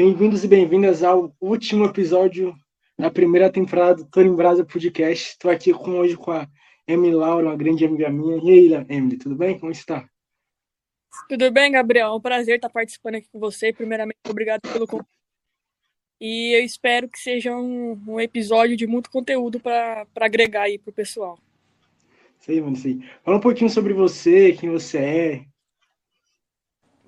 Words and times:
Bem-vindos 0.00 0.44
e 0.44 0.46
bem-vindas 0.46 1.02
ao 1.02 1.34
último 1.40 1.84
episódio 1.84 2.54
da 2.96 3.10
primeira 3.10 3.50
temporada 3.50 3.96
do 3.96 4.04
Tony 4.08 4.30
Brasa 4.30 4.64
Podcast. 4.64 5.30
Estou 5.30 5.50
aqui 5.50 5.72
com, 5.72 5.98
hoje 5.98 6.16
com 6.16 6.30
a 6.30 6.46
Emily 6.86 7.16
Laura, 7.16 7.48
uma 7.48 7.56
grande 7.56 7.84
amiga 7.84 8.08
minha. 8.08 8.36
E 8.36 8.48
aí, 8.48 8.86
Emily, 8.88 9.18
tudo 9.18 9.34
bem? 9.34 9.58
Como 9.58 9.72
está? 9.72 10.08
Tudo 11.28 11.50
bem, 11.50 11.72
Gabriel? 11.72 12.10
É 12.10 12.14
um 12.14 12.20
prazer 12.20 12.54
estar 12.54 12.68
participando 12.68 13.16
aqui 13.16 13.26
com 13.28 13.40
você. 13.40 13.72
Primeiramente, 13.72 14.18
obrigado 14.28 14.60
pelo 14.72 14.86
convite. 14.86 15.10
E 16.20 16.56
eu 16.56 16.64
espero 16.64 17.08
que 17.08 17.18
seja 17.18 17.56
um, 17.56 18.00
um 18.06 18.20
episódio 18.20 18.76
de 18.76 18.86
muito 18.86 19.10
conteúdo 19.10 19.58
para 19.58 20.06
agregar 20.20 20.62
aí 20.62 20.78
para 20.78 20.90
o 20.90 20.94
pessoal. 20.94 21.36
Sei, 22.38 22.60
mano, 22.60 22.76
sei. 22.76 23.00
Fala 23.24 23.38
um 23.38 23.40
pouquinho 23.40 23.68
sobre 23.68 23.94
você, 23.94 24.52
quem 24.52 24.70
você 24.70 24.98
é. 24.98 25.44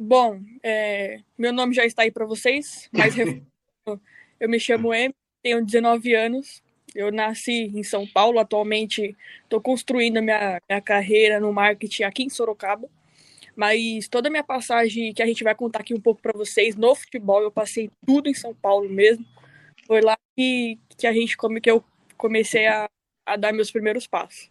Bom, 0.02 0.40
é, 0.62 1.20
meu 1.36 1.52
nome 1.52 1.74
já 1.74 1.84
está 1.84 2.04
aí 2.04 2.10
para 2.10 2.24
vocês, 2.24 2.88
mas 2.90 3.14
eu 4.40 4.48
me 4.48 4.58
chamo 4.58 4.94
Em, 4.94 5.12
tenho 5.42 5.62
19 5.62 6.14
anos, 6.14 6.62
eu 6.94 7.12
nasci 7.12 7.70
em 7.74 7.82
São 7.82 8.06
Paulo, 8.06 8.38
atualmente 8.38 9.14
estou 9.42 9.60
construindo 9.60 10.16
a 10.16 10.22
minha, 10.22 10.58
minha 10.66 10.80
carreira 10.80 11.38
no 11.38 11.52
marketing 11.52 12.04
aqui 12.04 12.22
em 12.22 12.30
Sorocaba, 12.30 12.88
mas 13.54 14.08
toda 14.08 14.28
a 14.28 14.30
minha 14.30 14.42
passagem 14.42 15.12
que 15.12 15.22
a 15.22 15.26
gente 15.26 15.44
vai 15.44 15.54
contar 15.54 15.80
aqui 15.80 15.92
um 15.92 16.00
pouco 16.00 16.22
para 16.22 16.32
vocês 16.32 16.76
no 16.76 16.94
futebol, 16.94 17.42
eu 17.42 17.50
passei 17.50 17.90
tudo 18.06 18.26
em 18.26 18.34
São 18.34 18.54
Paulo 18.54 18.88
mesmo, 18.88 19.26
foi 19.86 20.00
lá 20.00 20.16
que, 20.34 20.78
que 20.96 21.06
a 21.06 21.12
gente 21.12 21.36
que 21.36 21.70
eu 21.70 21.84
comecei 22.16 22.66
a, 22.66 22.88
a 23.26 23.36
dar 23.36 23.52
meus 23.52 23.70
primeiros 23.70 24.06
passos. 24.06 24.50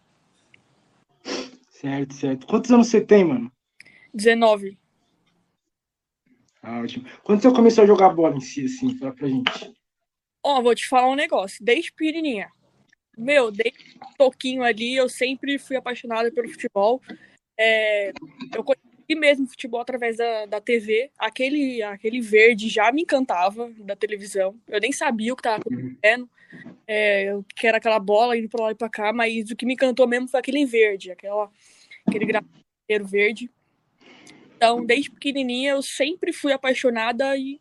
Certo, 1.70 2.14
certo. 2.14 2.46
Quantos 2.46 2.70
anos 2.70 2.86
você 2.86 3.00
tem, 3.00 3.24
mano? 3.24 3.50
19. 4.14 4.79
Ah, 6.62 6.80
ótimo. 6.80 7.06
Quando 7.22 7.40
você 7.40 7.50
começou 7.50 7.84
a 7.84 7.86
jogar 7.86 8.10
bola 8.10 8.36
em 8.36 8.40
si, 8.40 8.66
assim, 8.66 8.96
fala 8.96 9.12
pra 9.12 9.28
gente. 9.28 9.72
Ó, 10.42 10.58
oh, 10.58 10.62
vou 10.62 10.74
te 10.74 10.86
falar 10.88 11.08
um 11.08 11.14
negócio. 11.14 11.64
Desde 11.64 11.92
pequenininha. 11.92 12.50
Meu, 13.16 13.50
desde 13.50 13.98
pouquinho 14.16 14.62
ali, 14.62 14.94
eu 14.94 15.08
sempre 15.08 15.58
fui 15.58 15.76
apaixonada 15.76 16.30
pelo 16.30 16.48
futebol. 16.48 17.00
É, 17.58 18.12
eu 18.54 18.64
conheci 18.64 19.14
mesmo 19.14 19.46
futebol 19.46 19.80
através 19.80 20.16
da, 20.16 20.46
da 20.46 20.60
TV. 20.60 21.10
Aquele, 21.18 21.82
aquele 21.82 22.20
verde 22.20 22.68
já 22.68 22.90
me 22.92 23.02
encantava 23.02 23.70
da 23.78 23.96
televisão. 23.96 24.58
Eu 24.68 24.80
nem 24.80 24.92
sabia 24.92 25.32
o 25.32 25.36
que 25.36 25.42
tava 25.42 25.62
uhum. 25.70 25.78
acontecendo. 25.78 26.30
É, 26.86 27.38
que 27.54 27.66
era 27.66 27.78
aquela 27.78 28.00
bola 28.00 28.36
indo 28.36 28.48
pra 28.48 28.64
lá 28.64 28.72
e 28.72 28.74
pra 28.74 28.88
cá, 28.88 29.12
mas 29.12 29.50
o 29.50 29.56
que 29.56 29.64
me 29.64 29.74
encantou 29.74 30.08
mesmo 30.08 30.26
foi 30.26 30.40
aquele 30.40 30.66
verde, 30.66 31.12
aquela, 31.12 31.48
aquele 32.06 32.26
grafiteiro 32.26 33.06
verde. 33.06 33.50
Então, 34.60 34.84
desde 34.84 35.10
pequenininha, 35.10 35.70
eu 35.70 35.80
sempre 35.80 36.34
fui 36.34 36.52
apaixonada 36.52 37.34
e, 37.34 37.58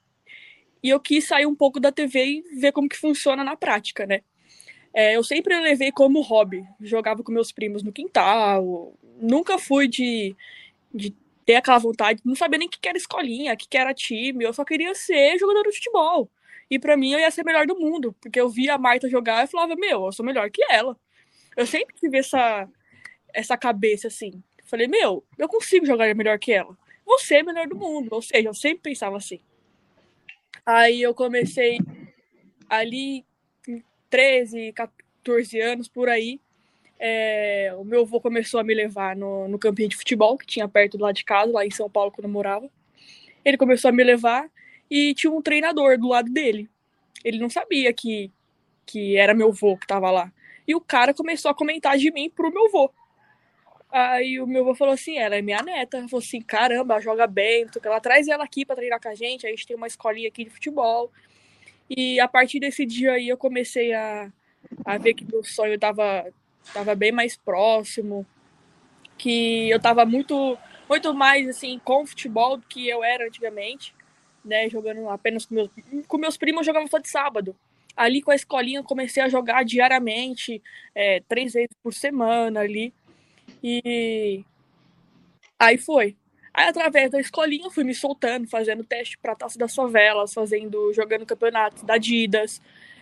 e 0.84 0.90
eu 0.90 1.00
quis 1.00 1.26
sair 1.26 1.46
um 1.46 1.56
pouco 1.56 1.80
da 1.80 1.94
TV 1.94 2.26
e 2.26 2.60
ver 2.60 2.74
como 2.74 2.90
que 2.90 2.98
funciona 2.98 3.42
na 3.42 3.56
prática, 3.56 4.06
né? 4.06 4.20
É, 4.94 5.16
eu 5.16 5.24
sempre 5.24 5.58
levei 5.62 5.94
como 5.94 6.20
hobby. 6.20 6.62
Jogava 6.82 7.24
com 7.24 7.32
meus 7.32 7.54
primos 7.54 7.84
no 7.84 7.94
quintal. 7.94 8.94
Nunca 9.18 9.58
fui 9.58 9.88
de, 9.88 10.36
de 10.94 11.16
ter 11.46 11.56
aquela 11.56 11.78
vontade. 11.78 12.22
Não 12.26 12.36
sabia 12.36 12.60
nem 12.60 12.68
o 12.68 12.70
que 12.70 12.90
era 12.90 12.98
escolinha, 12.98 13.54
o 13.54 13.58
que 13.58 13.78
era 13.78 13.94
time. 13.94 14.44
Eu 14.44 14.52
só 14.52 14.66
queria 14.66 14.94
ser 14.94 15.38
jogador 15.40 15.64
de 15.64 15.78
futebol. 15.78 16.30
E 16.70 16.78
para 16.78 16.98
mim 16.98 17.14
eu 17.14 17.20
ia 17.20 17.32
ser 17.32 17.46
melhor 17.46 17.66
do 17.66 17.80
mundo. 17.80 18.14
Porque 18.20 18.42
eu 18.42 18.50
via 18.50 18.74
a 18.74 18.78
Marta 18.78 19.08
jogar 19.08 19.46
e 19.46 19.48
falava, 19.48 19.74
meu, 19.78 20.08
eu 20.08 20.12
sou 20.12 20.26
melhor 20.26 20.52
que 20.52 20.62
ela. 20.70 20.98
Eu 21.56 21.66
sempre 21.66 21.96
tive 21.96 22.18
essa, 22.18 22.68
essa 23.34 23.56
cabeça 23.56 24.10
assim. 24.10 24.44
Falei, 24.66 24.88
meu, 24.88 25.24
eu 25.38 25.48
consigo 25.48 25.86
jogar 25.86 26.14
melhor 26.14 26.38
que 26.38 26.52
ela 26.52 26.78
você 27.10 27.38
é 27.38 27.44
melhor 27.44 27.68
do 27.68 27.76
mundo. 27.76 28.10
Ou 28.12 28.22
seja, 28.22 28.48
eu 28.48 28.54
sempre 28.54 28.84
pensava 28.84 29.18
assim. 29.18 29.40
Aí 30.66 31.02
eu 31.02 31.14
comecei 31.16 31.80
ali, 32.70 33.26
13, 34.10 34.72
14 34.74 35.60
anos 35.60 35.88
por 35.88 36.08
aí. 36.08 36.40
É, 37.00 37.74
o 37.78 37.84
meu 37.84 38.02
avô 38.02 38.22
começou 38.22 38.60
a 38.60 38.64
me 38.64 38.74
levar 38.74 39.16
no, 39.16 39.48
no 39.48 39.58
campinho 39.58 39.90
de 39.90 39.96
futebol, 39.96 40.38
que 40.38 40.46
tinha 40.46 40.68
perto 40.68 40.98
do 40.98 41.04
lado 41.04 41.16
de 41.16 41.24
casa, 41.24 41.52
lá 41.52 41.66
em 41.66 41.72
São 41.72 41.90
Paulo, 41.90 42.12
quando 42.12 42.26
eu 42.26 42.32
morava. 42.32 42.70
Ele 43.44 43.58
começou 43.58 43.90
a 43.90 43.92
me 43.92 44.04
levar 44.04 44.50
e 44.90 45.14
tinha 45.14 45.32
um 45.32 45.42
treinador 45.42 45.98
do 45.98 46.10
lado 46.10 46.32
dele. 46.32 46.70
Ele 47.24 47.40
não 47.40 47.50
sabia 47.50 47.92
que, 47.94 48.32
que 48.86 49.16
era 49.18 49.34
meu 49.34 49.50
avô 49.50 49.78
que 49.78 49.86
estava 49.86 50.12
lá. 50.12 50.32
E 50.68 50.76
o 50.76 50.82
cara 50.82 51.14
começou 51.14 51.50
a 51.50 51.56
comentar 51.56 51.98
de 51.98 52.12
mim 52.12 52.30
pro 52.30 52.52
meu 52.52 52.68
avô. 52.68 52.92
Aí 53.92 54.40
o 54.40 54.46
meu 54.46 54.62
avô 54.62 54.76
falou 54.76 54.94
assim: 54.94 55.18
ela 55.18 55.36
é 55.36 55.42
minha 55.42 55.62
neta. 55.64 56.08
Falou 56.08 56.24
assim: 56.24 56.42
caramba, 56.42 56.96
ela 56.96 57.02
joga 57.02 57.28
bem, 57.28 57.66
ela 57.84 58.00
traz 58.00 58.28
ela 58.28 58.44
aqui 58.44 58.66
para 58.66 58.76
treinar 58.76 59.02
com 59.02 59.10
a 59.10 59.16
gente. 59.16 59.48
A 59.48 59.50
gente 59.50 59.66
tem 59.66 59.76
uma 59.76 59.88
escolinha 59.88 60.28
aqui 60.28 60.44
de 60.44 60.50
futebol. 60.50 61.12
E 61.90 62.20
a 62.20 62.28
partir 62.28 62.60
desse 62.60 62.86
dia 62.86 63.14
aí 63.14 63.30
eu 63.30 63.38
comecei 63.38 63.94
a, 63.94 64.32
a 64.86 64.98
ver 64.98 65.16
que 65.16 65.26
meu 65.26 65.44
sonho 65.44 65.78
tava, 65.80 66.32
tava 66.72 66.94
bem 66.94 67.12
mais 67.12 67.36
próximo, 67.36 68.26
que 69.18 69.70
eu 69.70 69.80
tava 69.80 70.06
muito, 70.06 70.58
muito 70.88 71.14
mais 71.16 71.48
assim 71.50 71.80
com 71.84 72.06
futebol 72.06 72.58
do 72.58 72.68
que 72.68 72.88
eu 72.88 73.04
era 73.04 73.26
antigamente, 73.26 73.96
né? 74.46 74.70
Jogando 74.70 75.10
apenas 75.10 75.48
com 75.48 75.56
meus, 75.56 75.70
com 76.08 76.18
meus 76.18 76.38
primos, 76.38 76.62
eu 76.62 76.66
jogava 76.74 76.88
só 76.88 77.00
de 77.00 77.10
sábado. 77.10 77.56
Ali 77.98 78.22
com 78.22 78.32
a 78.32 78.36
escolinha 78.36 78.84
comecei 78.84 79.22
a 79.24 79.30
jogar 79.30 79.66
diariamente, 79.66 80.62
é, 80.94 81.22
três 81.28 81.54
vezes 81.54 81.76
por 81.82 81.94
semana 81.94 82.62
ali. 82.62 82.94
E 83.64 84.44
aí 85.58 85.78
foi. 85.78 86.16
Aí, 86.54 86.68
através 86.68 87.12
da 87.12 87.20
escolinha, 87.20 87.70
fui 87.70 87.84
me 87.84 87.94
soltando, 87.94 88.48
fazendo 88.48 88.84
teste 88.84 89.18
para 89.18 89.36
Taça 89.36 89.58
das 89.58 89.74
Favelas, 89.74 90.34
fazendo, 90.34 90.92
jogando 90.94 91.26
campeonato 91.26 91.86
da 91.86 91.94
Adidas, 91.94 92.62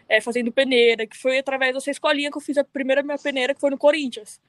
é, 0.09 0.22
fazendo 0.22 0.51
peneira, 0.51 1.07
que 1.07 1.18
foi 1.18 1.40
através 1.40 1.73
dessa 1.73 1.91
escolinha 1.91 2.29
que 2.29 2.38
eu 2.38 2.41
fiz 2.41 2.57
a 2.57 2.63
primeira 2.63 3.01
minha 3.01 3.18
peneira, 3.18 3.53
que 3.53 3.62
foi 3.62 3.69
no 3.69 3.78
Corinthians. 3.78 4.40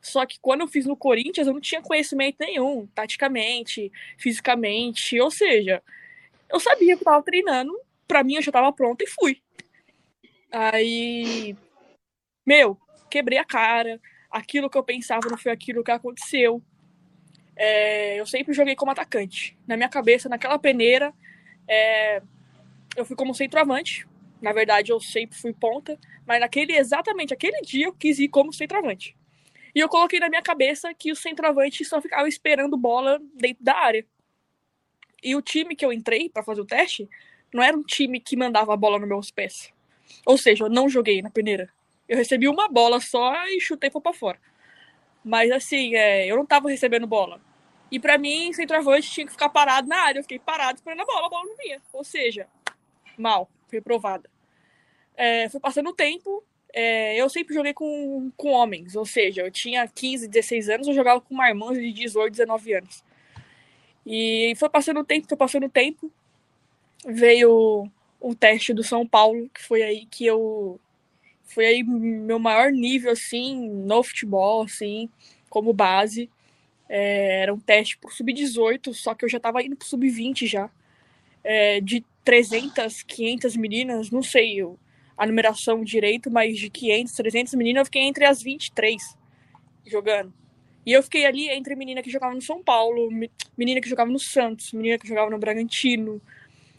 Só 0.00 0.24
que 0.24 0.38
quando 0.40 0.60
eu 0.60 0.68
fiz 0.68 0.86
no 0.86 0.96
Corinthians, 0.96 1.46
eu 1.46 1.52
não 1.52 1.60
tinha 1.60 1.82
conhecimento 1.82 2.36
nenhum, 2.38 2.86
taticamente, 2.94 3.90
fisicamente, 4.16 5.18
ou 5.20 5.30
seja, 5.30 5.82
eu 6.48 6.60
sabia 6.60 6.96
que 6.96 7.02
eu 7.02 7.04
tava 7.04 7.22
treinando, 7.22 7.78
pra 8.06 8.22
mim 8.22 8.34
eu 8.36 8.42
já 8.42 8.52
tava 8.52 8.72
pronta 8.72 9.02
e 9.04 9.08
fui. 9.08 9.42
Aí, 10.50 11.56
meu, 12.46 12.78
quebrei 13.10 13.38
a 13.38 13.44
cara, 13.44 14.00
aquilo 14.36 14.68
que 14.68 14.76
eu 14.76 14.84
pensava 14.84 15.28
não 15.30 15.38
foi 15.38 15.50
aquilo 15.50 15.82
que 15.82 15.90
aconteceu. 15.90 16.62
É, 17.56 18.20
eu 18.20 18.26
sempre 18.26 18.52
joguei 18.52 18.76
como 18.76 18.90
atacante. 18.90 19.56
Na 19.66 19.76
minha 19.76 19.88
cabeça, 19.88 20.28
naquela 20.28 20.58
peneira, 20.58 21.12
é, 21.66 22.22
eu 22.94 23.04
fui 23.04 23.16
como 23.16 23.34
centroavante. 23.34 24.06
Na 24.40 24.52
verdade, 24.52 24.92
eu 24.92 25.00
sempre 25.00 25.38
fui 25.38 25.54
ponta, 25.54 25.98
mas 26.26 26.38
naquele 26.38 26.76
exatamente 26.76 27.32
aquele 27.32 27.62
dia 27.62 27.86
eu 27.86 27.94
quis 27.94 28.18
ir 28.18 28.28
como 28.28 28.52
centroavante. 28.52 29.16
E 29.74 29.80
eu 29.80 29.88
coloquei 29.88 30.20
na 30.20 30.28
minha 30.28 30.42
cabeça 30.42 30.92
que 30.92 31.10
o 31.10 31.16
centroavante 31.16 31.82
só 31.84 32.00
ficava 32.00 32.28
esperando 32.28 32.76
bola 32.76 33.18
dentro 33.34 33.64
da 33.64 33.74
área. 33.74 34.04
E 35.22 35.34
o 35.34 35.40
time 35.40 35.74
que 35.74 35.84
eu 35.84 35.92
entrei 35.92 36.28
para 36.28 36.42
fazer 36.42 36.60
o 36.60 36.66
teste 36.66 37.08
não 37.52 37.62
era 37.62 37.76
um 37.76 37.82
time 37.82 38.20
que 38.20 38.36
mandava 38.36 38.74
a 38.74 38.76
bola 38.76 38.98
nos 38.98 39.08
meus 39.08 39.30
pés. 39.30 39.72
Ou 40.26 40.36
seja, 40.36 40.64
eu 40.64 40.68
não 40.68 40.90
joguei 40.90 41.22
na 41.22 41.30
peneira. 41.30 41.70
Eu 42.08 42.16
recebi 42.16 42.48
uma 42.48 42.68
bola 42.68 43.00
só 43.00 43.34
e 43.48 43.60
chutei 43.60 43.90
para 43.90 44.12
fora. 44.12 44.38
Mas 45.24 45.50
assim, 45.50 45.94
é, 45.94 46.26
eu 46.26 46.36
não 46.36 46.46
tava 46.46 46.68
recebendo 46.68 47.06
bola. 47.06 47.40
E 47.90 47.98
para 47.98 48.18
mim, 48.18 48.52
centroavante 48.52 49.10
tinha 49.10 49.26
que 49.26 49.32
ficar 49.32 49.48
parado 49.48 49.88
na 49.88 49.96
área. 49.96 50.18
Eu 50.18 50.22
fiquei 50.22 50.38
parado 50.38 50.78
esperando 50.78 51.00
a 51.00 51.04
bola, 51.04 51.26
a 51.26 51.30
bola 51.30 51.44
não 51.44 51.56
vinha. 51.56 51.80
Ou 51.92 52.04
seja, 52.04 52.46
mal, 53.18 53.48
reprovada. 53.70 54.28
É, 55.16 55.48
foi 55.48 55.60
passando 55.60 55.90
o 55.90 55.94
tempo, 55.94 56.44
é, 56.72 57.16
eu 57.16 57.28
sempre 57.28 57.54
joguei 57.54 57.72
com, 57.72 58.30
com 58.36 58.50
homens. 58.50 58.94
Ou 58.94 59.06
seja, 59.06 59.42
eu 59.42 59.50
tinha 59.50 59.86
15, 59.88 60.28
16 60.28 60.68
anos, 60.68 60.88
eu 60.88 60.94
jogava 60.94 61.20
com 61.20 61.34
uma 61.34 61.48
irmã 61.48 61.72
de 61.72 61.92
18, 61.92 62.32
19 62.32 62.74
anos. 62.74 63.04
E 64.04 64.54
foi 64.56 64.68
passando 64.68 65.00
o 65.00 65.04
tempo, 65.04 65.26
foi 65.28 65.36
passando 65.36 65.66
o 65.66 65.70
tempo. 65.70 66.12
Veio 67.04 67.90
o 68.20 68.34
teste 68.34 68.72
do 68.72 68.82
São 68.82 69.06
Paulo, 69.06 69.48
que 69.50 69.62
foi 69.62 69.82
aí 69.82 70.06
que 70.06 70.26
eu 70.26 70.80
foi 71.46 71.66
aí 71.66 71.82
meu 71.82 72.38
maior 72.38 72.70
nível, 72.70 73.12
assim, 73.12 73.68
no 73.68 74.02
futebol, 74.02 74.62
assim, 74.62 75.08
como 75.48 75.72
base. 75.72 76.28
É, 76.88 77.42
era 77.42 77.54
um 77.54 77.58
teste 77.58 77.96
pro 77.98 78.10
sub-18, 78.10 78.92
só 78.92 79.14
que 79.14 79.24
eu 79.24 79.28
já 79.28 79.40
tava 79.40 79.62
indo 79.62 79.76
pro 79.76 79.86
sub-20 79.86 80.46
já. 80.46 80.70
É, 81.42 81.80
de 81.80 82.04
300, 82.24 83.02
500 83.02 83.56
meninas, 83.56 84.10
não 84.10 84.22
sei 84.22 84.60
a 85.16 85.26
numeração 85.26 85.82
direito, 85.82 86.30
mas 86.30 86.58
de 86.58 86.68
500, 86.68 87.12
300 87.12 87.54
meninas, 87.54 87.80
eu 87.80 87.84
fiquei 87.86 88.02
entre 88.02 88.24
as 88.24 88.42
23 88.42 89.16
jogando. 89.86 90.32
E 90.84 90.92
eu 90.92 91.02
fiquei 91.02 91.24
ali 91.24 91.48
entre 91.48 91.74
menina 91.74 92.02
que 92.02 92.10
jogava 92.10 92.34
no 92.34 92.42
São 92.42 92.62
Paulo, 92.62 93.08
menina 93.56 93.80
que 93.80 93.88
jogava 93.88 94.10
no 94.10 94.18
Santos, 94.18 94.72
menina 94.72 94.98
que 94.98 95.08
jogava 95.08 95.30
no 95.30 95.38
Bragantino. 95.38 96.20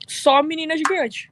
Só 0.07 0.41
menina 0.41 0.77
gigante. 0.77 1.31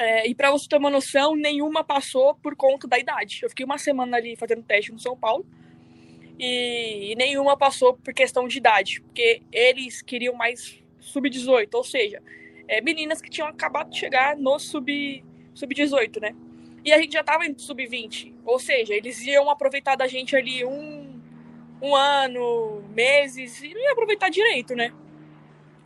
É, 0.00 0.26
e 0.26 0.34
para 0.34 0.50
você 0.50 0.66
ter 0.66 0.78
uma 0.78 0.88
noção, 0.88 1.36
nenhuma 1.36 1.84
passou 1.84 2.34
por 2.36 2.56
conta 2.56 2.88
da 2.88 2.98
idade. 2.98 3.40
Eu 3.42 3.50
fiquei 3.50 3.66
uma 3.66 3.76
semana 3.76 4.16
ali 4.16 4.34
fazendo 4.34 4.62
teste 4.62 4.90
no 4.90 4.98
São 4.98 5.14
Paulo 5.14 5.44
e, 6.38 7.12
e 7.12 7.14
nenhuma 7.16 7.54
passou 7.54 7.92
por 7.92 8.14
questão 8.14 8.48
de 8.48 8.56
idade, 8.56 9.02
porque 9.02 9.42
eles 9.52 10.00
queriam 10.00 10.34
mais 10.34 10.82
sub-18, 11.00 11.68
ou 11.74 11.84
seja, 11.84 12.22
é, 12.66 12.80
meninas 12.80 13.20
que 13.20 13.28
tinham 13.28 13.46
acabado 13.46 13.90
de 13.90 13.98
chegar 13.98 14.38
no 14.38 14.58
sub-18, 14.58 15.22
sub 15.54 15.74
né? 16.22 16.34
E 16.82 16.94
a 16.94 16.98
gente 16.98 17.12
já 17.12 17.22
tava 17.22 17.44
em 17.44 17.58
sub-20. 17.58 18.32
Ou 18.46 18.58
seja, 18.58 18.94
eles 18.94 19.20
iam 19.26 19.50
aproveitar 19.50 19.96
da 19.96 20.06
gente 20.06 20.34
ali 20.34 20.64
um, 20.64 21.20
um 21.82 21.94
ano, 21.94 22.82
meses, 22.94 23.62
e 23.62 23.74
não 23.74 23.82
ia 23.82 23.92
aproveitar 23.92 24.30
direito, 24.30 24.74
né? 24.74 24.94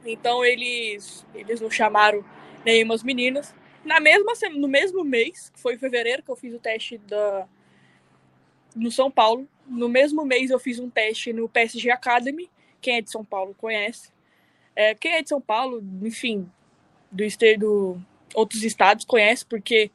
Então 0.07 0.45
eles, 0.45 1.27
eles 1.35 1.61
não 1.61 1.69
chamaram 1.69 2.25
nenhumas 2.65 3.03
meninas. 3.03 3.53
Na 3.85 4.01
mesma, 4.01 4.33
no 4.53 4.69
mesmo 4.69 5.05
mês, 5.05 5.51
que 5.51 5.61
foi 5.61 5.75
em 5.75 5.79
fevereiro 5.79 6.23
que 6.23 6.31
eu 6.31 6.37
fiz 6.37 6.55
o 6.55 6.59
teste 6.59 6.99
da, 6.99 7.47
no 8.75 8.91
São 8.91 9.11
Paulo. 9.11 9.49
No 9.67 9.89
mesmo 9.89 10.25
mês 10.25 10.51
eu 10.51 10.59
fiz 10.59 10.79
um 10.79 10.89
teste 10.89 11.33
no 11.33 11.49
PSG 11.49 11.91
Academy. 11.91 12.51
Quem 12.81 12.97
é 12.97 13.03
de 13.03 13.11
São 13.11 13.25
Paulo 13.25 13.55
conhece. 13.55 14.11
É, 14.75 14.95
quem 14.95 15.13
é 15.13 15.23
de 15.23 15.29
São 15.29 15.41
Paulo, 15.41 15.83
enfim, 16.03 16.51
do, 17.11 17.25
do 17.59 18.03
outros 18.35 18.65
estados 18.65 19.05
conhece, 19.05 19.47
porque 19.47 19.91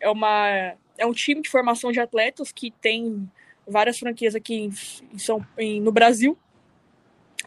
é, 0.00 0.10
uma, 0.10 0.74
é 0.98 1.06
um 1.06 1.12
time 1.12 1.42
de 1.42 1.48
formação 1.48 1.92
de 1.92 2.00
atletas 2.00 2.50
que 2.50 2.70
tem 2.70 3.30
várias 3.66 3.98
franquias 3.98 4.34
aqui 4.34 4.54
em, 4.54 4.72
em 5.12 5.18
São, 5.18 5.46
em, 5.58 5.80
no 5.80 5.92
Brasil. 5.92 6.36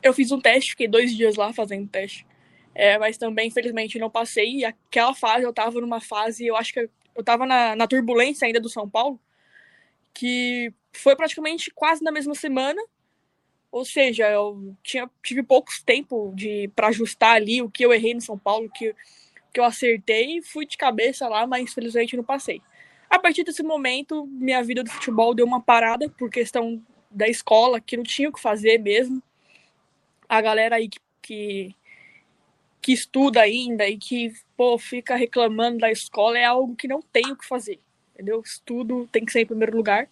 Eu 0.03 0.13
fiz 0.13 0.31
um 0.31 0.39
teste, 0.39 0.71
fiquei 0.71 0.87
dois 0.87 1.15
dias 1.15 1.35
lá 1.35 1.51
fazendo 1.51 1.87
teste. 1.87 2.25
É, 2.79 2.95
mas 2.99 3.17
também, 3.17 3.47
infelizmente, 3.47 3.97
não 3.97 4.07
passei. 4.07 4.57
E 4.57 4.65
aquela 4.65 5.15
fase, 5.15 5.43
eu 5.43 5.51
tava 5.51 5.81
numa 5.81 5.99
fase, 5.99 6.45
eu 6.45 6.55
acho 6.55 6.71
que 6.71 6.87
eu 7.15 7.23
tava 7.23 7.43
na, 7.43 7.75
na 7.75 7.87
turbulência 7.87 8.45
ainda 8.45 8.59
do 8.59 8.69
São 8.69 8.87
Paulo, 8.87 9.19
que 10.13 10.71
foi 10.93 11.15
praticamente 11.15 11.71
quase 11.71 12.03
na 12.03 12.11
mesma 12.11 12.35
semana. 12.35 12.79
Ou 13.71 13.83
seja, 13.83 14.29
eu 14.29 14.75
tinha, 14.83 15.09
tive 15.23 15.41
pouco 15.41 15.71
tempo 15.85 16.31
de 16.35 16.69
para 16.75 16.89
ajustar 16.89 17.35
ali 17.37 17.63
o 17.63 17.69
que 17.69 17.83
eu 17.83 17.91
errei 17.91 18.13
no 18.13 18.21
São 18.21 18.37
Paulo, 18.37 18.69
que 18.69 18.93
que 19.51 19.59
eu 19.59 19.63
acertei, 19.63 20.39
fui 20.43 20.67
de 20.67 20.77
cabeça 20.77 21.27
lá, 21.27 21.47
mas 21.47 21.63
infelizmente 21.63 22.15
não 22.15 22.23
passei. 22.23 22.61
A 23.09 23.17
partir 23.17 23.43
desse 23.43 23.63
momento, 23.63 24.27
minha 24.27 24.61
vida 24.61 24.83
do 24.83 24.91
futebol 24.91 25.33
deu 25.33 25.47
uma 25.47 25.59
parada 25.59 26.07
por 26.09 26.29
questão 26.29 26.79
da 27.09 27.27
escola, 27.27 27.81
que 27.81 27.97
não 27.97 28.03
tinha 28.03 28.29
o 28.29 28.31
que 28.33 28.39
fazer 28.39 28.77
mesmo. 28.77 29.23
A 30.29 30.41
galera 30.41 30.75
aí 30.75 30.87
que, 30.87 30.99
que, 31.23 31.75
que 32.87 32.93
estuda 32.93 33.41
ainda 33.41 33.85
e 33.85 33.97
que 33.97 34.31
pô, 34.55 34.77
fica 34.77 35.13
reclamando 35.17 35.79
da 35.79 35.91
escola 35.91 36.39
é 36.39 36.45
algo 36.45 36.73
que 36.73 36.87
não 36.87 37.01
tem 37.01 37.29
o 37.29 37.35
que 37.35 37.45
fazer, 37.45 37.81
entendeu? 38.13 38.39
Estudo 38.39 39.09
tem 39.11 39.25
que 39.25 39.31
ser 39.33 39.41
em 39.41 39.45
primeiro 39.45 39.75
lugar. 39.75 40.07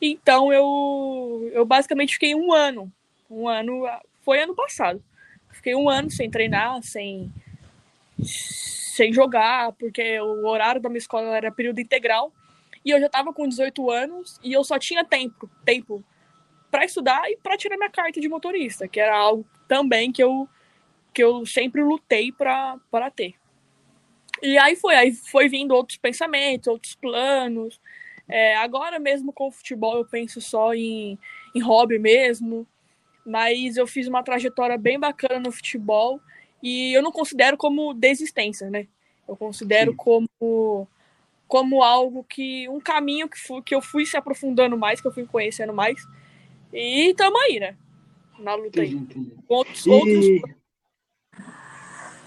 Então 0.00 0.52
eu, 0.52 1.50
eu 1.52 1.66
basicamente 1.66 2.12
fiquei 2.14 2.36
um 2.36 2.52
ano, 2.52 2.88
um 3.28 3.48
ano, 3.48 3.82
foi 4.20 4.40
ano 4.40 4.54
passado. 4.54 5.02
Fiquei 5.50 5.74
um 5.74 5.88
ano 5.88 6.08
sem 6.08 6.30
treinar, 6.30 6.80
sem 6.84 7.32
sem 8.22 9.12
jogar, 9.12 9.72
porque 9.72 10.20
o 10.20 10.46
horário 10.46 10.80
da 10.80 10.88
minha 10.88 10.98
escola 10.98 11.36
era 11.36 11.50
período 11.50 11.80
integral. 11.80 12.32
E 12.84 12.90
eu 12.90 13.00
já 13.00 13.06
estava 13.06 13.32
com 13.32 13.48
18 13.48 13.90
anos 13.90 14.38
e 14.40 14.52
eu 14.52 14.62
só 14.62 14.78
tinha 14.78 15.04
tempo, 15.04 15.50
tempo 15.64 16.00
para 16.70 16.84
estudar 16.84 17.28
e 17.28 17.36
para 17.38 17.56
tirar 17.56 17.76
minha 17.76 17.90
carta 17.90 18.20
de 18.20 18.28
motorista, 18.28 18.86
que 18.86 19.00
era 19.00 19.16
algo 19.16 19.44
também 19.66 20.12
que 20.12 20.22
eu 20.22 20.48
que 21.12 21.22
eu 21.22 21.44
sempre 21.46 21.82
lutei 21.82 22.32
para 22.32 23.10
ter. 23.14 23.34
E 24.42 24.58
aí 24.58 24.74
foi, 24.74 24.94
aí 24.94 25.12
foi 25.12 25.48
vindo 25.48 25.72
outros 25.72 25.96
pensamentos, 25.96 26.66
outros 26.66 26.94
planos. 26.94 27.80
É, 28.28 28.56
agora 28.56 28.98
mesmo 28.98 29.32
com 29.32 29.48
o 29.48 29.52
futebol 29.52 29.98
eu 29.98 30.04
penso 30.04 30.40
só 30.40 30.74
em, 30.74 31.18
em 31.54 31.60
hobby 31.60 31.98
mesmo, 31.98 32.66
mas 33.24 33.76
eu 33.76 33.86
fiz 33.86 34.08
uma 34.08 34.22
trajetória 34.22 34.76
bem 34.78 34.98
bacana 34.98 35.38
no 35.38 35.52
futebol 35.52 36.20
e 36.62 36.92
eu 36.92 37.02
não 37.02 37.12
considero 37.12 37.56
como 37.56 37.94
desistência, 37.94 38.70
né? 38.70 38.86
Eu 39.28 39.36
considero 39.36 39.92
Sim. 39.92 39.96
como 39.96 40.88
como 41.46 41.82
algo 41.82 42.24
que 42.24 42.66
um 42.70 42.80
caminho 42.80 43.28
que, 43.28 43.38
fui, 43.38 43.60
que 43.60 43.74
eu 43.74 43.82
fui 43.82 44.06
se 44.06 44.16
aprofundando 44.16 44.74
mais, 44.74 45.02
que 45.02 45.06
eu 45.06 45.12
fui 45.12 45.26
conhecendo 45.26 45.72
mais. 45.74 46.02
E 46.72 47.12
tamo 47.14 47.36
aí, 47.36 47.60
né? 47.60 47.76
Na 48.38 48.54
luta 48.54 48.82
entendi, 48.82 48.96
aí. 48.96 49.02
Entendi. 49.02 49.32
Outros, 49.46 49.84
e... 49.84 49.90
outros... 49.90 50.56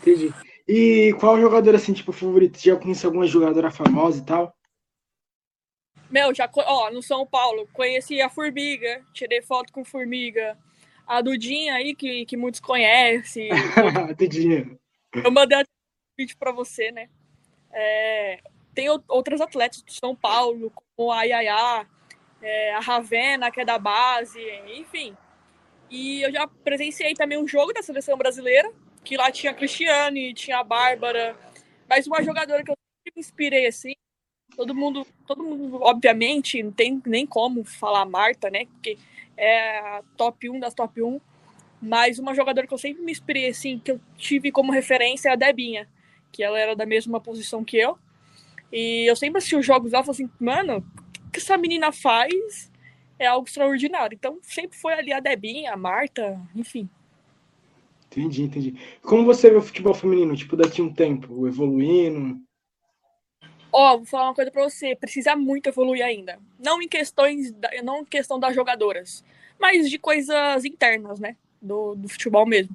Entendi. 0.06 0.34
E 0.68 1.14
qual 1.20 1.40
jogador, 1.40 1.76
assim, 1.76 1.94
tipo, 1.94 2.12
favorito? 2.12 2.60
Já 2.60 2.76
conhece 2.76 3.06
alguma 3.06 3.28
jogadora 3.28 3.72
famosa 3.72 4.20
e 4.20 4.26
tal? 4.26 4.56
Meu, 6.10 6.34
já, 6.34 6.50
ó, 6.56 6.92
no 6.92 7.02
São 7.02 7.26
Paulo, 7.26 7.68
conheci 7.74 8.22
a 8.22 8.30
Formiga, 8.30 9.04
tirei 9.14 9.42
foto 9.42 9.74
com 9.74 9.84
Formiga, 9.84 10.58
a 11.06 11.22
Dudinha 11.22 11.76
aí, 11.76 11.96
que, 11.96 12.26
que 12.26 12.38
muitos 12.38 12.60
conhecem. 12.60 13.50
Dudinha. 14.18 14.78
Eu 15.14 15.32
mandei 15.32 15.60
um 15.60 15.64
vídeo 16.18 16.38
para 16.38 16.52
você, 16.52 16.92
né? 16.92 17.10
É, 17.72 18.40
tem 18.74 18.88
outras 19.08 19.42
atletas 19.42 19.82
do 19.82 19.92
São 19.92 20.16
Paulo, 20.16 20.72
como 20.96 21.12
a 21.12 21.24
Yaya, 21.24 21.88
é, 22.42 22.74
a 22.74 22.80
Ravena, 22.80 23.52
que 23.52 23.62
é 23.62 23.66
da 23.66 23.78
base, 23.78 24.40
enfim. 24.78 25.16
E 25.90 26.22
eu 26.22 26.32
já 26.32 26.48
presenciei 26.48 27.14
também 27.14 27.38
um 27.38 27.48
jogo 27.48 27.74
da 27.74 27.82
seleção 27.82 28.18
brasileira, 28.18 28.72
que 29.06 29.16
lá 29.16 29.32
tinha 29.32 29.52
a 29.52 29.56
Cristiane, 29.56 30.34
tinha 30.34 30.58
a 30.58 30.64
Bárbara, 30.64 31.38
mas 31.88 32.08
uma 32.08 32.22
jogadora 32.24 32.64
que 32.64 32.72
eu 32.72 32.76
sempre 32.76 33.14
me 33.16 33.22
inspirei 33.22 33.68
assim, 33.68 33.94
todo 34.56 34.74
mundo, 34.74 35.06
todo 35.28 35.44
mundo, 35.44 35.80
obviamente, 35.82 36.62
não 36.64 36.72
tem 36.72 37.02
nem 37.06 37.26
como 37.26 37.64
falar 37.64 38.06
Marta, 38.06 38.50
né? 38.50 38.66
Porque 38.66 38.98
é 39.38 39.78
a 39.78 40.04
top 40.18 40.50
1 40.50 40.60
das 40.60 40.74
top 40.74 41.02
1. 41.02 41.22
Mas 41.82 42.18
uma 42.18 42.34
jogadora 42.34 42.66
que 42.66 42.74
eu 42.74 42.78
sempre 42.78 43.04
me 43.04 43.12
inspirei, 43.12 43.50
assim, 43.50 43.78
que 43.78 43.92
eu 43.92 44.02
tive 44.18 44.52
como 44.52 44.72
referência 44.72 45.30
é 45.30 45.34
a 45.34 45.36
Debinha, 45.36 45.88
que 46.32 46.42
ela 46.42 46.60
era 46.60 46.76
da 46.76 46.86
mesma 46.86 47.20
posição 47.20 47.64
que 47.64 47.78
eu. 47.78 47.98
E 48.72 49.06
eu 49.06 49.16
sempre 49.16 49.38
assisti 49.38 49.56
os 49.56 49.66
jogos 49.66 49.92
dela 49.92 50.04
e 50.06 50.10
assim, 50.10 50.30
mano, 50.40 50.84
o 51.28 51.32
que 51.32 51.40
essa 51.40 51.58
menina 51.58 51.92
faz 51.92 52.72
é 53.20 53.28
algo 53.28 53.48
extraordinário. 53.48 54.16
Então 54.16 54.40
sempre 54.42 54.78
foi 54.78 54.94
ali 54.94 55.14
a 55.14 55.20
Debinha, 55.20 55.74
a 55.74 55.78
Marta, 55.78 56.42
enfim. 56.56 56.90
Entendi, 58.16 58.44
entendi. 58.44 58.76
Como 59.02 59.26
você 59.26 59.50
vê 59.50 59.58
o 59.58 59.62
futebol 59.62 59.94
feminino, 59.94 60.38
tipo, 60.38 60.56
daqui 60.56 60.80
a 60.80 60.84
um 60.86 60.94
tempo, 60.94 61.46
evoluindo? 61.46 62.40
Ó, 63.74 63.94
oh, 63.94 63.98
vou 63.98 64.06
falar 64.06 64.30
uma 64.30 64.34
coisa 64.34 64.50
pra 64.50 64.64
você, 64.64 64.96
precisa 64.96 65.36
muito 65.36 65.68
evoluir 65.68 66.06
ainda. 66.06 66.40
Não 66.58 66.82
em 66.82 66.88
questões, 66.88 67.52
da, 67.52 67.70
não 67.84 68.00
em 68.00 68.06
questão 68.06 68.40
das 68.40 68.56
jogadoras, 68.56 69.22
mas 69.60 69.90
de 69.90 70.00
coisas 70.00 70.64
internas, 70.64 71.20
né? 71.20 71.36
Do, 71.62 71.94
do 71.96 72.08
futebol 72.08 72.46
mesmo. 72.46 72.74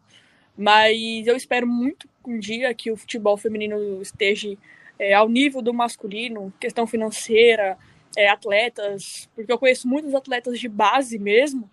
Mas 0.59 1.27
eu 1.27 1.35
espero 1.35 1.67
muito 1.67 2.07
um 2.27 2.39
dia 2.39 2.75
que 2.75 2.93
o 2.93 2.97
futebol 2.97 3.39
feminino 3.39 4.03
esteja 4.03 4.55
é, 4.99 5.15
ao 5.15 5.27
nível 5.27 5.63
do 5.63 5.73
masculino, 5.73 6.53
questão 6.61 6.87
financeira, 6.87 7.79
é, 8.15 8.29
atletas, 8.29 9.27
porque 9.35 9.51
eu 9.51 9.59
conheço 9.59 9.89
muitos 9.89 10.15
atletas 10.15 10.61
de 10.61 10.69
base 10.69 11.19
mesmo, 11.19 11.71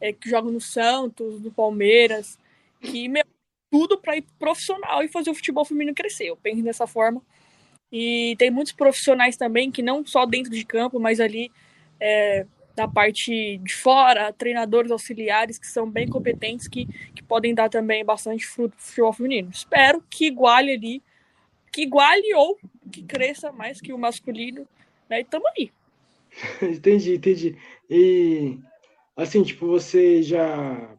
é, 0.00 0.12
que 0.12 0.30
jogam 0.30 0.52
no 0.52 0.60
Santos, 0.60 1.40
no 1.40 1.50
Palmeiras, 1.50 2.38
que 2.80 3.10
tudo 3.70 3.98
para 3.98 4.16
ir 4.16 4.24
profissional 4.38 5.02
e 5.02 5.08
fazer 5.08 5.30
o 5.30 5.34
futebol 5.34 5.64
feminino 5.64 5.94
crescer. 5.94 6.26
Eu 6.26 6.36
penso 6.36 6.62
dessa 6.62 6.86
forma. 6.86 7.22
E 7.90 8.36
tem 8.38 8.50
muitos 8.50 8.72
profissionais 8.72 9.36
também 9.36 9.70
que 9.70 9.82
não 9.82 10.04
só 10.04 10.26
dentro 10.26 10.52
de 10.52 10.64
campo, 10.64 10.98
mas 11.00 11.20
ali 11.20 11.50
é, 12.00 12.46
da 12.74 12.86
parte 12.86 13.58
de 13.58 13.74
fora, 13.74 14.32
treinadores 14.32 14.90
auxiliares 14.90 15.58
que 15.58 15.66
são 15.66 15.90
bem 15.90 16.06
competentes, 16.06 16.68
que, 16.68 16.86
que 17.14 17.22
podem 17.22 17.54
dar 17.54 17.68
também 17.68 18.04
bastante 18.04 18.46
fruto 18.46 18.76
para 18.76 18.82
o 18.82 18.86
futebol 18.86 19.12
feminino. 19.12 19.50
Espero 19.50 20.02
que 20.08 20.26
iguale 20.26 20.72
ali, 20.72 21.02
que 21.72 21.82
iguale 21.82 22.34
ou 22.34 22.58
que 22.92 23.02
cresça 23.02 23.50
mais 23.50 23.80
que 23.80 23.92
o 23.92 23.98
masculino, 23.98 24.66
né? 25.08 25.20
E 25.20 25.24
tamo 25.24 25.46
aí. 25.56 25.72
entendi, 26.62 27.16
entendi. 27.16 27.56
E 27.90 28.58
assim, 29.16 29.42
tipo, 29.42 29.66
você 29.66 30.22
já. 30.22 30.96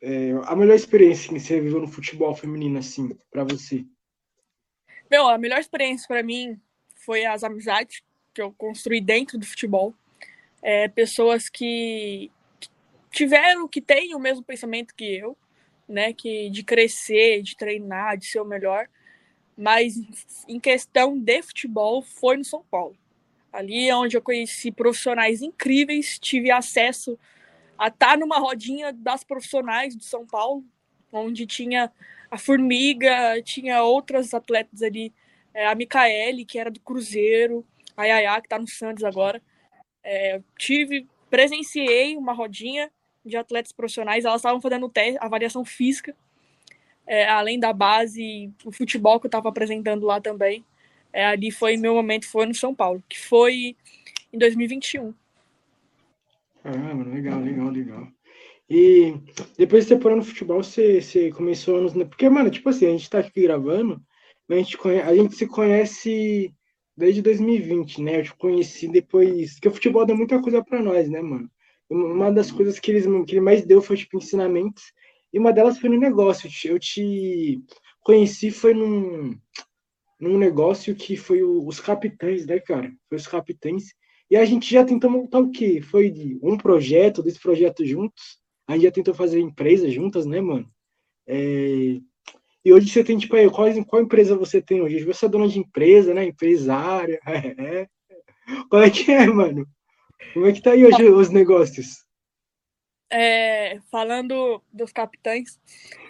É, 0.00 0.30
a 0.44 0.54
melhor 0.54 0.74
experiência 0.74 1.32
que 1.32 1.40
você 1.40 1.60
viveu 1.60 1.80
no 1.80 1.88
futebol 1.88 2.34
feminino, 2.34 2.78
assim, 2.78 3.10
para 3.30 3.44
você? 3.44 3.84
Meu, 5.10 5.28
a 5.28 5.38
melhor 5.38 5.58
experiência 5.58 6.06
para 6.06 6.22
mim 6.22 6.60
foi 6.94 7.24
as 7.24 7.42
amizades 7.42 8.02
que 8.32 8.40
eu 8.40 8.52
construí 8.52 9.00
dentro 9.00 9.38
do 9.38 9.46
futebol. 9.46 9.94
É, 10.62 10.86
pessoas 10.88 11.48
que 11.48 12.30
tiveram, 13.10 13.66
que 13.66 13.80
têm 13.80 14.14
o 14.14 14.20
mesmo 14.20 14.44
pensamento 14.44 14.94
que 14.94 15.16
eu, 15.16 15.36
né? 15.88 16.12
Que 16.12 16.50
de 16.50 16.62
crescer, 16.62 17.42
de 17.42 17.56
treinar, 17.56 18.16
de 18.16 18.26
ser 18.26 18.40
o 18.40 18.44
melhor. 18.44 18.88
Mas 19.56 19.94
em 20.46 20.60
questão 20.60 21.18
de 21.18 21.42
futebol, 21.42 22.02
foi 22.02 22.36
no 22.36 22.44
São 22.44 22.62
Paulo. 22.70 22.96
Ali 23.52 23.88
é 23.88 23.96
onde 23.96 24.16
eu 24.16 24.22
conheci 24.22 24.70
profissionais 24.70 25.42
incríveis, 25.42 26.18
tive 26.18 26.50
acesso 26.50 27.18
a 27.78 27.88
estar 27.88 28.18
numa 28.18 28.38
rodinha 28.38 28.92
das 28.92 29.22
profissionais 29.22 29.94
do 29.94 30.02
São 30.02 30.26
Paulo, 30.26 30.64
onde 31.12 31.46
tinha 31.46 31.90
a 32.30 32.36
Formiga, 32.36 33.40
tinha 33.42 33.82
outras 33.82 34.34
atletas 34.34 34.82
ali, 34.82 35.12
é, 35.54 35.66
a 35.66 35.74
Micaele, 35.74 36.44
que 36.44 36.58
era 36.58 36.70
do 36.70 36.80
Cruzeiro, 36.80 37.64
a 37.96 38.04
Yaya, 38.04 38.40
que 38.40 38.46
está 38.46 38.58
no 38.58 38.68
Santos 38.68 39.04
agora. 39.04 39.40
É, 40.02 40.40
tive, 40.58 41.06
presenciei 41.30 42.16
uma 42.16 42.32
rodinha 42.32 42.90
de 43.24 43.36
atletas 43.36 43.72
profissionais, 43.72 44.24
elas 44.24 44.40
estavam 44.40 44.60
fazendo 44.60 44.88
teste, 44.88 45.18
avaliação 45.20 45.64
física. 45.64 46.14
é, 47.06 47.26
além 47.26 47.58
da 47.58 47.72
base, 47.72 48.52
o 48.64 48.70
futebol 48.70 49.18
que 49.18 49.26
eu 49.26 49.28
estava 49.28 49.48
apresentando 49.48 50.04
lá 50.04 50.20
também. 50.20 50.64
É, 51.10 51.24
ali 51.24 51.50
foi 51.50 51.76
meu 51.78 51.94
momento, 51.94 52.28
foi 52.28 52.44
no 52.44 52.54
São 52.54 52.74
Paulo, 52.74 53.02
que 53.08 53.18
foi 53.18 53.74
em 54.30 54.38
2021. 54.38 55.14
Ah, 56.64 56.76
mano, 56.76 57.12
legal, 57.12 57.40
legal, 57.40 57.70
legal. 57.70 58.08
E 58.68 59.14
depois 59.56 59.84
de 59.84 59.88
você 59.88 59.96
parou 59.96 60.18
no 60.18 60.24
futebol, 60.24 60.62
você, 60.62 61.00
você 61.00 61.30
começou 61.30 61.78
anos. 61.78 61.92
Porque, 61.92 62.28
mano, 62.28 62.50
tipo 62.50 62.68
assim, 62.68 62.86
a 62.86 62.90
gente 62.90 63.08
tá 63.08 63.20
aqui 63.20 63.42
gravando, 63.42 64.00
a 64.48 64.54
gente, 64.54 64.76
conhece, 64.76 65.08
a 65.08 65.14
gente 65.14 65.34
se 65.36 65.46
conhece 65.46 66.54
desde 66.96 67.22
2020, 67.22 68.02
né? 68.02 68.18
Eu 68.20 68.24
te 68.24 68.34
conheci 68.34 68.88
depois. 68.88 69.54
Porque 69.54 69.68
o 69.68 69.72
futebol 69.72 70.04
deu 70.04 70.16
muita 70.16 70.40
coisa 70.42 70.62
para 70.62 70.82
nós, 70.82 71.08
né, 71.08 71.22
mano? 71.22 71.50
Uma 71.88 72.30
das 72.30 72.50
coisas 72.50 72.78
que, 72.78 72.90
eles, 72.90 73.06
que 73.26 73.32
ele 73.32 73.40
mais 73.40 73.64
deu 73.64 73.80
foi, 73.80 73.96
tipo, 73.96 74.18
ensinamentos. 74.18 74.82
E 75.32 75.38
uma 75.38 75.52
delas 75.52 75.78
foi 75.78 75.88
no 75.88 75.98
negócio. 75.98 76.50
Eu 76.64 76.78
te 76.78 77.62
conheci 78.02 78.50
foi 78.50 78.74
num, 78.74 79.38
num 80.20 80.38
negócio 80.38 80.94
que 80.94 81.16
foi 81.16 81.42
o, 81.42 81.66
os 81.66 81.80
capitães, 81.80 82.46
né, 82.46 82.58
cara? 82.58 82.92
Foi 83.08 83.16
os 83.16 83.26
capitães. 83.26 83.94
E 84.30 84.36
a 84.36 84.44
gente 84.44 84.70
já 84.70 84.84
tentou 84.84 85.10
montar 85.10 85.40
o 85.40 85.50
quê? 85.50 85.80
Foi 85.80 86.10
de 86.10 86.38
um 86.42 86.56
projeto, 86.56 87.22
dois 87.22 87.38
projetos 87.38 87.88
juntos. 87.88 88.38
A 88.66 88.74
gente 88.74 88.84
já 88.84 88.90
tentou 88.90 89.14
fazer 89.14 89.40
empresas 89.40 89.92
juntas, 89.92 90.26
né, 90.26 90.40
mano? 90.40 90.70
É... 91.26 92.00
E 92.64 92.72
hoje 92.72 92.90
você 92.90 93.02
tem, 93.02 93.16
tipo, 93.16 93.34
aí, 93.34 93.48
qual, 93.48 93.84
qual 93.86 94.02
empresa 94.02 94.36
você 94.36 94.60
tem 94.60 94.82
hoje? 94.82 95.04
Você 95.04 95.24
é 95.24 95.28
dona 95.28 95.48
de 95.48 95.58
empresa, 95.58 96.12
né? 96.12 96.24
Empresária. 96.24 97.18
É. 97.58 97.88
Qual 98.70 98.82
é 98.82 98.88
que 98.88 99.12
é, 99.12 99.26
mano? 99.26 99.66
Como 100.32 100.46
é 100.46 100.52
que 100.52 100.62
tá 100.62 100.72
aí 100.72 100.84
hoje 100.84 101.04
os 101.04 101.28
negócios? 101.28 102.04
É, 103.10 103.78
falando 103.90 104.62
dos 104.72 104.92
capitães, 104.92 105.58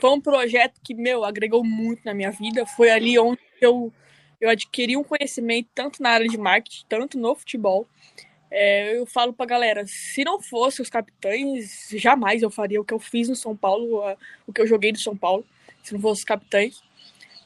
foi 0.01 0.11
um 0.11 0.21
projeto 0.21 0.81
que, 0.83 0.95
meu, 0.95 1.25
agregou 1.25 1.65
muito 1.65 2.05
na 2.05 2.15
minha 2.15 2.31
vida. 2.31 2.67
Foi 2.67 2.91
ali 2.91 3.19
onde 3.19 3.41
eu, 3.61 3.93
eu 4.41 4.49
adquiri 4.49 4.97
um 4.97 5.05
conhecimento 5.05 5.69
tanto 5.75 6.03
na 6.03 6.11
área 6.11 6.29
de 6.29 6.39
marketing, 6.39 6.85
tanto 6.89 7.19
no 7.19 7.35
futebol. 7.35 7.87
É, 8.51 8.97
eu 8.97 9.05
falo 9.05 9.33
pra 9.33 9.45
galera, 9.45 9.85
se 9.87 10.25
não 10.25 10.41
fosse 10.41 10.81
os 10.81 10.89
capitães, 10.89 11.89
jamais 11.93 12.43
eu 12.43 12.51
faria 12.51 12.81
o 12.81 12.85
que 12.85 12.95
eu 12.95 12.99
fiz 12.99 13.29
no 13.29 13.37
São 13.37 13.57
Paulo, 13.57 14.03
o 14.47 14.53
que 14.53 14.61
eu 14.61 14.67
joguei 14.67 14.91
no 14.91 14.99
São 14.99 15.17
Paulo, 15.17 15.45
se 15.83 15.93
não 15.93 16.01
fosse 16.01 16.21
os 16.21 16.25
capitães. 16.25 16.83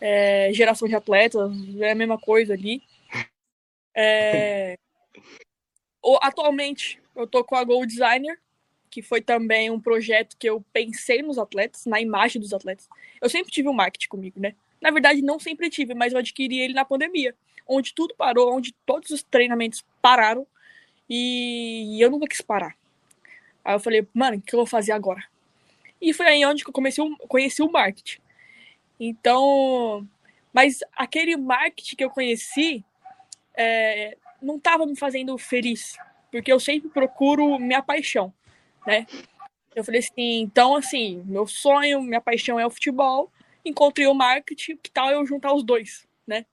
É, 0.00 0.52
geração 0.52 0.88
de 0.88 0.94
atletas, 0.96 1.50
é 1.80 1.92
a 1.92 1.94
mesma 1.94 2.18
coisa 2.18 2.54
ali. 2.54 2.82
É, 3.94 4.76
atualmente, 6.20 7.00
eu 7.14 7.26
tô 7.26 7.44
com 7.44 7.54
a 7.54 7.64
Gold 7.64 7.86
Designer, 7.86 8.38
que 8.90 9.00
foi 9.00 9.20
também 9.20 9.70
um 9.70 9.80
projeto 9.80 10.36
que 10.36 10.48
eu 10.48 10.64
pensei 10.72 11.22
nos 11.22 11.38
atletas, 11.38 11.86
na 11.86 12.00
imagem 12.00 12.40
dos 12.40 12.52
atletas. 12.52 12.88
Eu 13.20 13.30
sempre 13.30 13.50
tive 13.50 13.68
o 13.68 13.70
um 13.70 13.74
marketing 13.74 14.08
comigo, 14.08 14.40
né? 14.40 14.54
Na 14.82 14.90
verdade, 14.90 15.22
não 15.22 15.38
sempre 15.38 15.70
tive, 15.70 15.94
mas 15.94 16.12
eu 16.12 16.18
adquiri 16.18 16.58
ele 16.58 16.74
na 16.74 16.84
pandemia, 16.84 17.34
onde 17.66 17.94
tudo 17.94 18.14
parou, 18.16 18.52
onde 18.52 18.74
todos 18.84 19.10
os 19.10 19.22
treinamentos 19.22 19.84
pararam 20.02 20.44
e 21.08 21.96
eu 22.00 22.10
nunca 22.10 22.26
quis 22.26 22.40
parar. 22.40 22.76
Aí 23.64 23.76
eu 23.76 23.80
falei, 23.80 24.06
mano, 24.12 24.38
o 24.38 24.40
que 24.40 24.54
eu 24.54 24.58
vou 24.58 24.66
fazer 24.66 24.90
agora? 24.90 25.22
E 26.00 26.12
foi 26.12 26.26
aí 26.26 26.44
onde 26.44 26.64
eu 26.66 26.72
comecei, 26.72 27.04
conheci 27.28 27.62
o 27.62 27.70
marketing. 27.70 28.18
Então, 28.98 30.06
mas 30.52 30.80
aquele 30.96 31.36
marketing 31.36 31.94
que 31.94 32.04
eu 32.04 32.10
conheci 32.10 32.84
é, 33.54 34.16
não 34.40 34.56
estava 34.56 34.84
me 34.84 34.96
fazendo 34.96 35.38
feliz, 35.38 35.96
porque 36.30 36.52
eu 36.52 36.58
sempre 36.58 36.88
procuro 36.88 37.56
minha 37.58 37.82
paixão, 37.82 38.32
né? 38.84 39.06
Eu 39.74 39.84
falei 39.84 40.00
assim, 40.00 40.40
então 40.40 40.74
assim, 40.74 41.22
meu 41.24 41.46
sonho, 41.46 42.02
minha 42.02 42.20
paixão 42.20 42.58
é 42.58 42.66
o 42.66 42.70
futebol, 42.70 43.30
encontrei 43.64 44.06
o 44.06 44.14
marketing, 44.14 44.76
que 44.76 44.90
tal 44.90 45.10
eu 45.10 45.26
juntar 45.26 45.52
os 45.52 45.62
dois, 45.62 46.06
né? 46.26 46.44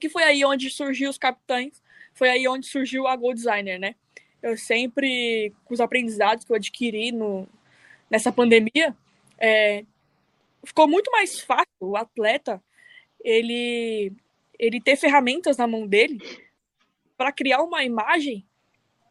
Que 0.00 0.08
foi 0.08 0.22
aí 0.22 0.44
onde 0.44 0.70
surgiu 0.70 1.10
os 1.10 1.18
capitães, 1.18 1.82
foi 2.14 2.28
aí 2.28 2.46
onde 2.48 2.66
surgiu 2.66 3.06
a 3.06 3.16
Gold 3.16 3.36
Designer, 3.36 3.78
né? 3.78 3.94
Eu 4.42 4.56
sempre, 4.56 5.52
com 5.64 5.74
os 5.74 5.80
aprendizados 5.80 6.44
que 6.44 6.52
eu 6.52 6.56
adquiri 6.56 7.10
no, 7.12 7.48
nessa 8.10 8.30
pandemia, 8.30 8.96
é, 9.38 9.84
ficou 10.64 10.86
muito 10.86 11.10
mais 11.10 11.40
fácil 11.40 11.66
o 11.80 11.96
atleta 11.96 12.62
ele, 13.24 14.12
ele 14.58 14.80
ter 14.80 14.96
ferramentas 14.96 15.56
na 15.56 15.66
mão 15.66 15.86
dele 15.86 16.18
para 17.16 17.32
criar 17.32 17.62
uma 17.62 17.84
imagem 17.84 18.46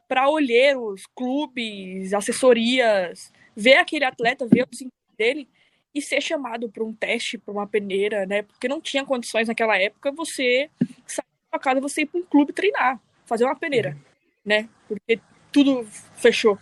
para 0.08 0.30
olheiros, 0.30 1.06
clubes, 1.14 2.14
assessorias, 2.14 3.32
ver 3.56 3.76
aquele 3.76 4.06
atleta, 4.06 4.48
ver 4.48 4.64
o 4.64 4.70
desempenho 4.70 4.92
dele 5.18 5.50
e 5.98 6.02
ser 6.02 6.22
chamado 6.22 6.70
para 6.70 6.84
um 6.84 6.94
teste, 6.94 7.38
para 7.38 7.52
uma 7.52 7.66
peneira, 7.66 8.26
né? 8.26 8.44
Porque 8.44 8.68
não 8.68 8.80
tinha 8.80 9.04
condições 9.04 9.48
naquela 9.48 9.78
época 9.78 10.12
você 10.12 10.70
sair 11.08 11.26
da 11.52 11.58
casa, 11.58 11.82
você 11.82 12.02
ir 12.02 12.06
para 12.06 12.20
um 12.20 12.24
clube 12.24 12.54
treinar, 12.54 13.00
fazer 13.26 13.46
uma 13.46 13.56
peneira, 13.56 13.98
né? 14.46 14.70
Porque 14.88 15.20
tudo 15.52 15.84
fechou. 16.16 16.60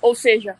Ou 0.00 0.14
seja, 0.14 0.56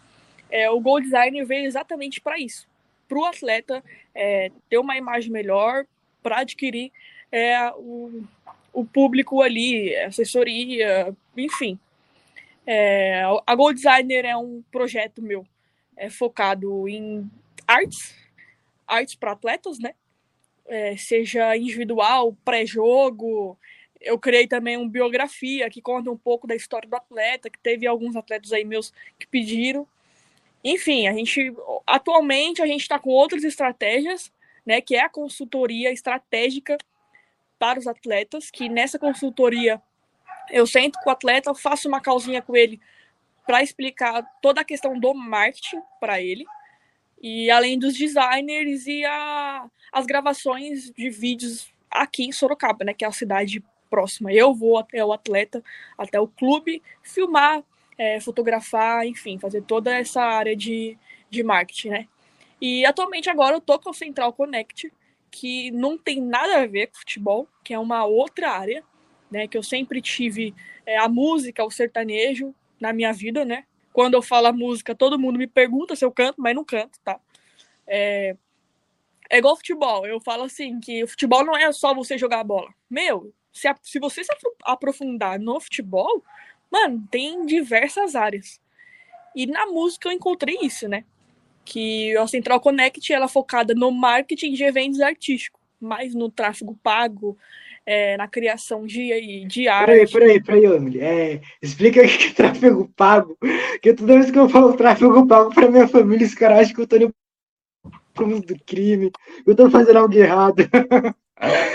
é, 0.50 0.70
o 0.70 0.80
Gold 0.80 1.04
Designer 1.04 1.46
veio 1.46 1.66
exatamente 1.66 2.20
para 2.20 2.38
isso, 2.38 2.68
para 3.08 3.18
o 3.18 3.24
atleta 3.24 3.82
é, 4.14 4.50
ter 4.68 4.78
uma 4.78 4.96
imagem 4.96 5.32
melhor, 5.32 5.86
para 6.22 6.40
adquirir 6.40 6.92
é, 7.32 7.70
o, 7.76 8.22
o 8.72 8.84
público 8.84 9.40
ali, 9.40 9.96
assessoria, 9.96 11.14
enfim. 11.36 11.78
É, 12.66 13.22
a 13.46 13.54
Gold 13.54 13.76
Designer 13.76 14.24
é 14.24 14.36
um 14.36 14.62
projeto 14.70 15.22
meu 15.22 15.46
é, 15.96 16.10
focado 16.10 16.88
em 16.88 17.30
artes, 17.66 18.14
artes 18.86 19.14
para 19.14 19.32
atletas, 19.32 19.78
né? 19.78 19.94
É, 20.66 20.96
seja 20.96 21.56
individual, 21.56 22.36
pré-jogo. 22.44 23.58
Eu 24.00 24.18
criei 24.18 24.46
também 24.46 24.76
uma 24.76 24.88
biografia 24.88 25.70
que 25.70 25.80
conta 25.80 26.10
um 26.10 26.16
pouco 26.16 26.46
da 26.46 26.54
história 26.54 26.88
do 26.88 26.96
atleta, 26.96 27.50
que 27.50 27.58
teve 27.58 27.86
alguns 27.86 28.16
atletas 28.16 28.52
aí 28.52 28.64
meus 28.64 28.92
que 29.18 29.26
pediram. 29.26 29.86
Enfim, 30.62 31.06
a 31.06 31.12
gente 31.12 31.54
atualmente 31.86 32.62
a 32.62 32.66
gente 32.66 32.82
está 32.82 32.98
com 32.98 33.10
outras 33.10 33.44
estratégias, 33.44 34.32
né? 34.64 34.80
Que 34.80 34.96
é 34.96 35.02
a 35.02 35.08
consultoria 35.08 35.92
estratégica 35.92 36.76
para 37.58 37.78
os 37.78 37.86
atletas, 37.86 38.50
que 38.50 38.68
nessa 38.68 38.98
consultoria 38.98 39.80
eu 40.50 40.66
sento 40.66 40.98
com 41.02 41.10
o 41.10 41.12
atleta, 41.12 41.54
faço 41.54 41.88
uma 41.88 42.00
calzinha 42.00 42.42
com 42.42 42.54
ele 42.54 42.80
para 43.46 43.62
explicar 43.62 44.22
toda 44.42 44.60
a 44.60 44.64
questão 44.64 44.98
do 44.98 45.14
marketing 45.14 45.80
para 46.00 46.20
ele. 46.20 46.44
E 47.22 47.50
além 47.50 47.78
dos 47.78 47.94
designers 47.94 48.86
e 48.86 49.04
a, 49.04 49.68
as 49.92 50.06
gravações 50.06 50.90
de 50.90 51.10
vídeos 51.10 51.70
aqui 51.90 52.24
em 52.24 52.32
Sorocaba, 52.32 52.84
né, 52.84 52.92
que 52.92 53.04
é 53.04 53.08
a 53.08 53.12
cidade 53.12 53.62
próxima. 53.88 54.32
Eu 54.32 54.54
vou 54.54 54.78
até 54.78 55.04
o 55.04 55.12
atleta, 55.12 55.62
até 55.96 56.20
o 56.20 56.28
clube, 56.28 56.82
filmar, 57.02 57.62
é, 57.96 58.20
fotografar, 58.20 59.06
enfim, 59.06 59.38
fazer 59.38 59.62
toda 59.62 59.94
essa 59.94 60.22
área 60.22 60.54
de, 60.54 60.98
de 61.30 61.42
marketing, 61.42 61.88
né? 61.88 62.08
E 62.60 62.84
atualmente 62.84 63.28
agora 63.30 63.56
eu 63.56 63.60
tô 63.60 63.78
com 63.78 63.90
o 63.90 63.94
Central 63.94 64.32
Connect, 64.32 64.92
que 65.30 65.70
não 65.70 65.96
tem 65.96 66.20
nada 66.20 66.62
a 66.62 66.66
ver 66.66 66.88
com 66.88 66.98
futebol, 66.98 67.48
que 67.62 67.74
é 67.74 67.78
uma 67.78 68.04
outra 68.04 68.50
área, 68.50 68.82
né? 69.30 69.46
Que 69.46 69.56
eu 69.56 69.62
sempre 69.62 70.00
tive 70.00 70.54
é, 70.84 70.98
a 70.98 71.08
música, 71.08 71.64
o 71.64 71.70
sertanejo 71.70 72.54
na 72.80 72.92
minha 72.92 73.12
vida, 73.12 73.44
né? 73.44 73.64
Quando 73.96 74.12
eu 74.12 74.20
falo 74.20 74.52
música, 74.52 74.94
todo 74.94 75.18
mundo 75.18 75.38
me 75.38 75.46
pergunta 75.46 75.96
se 75.96 76.04
eu 76.04 76.12
canto, 76.12 76.38
mas 76.38 76.54
não 76.54 76.62
canto, 76.62 77.00
tá? 77.02 77.18
É, 77.86 78.36
é 79.30 79.38
igual 79.38 79.56
futebol. 79.56 80.06
Eu 80.06 80.20
falo 80.20 80.42
assim, 80.42 80.78
que 80.78 81.02
o 81.02 81.08
futebol 81.08 81.42
não 81.42 81.56
é 81.56 81.72
só 81.72 81.94
você 81.94 82.18
jogar 82.18 82.40
a 82.40 82.44
bola. 82.44 82.68
Meu, 82.90 83.32
se, 83.50 83.66
a, 83.66 83.74
se 83.82 83.98
você 83.98 84.22
se 84.22 84.30
aprofundar 84.64 85.40
no 85.40 85.58
futebol, 85.58 86.22
mano, 86.70 87.08
tem 87.10 87.46
diversas 87.46 88.14
áreas. 88.14 88.60
E 89.34 89.46
na 89.46 89.64
música 89.64 90.10
eu 90.10 90.12
encontrei 90.12 90.58
isso, 90.60 90.86
né? 90.86 91.06
que 91.64 92.14
a 92.18 92.26
Central 92.26 92.60
Connect 92.60 93.14
ela 93.14 93.24
é 93.24 93.28
focada 93.28 93.74
no 93.74 93.90
marketing 93.90 94.52
de 94.52 94.62
eventos 94.62 95.00
artísticos, 95.00 95.58
mais 95.80 96.14
no 96.14 96.30
tráfego 96.30 96.78
pago, 96.82 97.34
é, 97.86 98.16
na 98.16 98.26
criação 98.26 98.84
de, 98.84 99.46
de 99.46 99.68
arte. 99.68 99.86
Peraí, 99.86 100.10
peraí, 100.10 100.42
peraí, 100.42 100.64
Emily. 100.64 101.00
É, 101.00 101.40
explica 101.62 102.02
o 102.02 102.06
que 102.06 102.28
é 102.28 102.32
tráfego 102.32 102.92
pago. 102.96 103.38
Porque 103.38 103.94
toda 103.94 104.14
vez 104.14 104.30
que 104.30 104.38
eu 104.38 104.48
falo 104.48 104.76
tráfego 104.76 105.26
pago 105.26 105.54
para 105.54 105.70
minha 105.70 105.88
família, 105.88 106.26
os 106.26 106.34
caras 106.34 106.60
acham 106.60 106.74
que 106.74 106.80
eu 106.82 106.86
tô 106.86 106.98
no 106.98 108.40
do 108.40 108.58
crime, 108.64 109.12
eu 109.46 109.54
tô 109.54 109.70
fazendo 109.70 109.98
algo 109.98 110.14
errado. 110.14 110.62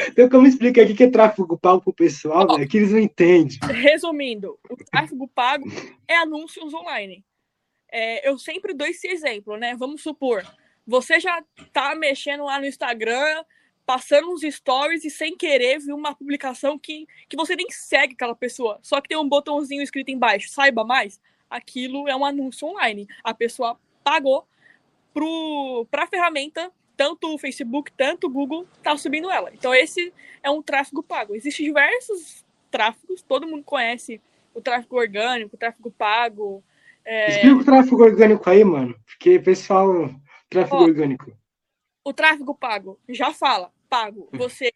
Então, 0.07 0.27
como 0.27 0.47
explica 0.47 0.81
o 0.81 0.95
que 0.95 1.03
é 1.03 1.09
tráfego 1.11 1.55
pago 1.55 1.81
pro 1.81 1.93
pessoal, 1.93 2.47
oh, 2.49 2.57
né, 2.57 2.65
que 2.65 2.77
eles 2.77 2.91
não 2.91 2.97
entendem? 2.97 3.59
Resumindo, 3.61 4.57
o 4.67 4.75
tráfego 4.75 5.27
pago 5.27 5.71
é 6.07 6.15
anúncios 6.15 6.73
online 6.73 7.23
é, 7.91 8.27
eu 8.27 8.37
sempre 8.37 8.73
dou 8.73 8.87
esse 8.87 9.07
exemplo, 9.07 9.57
né? 9.57 9.75
Vamos 9.75 10.01
supor, 10.01 10.43
você 10.87 11.19
já 11.19 11.43
tá 11.73 11.93
mexendo 11.93 12.45
lá 12.45 12.57
no 12.57 12.65
Instagram, 12.65 13.43
passando 13.85 14.31
uns 14.31 14.41
stories 14.41 15.03
e 15.03 15.09
sem 15.09 15.35
querer 15.35 15.79
viu 15.79 15.95
uma 15.95 16.15
publicação 16.15 16.77
que, 16.77 17.07
que 17.27 17.35
você 17.35 17.55
nem 17.55 17.69
segue 17.69 18.13
aquela 18.13 18.35
pessoa, 18.35 18.79
só 18.81 19.01
que 19.01 19.09
tem 19.09 19.17
um 19.17 19.27
botãozinho 19.27 19.81
escrito 19.81 20.11
embaixo, 20.11 20.49
saiba 20.49 20.83
mais. 20.83 21.19
Aquilo 21.49 22.07
é 22.07 22.15
um 22.15 22.23
anúncio 22.23 22.67
online. 22.67 23.07
A 23.23 23.33
pessoa 23.33 23.77
pagou 24.03 24.47
para 25.89 26.03
a 26.03 26.07
ferramenta 26.07 26.71
tanto 26.95 27.33
o 27.33 27.37
Facebook, 27.37 27.91
tanto 27.97 28.27
o 28.27 28.29
Google 28.29 28.65
tá 28.83 28.95
subindo 28.95 29.29
ela. 29.29 29.51
Então 29.53 29.73
esse 29.73 30.13
é 30.43 30.49
um 30.49 30.61
tráfego 30.61 31.03
pago. 31.03 31.35
Existem 31.35 31.65
diversos 31.65 32.45
tráfegos, 32.69 33.21
todo 33.21 33.47
mundo 33.47 33.63
conhece 33.63 34.21
o 34.53 34.61
tráfego 34.61 34.97
orgânico, 34.97 35.55
o 35.55 35.59
tráfego 35.59 35.91
pago. 35.91 36.63
É... 37.03 37.29
Explica 37.31 37.55
o 37.55 37.65
tráfego 37.65 38.03
orgânico 38.03 38.49
aí, 38.49 38.63
mano, 38.63 38.95
porque 39.05 39.39
pessoal, 39.39 40.09
tráfego 40.49 40.77
Ó, 40.77 40.83
orgânico. 40.83 41.40
O 42.03 42.13
tráfego 42.13 42.55
pago 42.55 42.99
já 43.07 43.33
fala, 43.33 43.71
pago. 43.89 44.29
Hum. 44.33 44.37
Você 44.37 44.71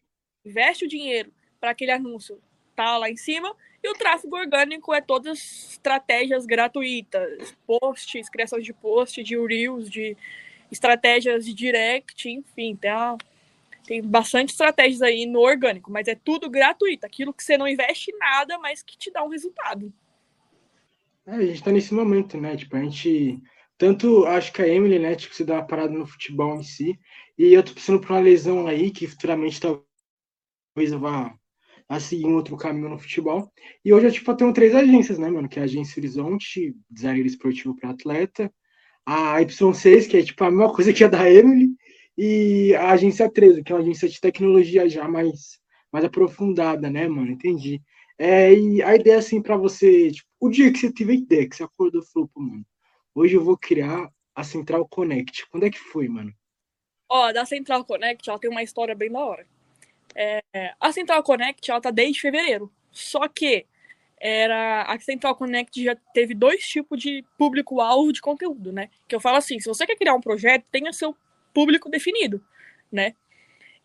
investe 0.46 0.86
o 0.86 0.88
dinheiro 0.88 1.32
para 1.60 1.72
aquele 1.72 1.92
anúncio 1.92 2.40
tá 2.76 2.98
lá 2.98 3.10
em 3.10 3.16
cima 3.16 3.56
e 3.82 3.90
o 3.90 3.94
tráfego 3.94 4.36
orgânico 4.36 4.94
é 4.94 5.00
todas 5.00 5.72
estratégias 5.72 6.46
gratuitas, 6.46 7.56
posts, 7.66 8.30
criação 8.30 8.60
de 8.60 8.74
posts, 8.74 9.26
de 9.26 9.38
reels, 9.38 9.90
de 9.90 10.18
estratégias 10.72 11.46
de 11.46 11.54
direct, 11.54 12.30
enfim, 12.30 12.76
tem, 12.76 12.90
a, 12.90 13.16
tem 13.86 14.02
bastante 14.02 14.50
estratégias 14.50 15.02
aí 15.02 15.26
no 15.26 15.40
orgânico, 15.40 15.92
mas 15.92 16.08
é 16.08 16.16
tudo 16.16 16.50
gratuito, 16.50 17.06
aquilo 17.06 17.34
que 17.34 17.44
você 17.44 17.58
não 17.58 17.68
investe 17.68 18.12
nada, 18.18 18.58
mas 18.58 18.84
que 18.84 18.98
te 18.98 19.12
dá 19.12 19.24
um 19.24 19.30
resultado. 19.30 19.94
É, 21.28 21.36
a 21.36 21.46
gente 21.46 21.64
tá 21.64 21.72
nesse 21.72 21.94
momento, 21.94 22.40
né? 22.40 22.56
Tipo, 22.56 22.76
a 22.76 22.84
gente. 22.84 23.42
Tanto 23.78 24.26
acho 24.26 24.54
que 24.54 24.62
a 24.62 24.68
Emily, 24.68 25.00
né, 25.00 25.16
tipo, 25.16 25.36
se 25.36 25.44
dá 25.44 25.56
uma 25.56 25.68
parada 25.68 25.94
no 25.94 26.06
futebol 26.08 26.56
em 26.60 26.64
si, 26.64 26.98
e 27.38 27.54
eu 27.54 27.64
tô 27.64 27.74
pensando 27.74 28.00
por 28.00 28.12
uma 28.12 28.20
lesão 28.22 28.68
aí, 28.68 28.90
que 28.92 29.08
futuramente 29.08 29.60
talvez 29.60 29.86
eu 30.92 31.00
vá 31.00 31.36
a 31.90 32.00
seguir 32.00 32.26
um 32.26 32.36
outro 32.36 32.58
caminho 32.58 32.90
no 32.90 33.00
futebol. 33.00 33.52
E 33.84 33.94
hoje 33.94 34.08
eu 34.08 34.12
tipo, 34.12 34.36
tenho 34.36 34.54
três 34.54 34.74
agências, 34.76 35.20
né, 35.20 35.30
mano? 35.30 35.48
Que 35.50 35.60
é 35.60 35.64
a 35.64 35.66
Agência 35.66 36.00
Horizonte, 36.00 36.76
designer 36.90 37.26
esportivo 37.26 37.76
para 37.76 37.92
atleta, 37.92 38.52
a 39.06 39.42
Y6, 39.42 40.08
que 40.08 40.18
é 40.18 40.24
tipo 40.24 40.44
a 40.44 40.52
mesma 40.52 40.74
coisa 40.74 40.94
que 40.94 41.04
a 41.04 41.08
da 41.08 41.30
Emily, 41.32 41.70
e 42.18 42.76
a 42.76 42.92
agência 42.92 43.32
13, 43.32 43.64
que 43.64 43.72
é 43.72 43.76
uma 43.76 43.82
agência 43.82 44.08
de 44.10 44.20
tecnologia 44.22 44.88
já 44.90 45.08
mais, 45.08 45.60
mais 45.92 46.06
aprofundada, 46.06 46.90
né, 46.90 47.08
mano? 47.08 47.32
Entendi. 47.32 47.82
É, 48.18 48.54
e 48.54 48.82
a 48.84 48.96
ideia, 48.96 49.20
assim, 49.20 49.42
para 49.42 49.58
você, 49.58 50.12
tipo, 50.12 50.28
o 50.40 50.50
dia 50.50 50.72
que 50.72 50.80
você 50.80 50.92
teve 50.94 51.12
a 51.14 51.16
ideia, 51.16 51.50
que 51.50 51.56
você 51.56 51.64
acordou 51.64 52.02
e 52.02 52.06
falou, 52.14 52.30
pô, 52.34 52.42
mano, 52.42 52.66
hoje 53.16 53.36
eu 53.36 53.44
vou 53.44 53.58
criar 53.58 54.12
a 54.36 54.44
Central 54.44 54.88
Connect. 54.88 55.48
Quando 55.50 55.66
é 55.66 55.72
que 55.72 55.80
foi, 55.80 56.08
mano? 56.08 56.32
Ó, 57.10 57.32
da 57.32 57.46
Central 57.46 57.86
Connect, 57.86 58.30
ela 58.30 58.40
tem 58.40 58.50
uma 58.50 58.62
história 58.62 58.94
bem 58.94 59.12
da 59.12 59.20
hora. 59.20 59.48
É, 60.14 60.42
a 60.80 60.92
Central 60.92 61.24
Connect, 61.24 61.72
ela 61.72 61.82
tá 61.82 61.90
desde 61.90 62.22
fevereiro. 62.22 62.72
Só 62.92 63.28
que 63.28 63.66
era 64.20 64.84
a 64.84 65.00
Central 65.00 65.36
Connect 65.36 65.84
já 65.84 65.96
teve 66.14 66.34
dois 66.34 66.66
tipos 66.68 67.00
de 67.00 67.24
público-alvo 67.38 68.12
de 68.12 68.22
conteúdo, 68.22 68.72
né? 68.72 68.90
Que 69.08 69.16
eu 69.16 69.20
falo 69.20 69.38
assim, 69.38 69.60
se 69.60 69.68
você 69.68 69.86
quer 69.86 69.96
criar 69.96 70.14
um 70.14 70.22
projeto, 70.22 70.66
tenha 70.72 70.92
seu 70.94 71.16
público 71.54 71.90
definido, 71.90 72.44
né? 72.92 73.14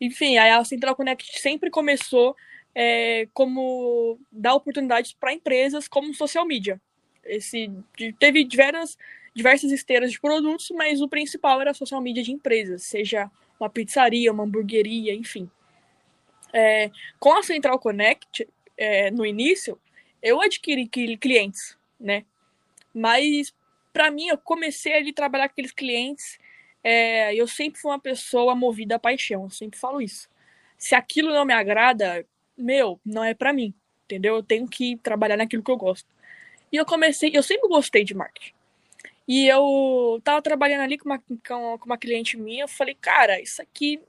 Enfim, 0.01 0.39
aí 0.39 0.51
a 0.51 0.65
Central 0.65 0.97
Connect 0.97 1.41
sempre 1.41 1.71
começou 1.71 2.35
é, 2.75 3.29
como 3.35 4.19
dar 4.33 4.55
oportunidades 4.55 5.13
para 5.13 5.33
empresas 5.33 5.87
como 5.87 6.15
social 6.15 6.47
media. 6.47 6.81
Esse, 7.25 7.71
teve 8.19 8.45
diversas, 8.45 8.97
diversas 9.35 9.71
esteiras 9.71 10.11
de 10.13 10.21
produtos, 10.21 10.71
mas 10.71 11.01
o 11.01 11.09
principal 11.09 11.61
era 11.61 11.71
a 11.71 11.75
social 11.75 12.01
media 12.01 12.23
de 12.23 12.33
empresas, 12.33 12.83
seja 12.83 13.31
uma 13.59 13.71
pizzaria, 13.71 14.33
uma 14.33 14.45
hamburgueria, 14.45 15.15
enfim. 15.15 15.51
É, 16.53 16.91
com 17.19 17.33
a 17.33 17.43
Central 17.43 17.79
Connect, 17.79 18.49
é, 18.77 19.11
no 19.11 19.25
início, 19.25 19.79
eu 20.23 20.41
adquiri 20.41 20.89
clientes, 21.17 21.77
né? 21.99 22.25
Mas 22.93 23.55
para 23.93 24.11
mim, 24.11 24.29
eu 24.29 24.39
comecei 24.39 24.95
a 24.95 25.13
trabalhar 25.13 25.49
com 25.49 25.53
aqueles 25.53 25.73
clientes. 25.73 26.39
É, 26.83 27.35
eu 27.35 27.47
sempre 27.47 27.81
fui 27.81 27.91
uma 27.91 28.01
pessoa 28.01 28.55
movida 28.55 28.97
a 28.97 28.99
paixão, 28.99 29.45
eu 29.45 29.51
sempre 29.51 29.79
falo 29.79 30.01
isso. 30.01 30.29
Se 30.79 30.95
aquilo 30.95 31.31
não 31.31 31.45
me 31.45 31.53
agrada, 31.53 32.25
meu, 32.57 33.01
não 33.05 33.23
é 33.23 33.35
para 33.35 33.53
mim, 33.53 33.75
entendeu? 34.05 34.37
Eu 34.37 34.43
tenho 34.43 34.67
que 34.67 34.97
trabalhar 34.99 35.37
naquilo 35.37 35.63
que 35.63 35.71
eu 35.71 35.77
gosto. 35.77 36.09
E 36.73 36.77
eu 36.77 36.87
comecei, 36.87 37.31
eu 37.35 37.43
sempre 37.43 37.69
gostei 37.69 38.05
de 38.05 38.15
marketing. 38.15 38.55
E 39.33 39.47
eu 39.47 40.21
tava 40.25 40.43
trabalhando 40.43 40.81
ali 40.81 40.99
com 40.99 41.09
uma, 41.09 41.21
com 41.21 41.87
uma 41.87 41.97
cliente 41.97 42.37
minha, 42.37 42.65
eu 42.65 42.69
falei, 42.69 42.97
cara, 43.01 43.41
isso 43.41 43.63
aqui 43.63 44.01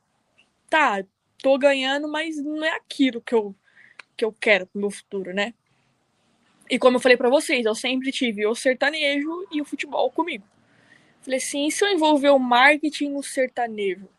tá, 0.68 1.06
tô 1.38 1.60
ganhando, 1.60 2.08
mas 2.08 2.38
não 2.38 2.66
é 2.66 2.76
aquilo 2.76 3.22
que 3.22 3.36
eu, 3.36 3.54
que 4.18 4.26
eu 4.26 4.34
quero 4.34 4.66
pro 4.66 4.82
meu 4.82 4.90
futuro, 4.90 5.32
né? 5.32 5.54
E 6.68 6.80
como 6.80 6.98
eu 6.98 7.00
falei 7.00 7.18
para 7.18 7.30
vocês, 7.30 7.64
eu 7.68 7.76
sempre 7.76 8.12
tive 8.12 8.48
o 8.48 8.56
sertanejo 8.56 9.48
e 9.52 9.62
o 9.62 9.66
futebol 9.66 10.10
comigo. 10.10 10.44
Falei 11.22 11.38
assim, 11.38 11.68
e 11.68 11.72
se 11.72 11.86
eu 11.86 11.90
envolver 11.90 12.32
o 12.32 12.40
marketing 12.40 13.10
no 13.10 13.22
sertanejo? 13.22 14.10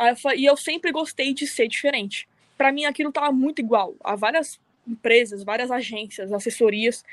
Eu 0.00 0.16
falei, 0.16 0.40
e 0.40 0.46
eu 0.46 0.56
sempre 0.56 0.90
gostei 0.90 1.32
de 1.32 1.46
ser 1.46 1.68
diferente. 1.68 2.28
Para 2.56 2.72
mim 2.72 2.86
aquilo 2.86 3.12
tava 3.12 3.30
muito 3.30 3.60
igual. 3.60 3.94
Há 4.02 4.16
várias 4.16 4.58
empresas, 4.84 5.44
várias 5.44 5.70
agências, 5.70 6.32
assessorias. 6.32 7.04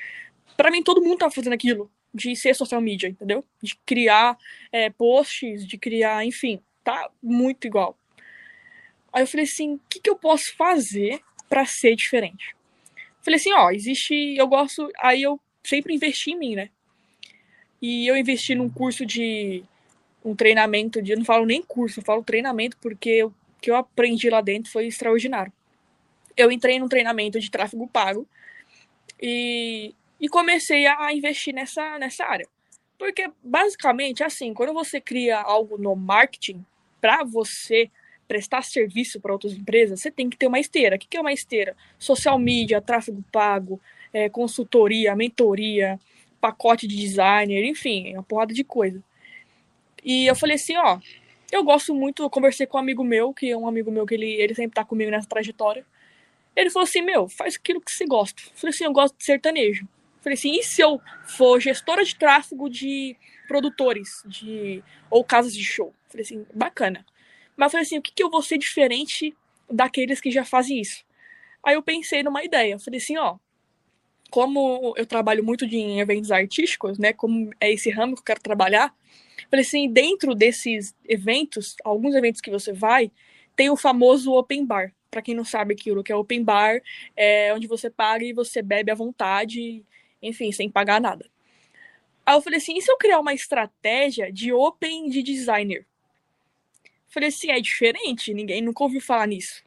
Para 0.57 0.71
mim 0.71 0.81
todo 0.81 1.03
mundo 1.03 1.19
tava 1.19 1.31
fazendo 1.31 1.53
aquilo 1.53 1.91
de 2.15 2.35
ser 2.35 2.55
social 2.55 2.79
media, 2.79 3.09
entendeu? 3.09 3.43
De 3.61 3.75
criar 3.85 4.37
é, 4.71 4.89
posts, 4.89 5.67
de 5.67 5.77
criar, 5.77 6.25
enfim, 6.25 6.61
tá 6.83 7.09
muito 7.21 7.67
igual. 7.67 7.97
Aí 9.11 9.23
eu 9.23 9.27
falei 9.27 9.45
assim, 9.45 9.73
o 9.75 9.81
que, 9.89 9.99
que 9.99 10.09
eu 10.09 10.15
posso 10.15 10.55
fazer 10.55 11.19
para 11.49 11.65
ser 11.65 11.95
diferente? 11.95 12.55
Falei 13.21 13.37
assim, 13.37 13.53
ó, 13.53 13.71
existe. 13.71 14.35
Eu 14.37 14.47
gosto. 14.47 14.91
Aí 14.99 15.23
eu 15.23 15.39
sempre 15.63 15.95
investi 15.95 16.31
em 16.31 16.37
mim, 16.37 16.55
né? 16.55 16.69
E 17.81 18.07
eu 18.07 18.15
investi 18.15 18.53
num 18.55 18.69
curso 18.69 19.05
de. 19.05 19.63
Um 20.23 20.35
treinamento 20.35 21.01
de. 21.01 21.11
Eu 21.11 21.17
não 21.17 21.25
falo 21.25 21.45
nem 21.45 21.61
curso, 21.61 21.99
eu 21.99 22.03
falo 22.03 22.23
treinamento, 22.23 22.77
porque 22.77 23.23
o 23.23 23.33
que 23.61 23.71
eu 23.71 23.75
aprendi 23.75 24.29
lá 24.29 24.41
dentro 24.41 24.71
foi 24.71 24.87
extraordinário. 24.87 25.51
Eu 26.37 26.51
entrei 26.51 26.77
num 26.79 26.87
treinamento 26.87 27.39
de 27.39 27.49
tráfego 27.49 27.87
pago 27.87 28.27
e, 29.21 29.95
e 30.19 30.29
comecei 30.29 30.85
a 30.85 31.13
investir 31.13 31.53
nessa, 31.53 31.97
nessa 31.99 32.25
área. 32.25 32.47
Porque, 32.97 33.29
basicamente, 33.43 34.23
assim, 34.23 34.53
quando 34.53 34.73
você 34.73 35.01
cria 35.01 35.37
algo 35.39 35.77
no 35.77 35.95
marketing, 35.95 36.65
para 37.01 37.23
você 37.23 37.89
prestar 38.27 38.63
serviço 38.63 39.19
para 39.19 39.33
outras 39.33 39.53
empresas, 39.53 40.01
você 40.01 40.09
tem 40.09 40.29
que 40.29 40.37
ter 40.37 40.47
uma 40.47 40.59
esteira. 40.59 40.95
O 40.95 40.99
que 40.99 41.15
é 41.15 41.21
uma 41.21 41.33
esteira? 41.33 41.75
Social 41.99 42.39
media, 42.39 42.81
tráfego 42.81 43.23
pago, 43.31 43.79
é, 44.11 44.29
consultoria, 44.29 45.15
mentoria, 45.15 45.99
pacote 46.41 46.87
de 46.87 46.95
designer, 46.95 47.63
enfim, 47.65 48.13
uma 48.13 48.23
porrada 48.23 48.53
de 48.53 48.63
coisa. 48.63 49.03
E 50.03 50.25
eu 50.25 50.35
falei 50.35 50.55
assim, 50.55 50.75
ó, 50.77 50.99
eu 51.51 51.63
gosto 51.63 51.93
muito, 51.93 52.23
eu 52.23 52.29
conversei 52.29 52.65
com 52.65 52.77
um 52.77 52.81
amigo 52.81 53.03
meu, 53.03 53.33
que 53.33 53.49
é 53.49 53.57
um 53.57 53.67
amigo 53.67 53.91
meu 53.91 54.05
que 54.05 54.15
ele, 54.15 54.31
ele 54.31 54.55
sempre 54.55 54.75
tá 54.75 54.85
comigo 54.85 55.11
nessa 55.11 55.27
trajetória. 55.27 55.85
Ele 56.55 56.69
falou 56.69 56.85
assim, 56.85 57.01
meu, 57.01 57.27
faz 57.27 57.55
aquilo 57.55 57.81
que 57.81 57.91
você 57.91 58.05
gosta. 58.05 58.41
Eu 58.41 58.51
falei 58.55 58.73
assim, 58.73 58.85
eu 58.85 58.93
gosto 58.93 59.17
de 59.17 59.25
sertanejo. 59.25 59.87
Falei 60.25 60.33
assim, 60.33 60.57
e 60.57 60.63
se 60.63 60.81
eu 60.81 60.99
for 61.23 61.59
gestora 61.59 62.03
de 62.03 62.15
tráfego 62.15 62.67
de 62.67 63.15
produtores, 63.47 64.23
de 64.25 64.83
ou 65.07 65.23
casas 65.23 65.53
de 65.53 65.63
show? 65.63 65.93
Falei 66.09 66.23
assim, 66.23 66.43
bacana. 66.51 67.05
Mas 67.55 67.71
falei 67.71 67.85
assim, 67.85 67.99
o 67.99 68.01
que, 68.01 68.11
que 68.11 68.23
eu 68.23 68.31
vou 68.31 68.41
ser 68.41 68.57
diferente 68.57 69.37
daqueles 69.69 70.19
que 70.19 70.31
já 70.31 70.43
fazem 70.43 70.81
isso? 70.81 71.05
Aí 71.63 71.75
eu 71.75 71.83
pensei 71.83 72.23
numa 72.23 72.43
ideia. 72.43 72.79
Falei 72.79 72.99
assim, 72.99 73.15
ó, 73.17 73.37
como 74.31 74.95
eu 74.97 75.05
trabalho 75.05 75.43
muito 75.43 75.63
em 75.63 75.99
eventos 75.99 76.31
artísticos, 76.31 76.97
né? 76.97 77.13
Como 77.13 77.51
é 77.61 77.71
esse 77.71 77.91
ramo 77.91 78.15
que 78.15 78.21
eu 78.21 78.25
quero 78.25 78.41
trabalhar, 78.41 78.95
falei 79.47 79.63
assim, 79.63 79.87
dentro 79.87 80.33
desses 80.33 80.95
eventos, 81.07 81.75
alguns 81.83 82.15
eventos 82.15 82.41
que 82.41 82.49
você 82.49 82.73
vai, 82.73 83.11
tem 83.55 83.69
o 83.69 83.77
famoso 83.77 84.33
open 84.33 84.65
bar. 84.65 84.91
Para 85.11 85.21
quem 85.21 85.35
não 85.35 85.45
sabe 85.45 85.75
aquilo 85.75 86.03
que 86.03 86.11
é 86.11 86.15
open 86.15 86.43
bar, 86.43 86.81
é 87.15 87.53
onde 87.53 87.67
você 87.67 87.91
paga 87.91 88.25
e 88.25 88.33
você 88.33 88.63
bebe 88.63 88.89
à 88.89 88.95
vontade, 88.95 89.85
enfim, 90.27 90.51
sem 90.51 90.69
pagar 90.69 90.99
nada. 90.99 91.29
Aí 92.25 92.35
eu 92.35 92.41
falei 92.41 92.57
assim, 92.57 92.77
e 92.77 92.81
se 92.81 92.91
eu 92.91 92.97
criar 92.97 93.19
uma 93.19 93.33
estratégia 93.33 94.31
de 94.31 94.51
open 94.51 95.09
de 95.09 95.21
designer? 95.21 95.85
Falei 97.07 97.29
assim, 97.29 97.51
é 97.51 97.61
diferente, 97.61 98.33
ninguém 98.33 98.61
nunca 98.61 98.83
ouviu 98.83 98.99
falar 98.99 99.27
nisso. 99.27 99.63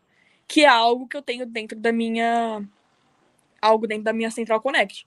Que 0.47 0.65
é 0.65 0.69
algo 0.69 1.07
que 1.07 1.17
eu 1.17 1.23
tenho 1.23 1.47
dentro 1.47 1.79
da 1.79 1.93
minha. 1.93 2.63
Algo 3.61 3.87
dentro 3.87 4.05
da 4.05 4.13
minha 4.13 4.31
Central 4.31 4.61
Connect. 4.61 5.07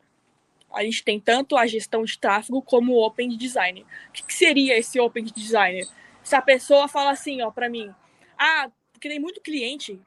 A 0.74 0.84
gente 0.84 1.04
tem 1.04 1.20
tanto 1.20 1.58
a 1.58 1.68
gestão 1.68 2.04
de 2.04 2.18
tráfego 2.18 2.62
como 2.62 2.94
o 2.94 3.06
Open 3.06 3.36
Designer. 3.38 3.84
O 4.10 4.12
que, 4.14 4.24
que 4.24 4.34
seria 4.34 4.78
esse 4.78 5.00
Open 5.00 5.26
Designer? 5.26 5.86
Se 6.24 6.36
a 6.36 6.42
pessoa 6.42 6.88
fala 6.88 7.12
assim, 7.12 7.42
ó, 7.42 7.52
pra 7.52 7.70
mim, 7.70 7.94
ah, 8.38 8.72
porque 8.94 9.10
tem 9.10 9.20
muito 9.20 9.42
cliente, 9.42 10.00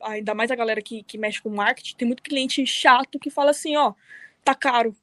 ainda 0.00 0.34
mais 0.34 0.50
a 0.50 0.54
galera 0.54 0.80
que, 0.80 1.02
que 1.02 1.18
mexe 1.18 1.42
com 1.42 1.48
marketing, 1.48 1.96
tem 1.96 2.06
muito 2.06 2.22
cliente 2.22 2.64
chato 2.66 3.18
que 3.18 3.30
fala 3.30 3.50
assim, 3.50 3.76
ó, 3.76 3.94
tá 4.46 4.54
caro, 4.54 4.96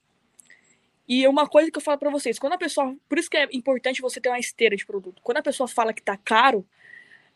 e 1.07 1.27
uma 1.27 1.47
coisa 1.47 1.69
que 1.69 1.77
eu 1.77 1.81
falo 1.81 1.97
para 1.97 2.09
vocês, 2.09 2.39
quando 2.39 2.53
a 2.53 2.57
pessoa. 2.57 2.95
Por 3.09 3.19
isso 3.19 3.29
que 3.29 3.37
é 3.37 3.47
importante 3.51 4.01
você 4.01 4.21
ter 4.21 4.29
uma 4.29 4.39
esteira 4.39 4.75
de 4.75 4.85
produto. 4.85 5.21
Quando 5.21 5.37
a 5.37 5.43
pessoa 5.43 5.67
fala 5.67 5.93
que 5.93 6.01
tá 6.01 6.17
caro, 6.17 6.65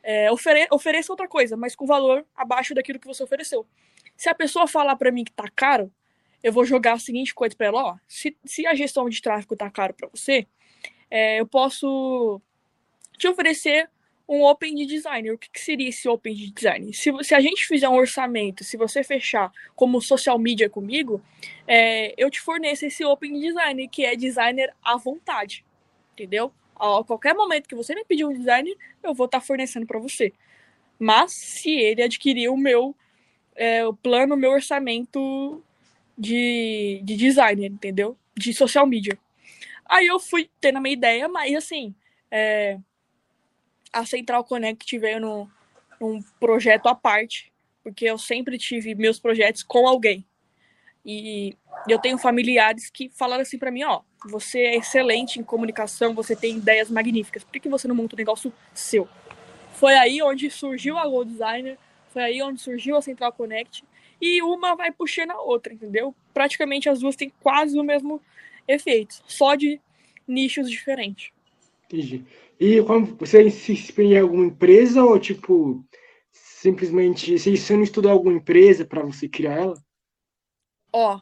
é, 0.02 0.32
ofere, 0.32 0.68
ofereça 0.72 1.12
outra 1.12 1.28
coisa, 1.28 1.58
mas 1.58 1.76
com 1.76 1.86
valor 1.86 2.26
abaixo 2.36 2.74
daquilo 2.74 3.00
que 3.00 3.08
você 3.08 3.24
ofereceu. 3.24 3.68
Se 4.16 4.30
a 4.30 4.36
pessoa 4.36 4.68
falar 4.68 4.96
para 4.96 5.12
mim 5.12 5.24
que 5.26 5.34
tá 5.34 5.50
caro, 5.54 5.92
eu 6.42 6.54
vou 6.54 6.64
jogar 6.64 6.94
a 6.94 7.00
seguinte 7.00 7.36
coisa 7.36 7.56
para 7.56 7.68
ela: 7.68 7.84
ó, 7.84 7.98
se, 8.08 8.38
se 8.46 8.66
a 8.66 8.74
gestão 8.74 9.10
de 9.10 9.22
tráfego 9.22 9.56
tá 9.56 9.70
caro 9.70 9.94
para 9.94 10.08
você, 10.08 10.48
é, 11.12 11.40
eu 11.40 11.46
posso 11.46 12.42
te 13.18 13.28
oferecer 13.28 13.90
um 14.28 14.44
Open 14.44 14.76
de 14.76 14.86
Designer. 14.86 15.34
O 15.34 15.38
que, 15.38 15.50
que 15.50 15.60
seria 15.60 15.90
esse 15.90 16.08
Open 16.10 16.36
de 16.36 16.52
Design? 16.52 16.94
Se, 16.94 17.12
se, 17.24 17.34
a 17.34 17.40
gente 17.40 17.66
fizer 17.66 17.88
um 17.88 17.96
orçamento, 17.96 18.64
se 18.64 18.76
você 18.76 19.04
fechar 19.04 19.52
como 19.76 20.02
social 20.02 20.38
media 20.38 20.70
comigo, 20.70 21.22
é, 21.68 22.14
eu 22.18 22.30
te 22.30 22.42
forneço 22.42 22.86
esse 22.86 23.06
Open 23.06 23.34
de 23.34 23.48
Design, 23.48 23.88
que 23.88 24.04
é 24.04 24.16
designer 24.16 24.74
à 24.84 24.98
vontade. 24.98 25.64
Entendeu? 26.14 26.52
A 26.76 27.04
qualquer 27.04 27.34
momento 27.34 27.68
que 27.68 27.76
você 27.76 27.96
me 27.96 28.04
pedir 28.04 28.26
um 28.26 28.34
designer, 28.34 28.76
eu 29.02 29.14
vou 29.14 29.26
estar 29.26 29.40
tá 29.40 29.46
fornecendo 29.46 29.86
para 29.86 30.00
você. 30.00 30.34
Mas 31.00 31.32
se 31.32 31.72
ele 31.72 32.02
adquirir 32.02 32.50
o 32.50 32.58
meu 32.58 32.96
é, 33.56 33.86
o 33.86 33.94
plano, 33.94 34.36
o 34.36 34.38
meu 34.38 34.52
orçamento 34.52 35.64
de, 36.18 37.02
de 37.04 37.18
designer, 37.18 37.72
entendeu? 37.72 38.16
De 38.36 38.54
social 38.54 38.86
media. 38.86 39.18
Aí 39.86 40.06
eu 40.08 40.20
fui 40.20 40.50
tendo 40.62 40.78
a 40.78 40.82
minha 40.82 40.94
ideia, 40.94 41.28
mas 41.28 41.54
assim, 41.56 41.96
é, 42.30 42.78
a 43.92 44.06
Central 44.06 44.44
Connect 44.44 44.98
veio 44.98 45.20
no, 45.20 45.50
num 46.00 46.22
projeto 46.40 46.88
à 46.88 46.96
parte, 46.96 47.52
porque 47.84 48.06
eu 48.06 48.18
sempre 48.18 48.58
tive 48.58 48.96
meus 48.96 49.20
projetos 49.20 49.64
com 49.64 49.88
alguém. 49.88 50.26
E 51.06 51.56
eu 51.88 52.00
tenho 52.00 52.18
familiares 52.18 52.90
que 52.90 53.10
falaram 53.10 53.42
assim 53.42 53.58
para 53.58 53.72
mim, 53.72 53.84
ó, 53.84 54.02
você 54.26 54.60
é 54.60 54.76
excelente 54.76 55.40
em 55.40 55.44
comunicação, 55.44 56.14
você 56.14 56.36
tem 56.36 56.58
ideias 56.58 56.90
magníficas, 56.90 57.44
por 57.44 57.54
que, 57.54 57.62
que 57.62 57.70
você 57.70 57.88
não 57.88 57.96
monta 57.96 58.16
um 58.16 58.18
negócio 58.18 58.52
seu? 58.74 59.08
Foi 59.74 59.94
aí 59.94 60.22
onde 60.22 60.50
surgiu 60.50 60.98
a 60.98 61.08
Go 61.08 61.24
Designer, 61.24 61.78
foi 62.12 62.24
aí 62.24 62.42
onde 62.42 62.60
surgiu 62.60 62.98
a 62.98 63.02
Central 63.02 63.32
Connect, 63.32 63.86
e 64.20 64.42
uma 64.42 64.76
vai 64.76 64.92
puxando 64.92 65.32
a 65.32 65.42
outra, 65.42 65.74
entendeu? 65.74 66.14
Praticamente 66.34 66.90
as 66.90 67.00
duas 67.00 67.16
têm 67.16 67.32
quase 67.42 67.80
o 67.80 67.84
mesmo 67.84 68.22
efeito, 68.68 69.24
só 69.28 69.56
de 69.56 69.80
nichos 70.28 70.70
diferentes. 70.70 71.32
Entendi. 71.86 72.26
E 72.60 72.82
como 72.84 73.06
você 73.06 73.50
se 73.50 73.72
inspira 73.72 74.08
em 74.08 74.20
alguma 74.20 74.46
empresa 74.46 75.04
ou 75.04 75.20
tipo 75.20 75.86
simplesmente 76.32 77.38
você 77.38 77.76
não 77.76 77.84
estudou 77.84 78.12
alguma 78.12 78.36
empresa 78.36 78.84
para 78.86 79.04
você 79.04 79.30
criar 79.30 79.60
ela? 79.60 79.84
Ó, 80.92 81.14
vou 81.14 81.22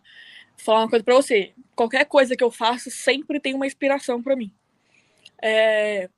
falar 0.58 0.82
uma 0.82 0.90
coisa 0.90 1.04
para 1.04 1.16
você. 1.16 1.54
Qualquer 1.76 2.06
coisa 2.06 2.36
que 2.36 2.44
eu 2.44 2.52
faço 2.52 2.90
sempre 2.90 3.40
tem 3.40 3.54
uma 3.54 3.68
inspiração 3.68 4.22
para 4.22 4.36
mim. 4.36 4.54
É... 5.42 6.10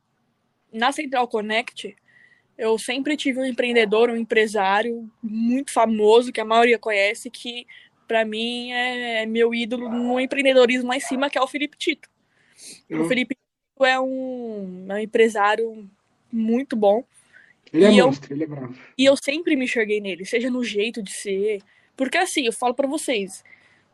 Na 0.71 0.91
Central 0.91 1.27
Connect, 1.27 1.95
eu 2.58 2.77
sempre 2.77 3.17
tive 3.17 3.39
um 3.39 3.45
empreendedor, 3.45 4.10
um 4.10 4.17
empresário 4.17 5.10
muito 5.23 5.71
famoso 5.71 6.32
que 6.32 6.41
a 6.41 6.45
maioria 6.45 6.77
conhece, 6.77 7.30
que 7.32 7.65
para 8.08 8.23
mim 8.23 8.71
é 8.71 9.25
meu 9.25 9.53
ídolo 9.53 9.89
no 9.89 10.19
empreendedorismo 10.19 10.89
lá 10.89 10.97
em 10.97 11.01
cima, 11.01 11.30
que 11.30 11.38
é 11.38 11.41
o 11.41 11.47
Felipe 11.47 11.77
Tito. 11.77 12.10
Uhum. 12.89 13.01
O 13.01 13.08
Felipe 13.08 13.36
é 13.85 13.99
um, 13.99 14.85
é 14.89 14.93
um 14.93 14.97
empresário 14.97 15.89
muito 16.31 16.75
bom. 16.75 17.03
Ele 17.71 17.85
é 17.85 17.91
e 17.91 18.01
monstro, 18.01 18.31
eu, 18.31 18.37
ele 18.37 18.43
é 18.43 18.47
bravo. 18.47 18.75
E 18.97 19.05
eu 19.05 19.15
sempre 19.17 19.55
me 19.55 19.65
enxerguei 19.65 19.99
nele, 19.99 20.25
seja 20.25 20.49
no 20.49 20.63
jeito 20.63 21.01
de 21.03 21.11
ser. 21.11 21.61
Porque 21.95 22.17
assim, 22.17 22.45
eu 22.45 22.53
falo 22.53 22.73
para 22.73 22.87
vocês, 22.87 23.43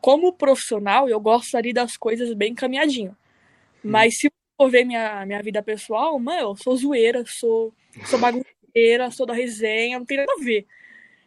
como 0.00 0.32
profissional, 0.32 1.08
eu 1.08 1.18
gostaria 1.18 1.72
das 1.72 1.96
coisas 1.96 2.32
bem 2.34 2.52
encaminhadinho. 2.52 3.16
Hum. 3.84 3.90
Mas 3.90 4.18
se 4.18 4.30
for 4.56 4.70
ver 4.70 4.84
minha, 4.84 5.24
minha 5.26 5.42
vida 5.42 5.62
pessoal, 5.62 6.18
mano, 6.18 6.50
eu 6.50 6.56
sou 6.56 6.76
zoeira, 6.76 7.24
sou, 7.26 7.72
sou 8.06 8.18
bagunceira, 8.18 9.10
sou 9.10 9.26
da 9.26 9.34
resenha, 9.34 9.98
não 9.98 10.06
tem 10.06 10.18
nada 10.18 10.32
a 10.32 10.44
ver. 10.44 10.66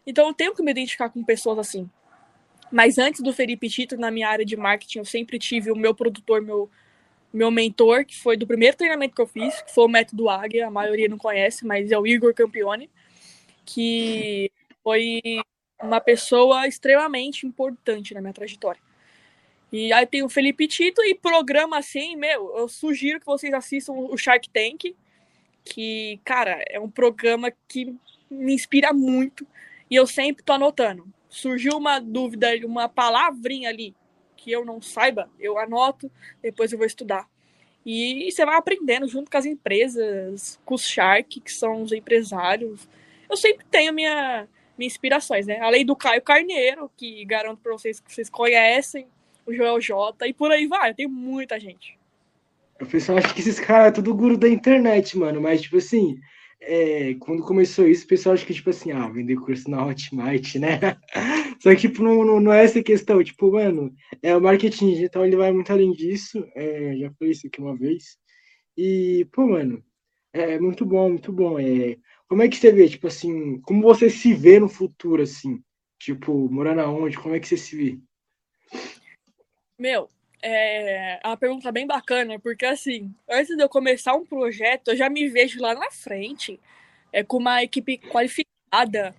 Então 0.05 0.27
eu 0.27 0.33
tenho 0.33 0.53
que 0.53 0.63
me 0.63 0.71
identificar 0.71 1.09
com 1.09 1.23
pessoas 1.23 1.59
assim. 1.59 1.89
Mas 2.71 2.97
antes 2.97 3.21
do 3.21 3.33
Felipe 3.33 3.69
Tito, 3.69 3.97
na 3.97 4.11
minha 4.11 4.29
área 4.29 4.45
de 4.45 4.55
marketing, 4.55 4.99
eu 4.99 5.05
sempre 5.05 5.39
tive 5.39 5.71
o 5.71 5.75
meu 5.75 5.93
produtor, 5.95 6.41
meu, 6.41 6.69
meu 7.37 7.51
mentor, 7.51 8.03
que 8.03 8.17
foi 8.17 8.35
do 8.35 8.47
primeiro 8.47 8.75
treinamento 8.75 9.15
que 9.15 9.21
eu 9.21 9.27
fiz, 9.27 9.61
que 9.61 9.73
foi 9.73 9.85
o 9.85 9.89
método 9.89 10.27
Águia, 10.27 10.67
a 10.67 10.71
maioria 10.71 11.07
não 11.07 11.17
conhece, 11.17 11.65
mas 11.65 11.91
é 11.91 11.97
o 11.97 12.05
Igor 12.05 12.33
Campione, 12.33 12.89
que 13.65 14.51
foi 14.83 15.21
uma 15.81 16.01
pessoa 16.01 16.67
extremamente 16.67 17.45
importante 17.45 18.13
na 18.13 18.21
minha 18.21 18.33
trajetória. 18.33 18.81
E 19.71 19.93
aí 19.93 20.05
tem 20.05 20.23
o 20.23 20.29
Felipe 20.29 20.67
Tito 20.67 21.03
e 21.03 21.13
programa 21.13 21.77
assim, 21.77 22.15
meu, 22.15 22.57
eu 22.57 22.67
sugiro 22.67 23.19
que 23.19 23.25
vocês 23.25 23.53
assistam 23.53 23.93
o 23.93 24.17
Shark 24.17 24.49
Tank, 24.49 24.95
que, 25.63 26.19
cara, 26.23 26.63
é 26.69 26.79
um 26.79 26.89
programa 26.89 27.51
que 27.67 27.93
me 28.31 28.53
inspira 28.53 28.93
muito 28.93 29.45
e 29.89 29.95
eu 29.95 30.07
sempre 30.07 30.43
tô 30.43 30.53
anotando. 30.53 31.05
Surgiu 31.29 31.77
uma 31.77 31.99
dúvida, 31.99 32.47
uma 32.65 32.87
palavrinha 32.87 33.69
ali 33.69 33.93
que 34.47 34.51
eu 34.53 34.63
não 34.63 34.81
saiba, 34.81 35.29
eu 35.37 35.59
anoto, 35.59 36.09
depois 36.41 36.71
eu 36.71 36.77
vou 36.77 36.87
estudar. 36.87 37.27
E 37.85 38.31
você 38.31 38.45
vai 38.45 38.55
aprendendo 38.55 39.05
junto 39.05 39.29
com 39.29 39.37
as 39.37 39.45
empresas, 39.45 40.57
com 40.63 40.73
os 40.73 40.87
Shark, 40.87 41.41
que 41.41 41.51
são 41.51 41.81
os 41.81 41.91
empresários. 41.91 42.87
Eu 43.29 43.35
sempre 43.35 43.65
tenho 43.69 43.91
minha, 43.91 44.47
minhas 44.77 44.93
inspirações, 44.93 45.45
né? 45.45 45.59
Além 45.59 45.85
do 45.85 45.97
Caio 45.97 46.21
Carneiro, 46.21 46.89
que 46.95 47.25
garanto 47.25 47.59
para 47.59 47.73
vocês 47.73 47.99
que 47.99 48.13
vocês 48.13 48.29
conhecem, 48.29 49.05
o 49.45 49.53
Joel 49.53 49.81
J, 49.81 50.25
e 50.25 50.33
por 50.33 50.49
aí 50.49 50.65
vai, 50.65 50.93
tem 50.93 51.07
muita 51.07 51.59
gente. 51.59 51.99
O 52.79 52.85
pessoal 52.85 53.19
que 53.21 53.41
esses 53.41 53.59
caras 53.59 53.89
é 53.89 53.91
tudo 53.91 54.15
guru 54.15 54.37
da 54.37 54.47
internet, 54.47 55.17
mano, 55.17 55.41
mas 55.41 55.61
tipo 55.61 55.75
assim, 55.75 56.17
é, 56.59 57.13
quando 57.15 57.43
começou 57.43 57.87
isso, 57.87 58.05
o 58.05 58.07
pessoal 58.07 58.33
acha 58.33 58.45
que, 58.45 58.53
tipo 58.53 58.69
assim, 58.69 58.91
ah, 58.91 59.07
vender 59.07 59.35
curso 59.35 59.69
na 59.69 59.85
Hotmart, 59.85 60.55
né? 60.55 60.79
Só 61.61 61.69
que, 61.71 61.81
tipo, 61.81 62.03
não, 62.03 62.25
não, 62.25 62.39
não, 62.39 62.53
é 62.53 62.63
essa 62.63 62.81
questão. 62.83 63.23
Tipo, 63.23 63.51
mano, 63.51 63.93
é, 64.21 64.35
o 64.35 64.41
marketing 64.41 64.93
digital, 64.93 65.25
ele 65.25 65.35
vai 65.35 65.51
muito 65.51 65.71
além 65.71 65.91
disso. 65.91 66.45
É, 66.55 66.95
já 66.97 67.11
falei 67.11 67.31
isso 67.31 67.47
aqui 67.47 67.59
uma 67.59 67.75
vez. 67.75 68.17
E, 68.75 69.25
pô, 69.31 69.47
mano, 69.47 69.83
é 70.33 70.59
muito 70.59 70.85
bom, 70.85 71.09
muito 71.09 71.31
bom. 71.31 71.59
É, 71.59 71.97
como 72.27 72.41
é 72.41 72.47
que 72.49 72.57
você 72.57 72.71
vê, 72.71 72.89
tipo 72.89 73.07
assim, 73.07 73.61
como 73.61 73.81
você 73.81 74.09
se 74.09 74.33
vê 74.33 74.59
no 74.59 74.67
futuro, 74.67 75.23
assim? 75.23 75.61
Tipo, 75.99 76.49
morando 76.51 76.81
aonde? 76.81 77.17
Como 77.17 77.35
é 77.35 77.39
que 77.39 77.47
você 77.47 77.57
se 77.57 77.75
vê? 77.75 77.99
Meu, 79.79 80.09
é 80.41 81.19
uma 81.25 81.37
pergunta 81.37 81.71
bem 81.71 81.87
bacana, 81.87 82.39
porque 82.39 82.65
assim, 82.65 83.13
antes 83.29 83.55
de 83.55 83.61
eu 83.61 83.69
começar 83.69 84.13
um 84.15 84.25
projeto, 84.25 84.89
eu 84.89 84.95
já 84.95 85.09
me 85.09 85.27
vejo 85.27 85.61
lá 85.61 85.73
na 85.73 85.91
frente, 85.91 86.59
é, 87.11 87.23
com 87.23 87.37
uma 87.37 87.63
equipe 87.63 87.97
qualificada, 87.97 89.15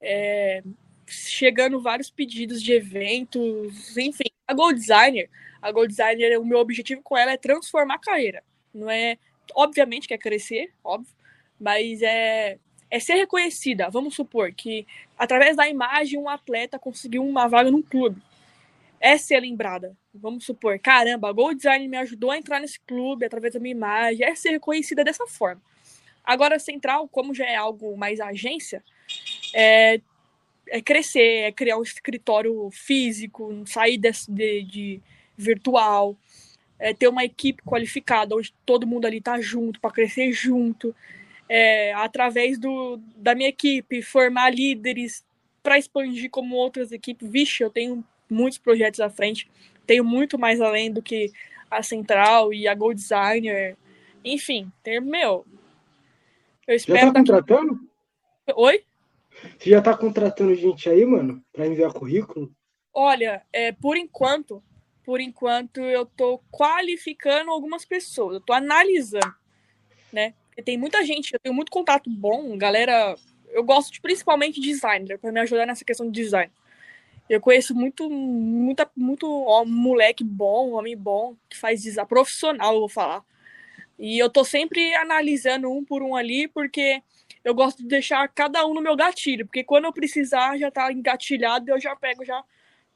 é, 0.00 0.62
chegando 1.06 1.80
vários 1.80 2.10
pedidos 2.10 2.62
de 2.62 2.72
eventos, 2.72 3.96
enfim. 3.96 4.24
A 4.46 4.54
Gold 4.54 4.78
Designer, 4.78 5.30
a 5.60 5.70
Gold 5.70 5.88
Designer, 5.88 6.40
o 6.40 6.44
meu 6.44 6.58
objetivo 6.58 7.02
com 7.02 7.16
ela 7.16 7.32
é 7.32 7.36
transformar 7.36 7.94
a 7.94 7.98
carreira. 7.98 8.42
Não 8.74 8.90
é, 8.90 9.18
obviamente, 9.54 10.08
quer 10.08 10.18
crescer, 10.18 10.72
óbvio, 10.82 11.12
mas 11.60 12.02
é, 12.02 12.58
é 12.90 13.00
ser 13.00 13.14
reconhecida. 13.14 13.90
Vamos 13.90 14.14
supor 14.14 14.52
que 14.52 14.86
através 15.18 15.56
da 15.56 15.68
imagem 15.68 16.18
um 16.18 16.28
atleta 16.28 16.78
conseguiu 16.78 17.24
uma 17.24 17.48
vaga 17.48 17.70
num 17.70 17.82
clube 17.82 18.20
é 19.02 19.18
ser 19.18 19.40
lembrada. 19.40 19.96
Vamos 20.14 20.44
supor, 20.44 20.78
caramba, 20.78 21.32
Gold 21.32 21.56
Design 21.56 21.88
me 21.88 21.96
ajudou 21.96 22.30
a 22.30 22.36
entrar 22.36 22.60
nesse 22.60 22.78
clube 22.80 23.24
através 23.24 23.54
da 23.54 23.60
minha 23.60 23.74
imagem, 23.74 24.26
é 24.26 24.34
ser 24.34 24.50
reconhecida 24.50 25.02
dessa 25.02 25.26
forma. 25.26 25.62
Agora, 26.22 26.58
Central, 26.58 27.08
como 27.08 27.34
já 27.34 27.46
é 27.46 27.56
algo 27.56 27.96
mais 27.96 28.20
agência, 28.20 28.84
é, 29.54 30.00
é 30.68 30.82
crescer, 30.82 31.44
é 31.44 31.52
criar 31.52 31.78
um 31.78 31.82
escritório 31.82 32.68
físico, 32.70 33.62
sair 33.66 33.96
de, 33.96 34.10
de, 34.28 34.62
de 34.62 35.00
virtual, 35.36 36.16
é 36.78 36.92
ter 36.92 37.08
uma 37.08 37.24
equipe 37.24 37.62
qualificada, 37.62 38.36
onde 38.36 38.52
todo 38.66 38.86
mundo 38.86 39.06
ali 39.06 39.20
tá 39.20 39.40
junto, 39.40 39.80
para 39.80 39.90
crescer 39.90 40.30
junto, 40.32 40.94
é, 41.48 41.94
através 41.94 42.58
do, 42.58 42.98
da 43.16 43.34
minha 43.34 43.48
equipe, 43.48 44.02
formar 44.02 44.50
líderes 44.50 45.24
para 45.62 45.78
expandir 45.78 46.28
como 46.30 46.54
outras 46.54 46.92
equipes. 46.92 47.28
Vixe, 47.30 47.62
eu 47.62 47.70
tenho 47.70 48.04
muitos 48.28 48.58
projetos 48.58 49.00
à 49.00 49.08
frente. 49.08 49.48
Tenho 49.86 50.04
muito 50.04 50.38
mais 50.38 50.60
além 50.60 50.92
do 50.92 51.02
que 51.02 51.32
a 51.70 51.82
Central 51.82 52.52
e 52.52 52.68
a 52.68 52.74
Gold 52.74 53.00
Designer. 53.00 53.76
Enfim, 54.24 54.70
tem, 54.82 55.00
meu. 55.00 55.44
Eu 56.66 56.76
espero. 56.76 56.98
Já 56.98 57.06
tá 57.06 57.18
contratando? 57.18 57.80
Oi? 58.54 58.84
Você 59.58 59.70
já 59.70 59.82
tá 59.82 59.96
contratando 59.96 60.54
gente 60.54 60.88
aí, 60.88 61.04
mano, 61.04 61.42
para 61.52 61.66
enviar 61.66 61.92
currículo? 61.92 62.54
Olha, 62.94 63.42
é, 63.52 63.72
por 63.72 63.96
enquanto, 63.96 64.62
por 65.04 65.20
enquanto 65.20 65.80
eu 65.80 66.04
tô 66.04 66.38
qualificando 66.50 67.50
algumas 67.50 67.84
pessoas, 67.84 68.34
eu 68.34 68.40
tô 68.40 68.52
analisando, 68.52 69.34
né? 70.12 70.34
Porque 70.48 70.62
tem 70.62 70.76
muita 70.76 71.04
gente, 71.04 71.32
eu 71.32 71.40
tenho 71.40 71.54
muito 71.54 71.72
contato 71.72 72.10
bom, 72.10 72.56
galera. 72.58 73.16
Eu 73.48 73.64
gosto 73.64 73.92
de, 73.92 74.00
principalmente 74.00 74.60
de 74.60 74.68
designer, 74.68 75.18
para 75.18 75.32
me 75.32 75.40
ajudar 75.40 75.66
nessa 75.66 75.84
questão 75.84 76.10
de 76.10 76.20
design. 76.20 76.52
Eu 77.28 77.40
conheço 77.40 77.74
muito, 77.74 78.10
muita, 78.10 78.90
muito 78.96 79.26
ó, 79.46 79.64
moleque 79.64 80.22
bom, 80.22 80.72
homem 80.72 80.96
bom, 80.96 81.34
que 81.48 81.56
faz 81.56 81.82
design 81.82 82.08
profissional, 82.08 82.74
eu 82.74 82.80
vou 82.80 82.88
falar. 82.88 83.24
E 83.98 84.18
eu 84.18 84.28
tô 84.28 84.44
sempre 84.44 84.94
analisando 84.94 85.70
um 85.70 85.84
por 85.84 86.02
um 86.02 86.16
ali, 86.16 86.48
porque 86.48 87.02
eu 87.44 87.54
gosto 87.54 87.78
de 87.78 87.88
deixar 87.88 88.26
cada 88.28 88.66
um 88.66 88.74
no 88.74 88.80
meu 88.80 88.96
gatilho, 88.96 89.46
porque 89.46 89.64
quando 89.64 89.84
eu 89.84 89.92
precisar 89.92 90.58
já 90.58 90.70
tá 90.70 90.92
engatilhado, 90.92 91.70
eu 91.70 91.80
já 91.80 91.94
pego 91.96 92.24
já 92.24 92.42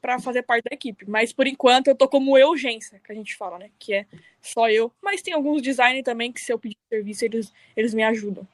para 0.01 0.19
fazer 0.19 0.43
parte 0.43 0.65
da 0.69 0.73
equipe. 0.73 1.09
Mas 1.09 1.33
por 1.33 1.47
enquanto 1.47 1.87
eu 1.87 1.95
tô 1.95 2.07
como 2.07 2.37
eu 2.37 2.49
urgência, 2.49 2.99
que 3.03 3.11
a 3.11 3.15
gente 3.15 3.35
fala, 3.35 3.57
né? 3.57 3.69
Que 3.79 3.93
é 3.93 4.05
só 4.41 4.69
eu. 4.69 4.91
Mas 5.01 5.21
tem 5.21 5.33
alguns 5.33 5.61
designers 5.61 6.03
também 6.03 6.31
que 6.31 6.39
se 6.39 6.51
eu 6.51 6.59
pedir 6.59 6.77
serviço, 6.89 7.25
eles, 7.25 7.53
eles 7.75 7.93
me 7.93 8.03
ajudam. 8.03 8.47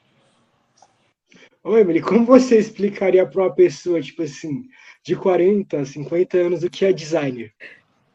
Ô, 1.64 1.78
Emily, 1.78 2.02
como 2.02 2.26
você 2.26 2.58
explicaria 2.58 3.26
para 3.26 3.44
uma 3.44 3.54
pessoa, 3.54 4.02
tipo 4.02 4.24
assim, 4.24 4.68
de 5.04 5.16
40, 5.16 5.86
50 5.86 6.38
anos, 6.38 6.63
o 6.63 6.70
que 6.70 6.86
é 6.86 6.94
designer? 6.94 7.54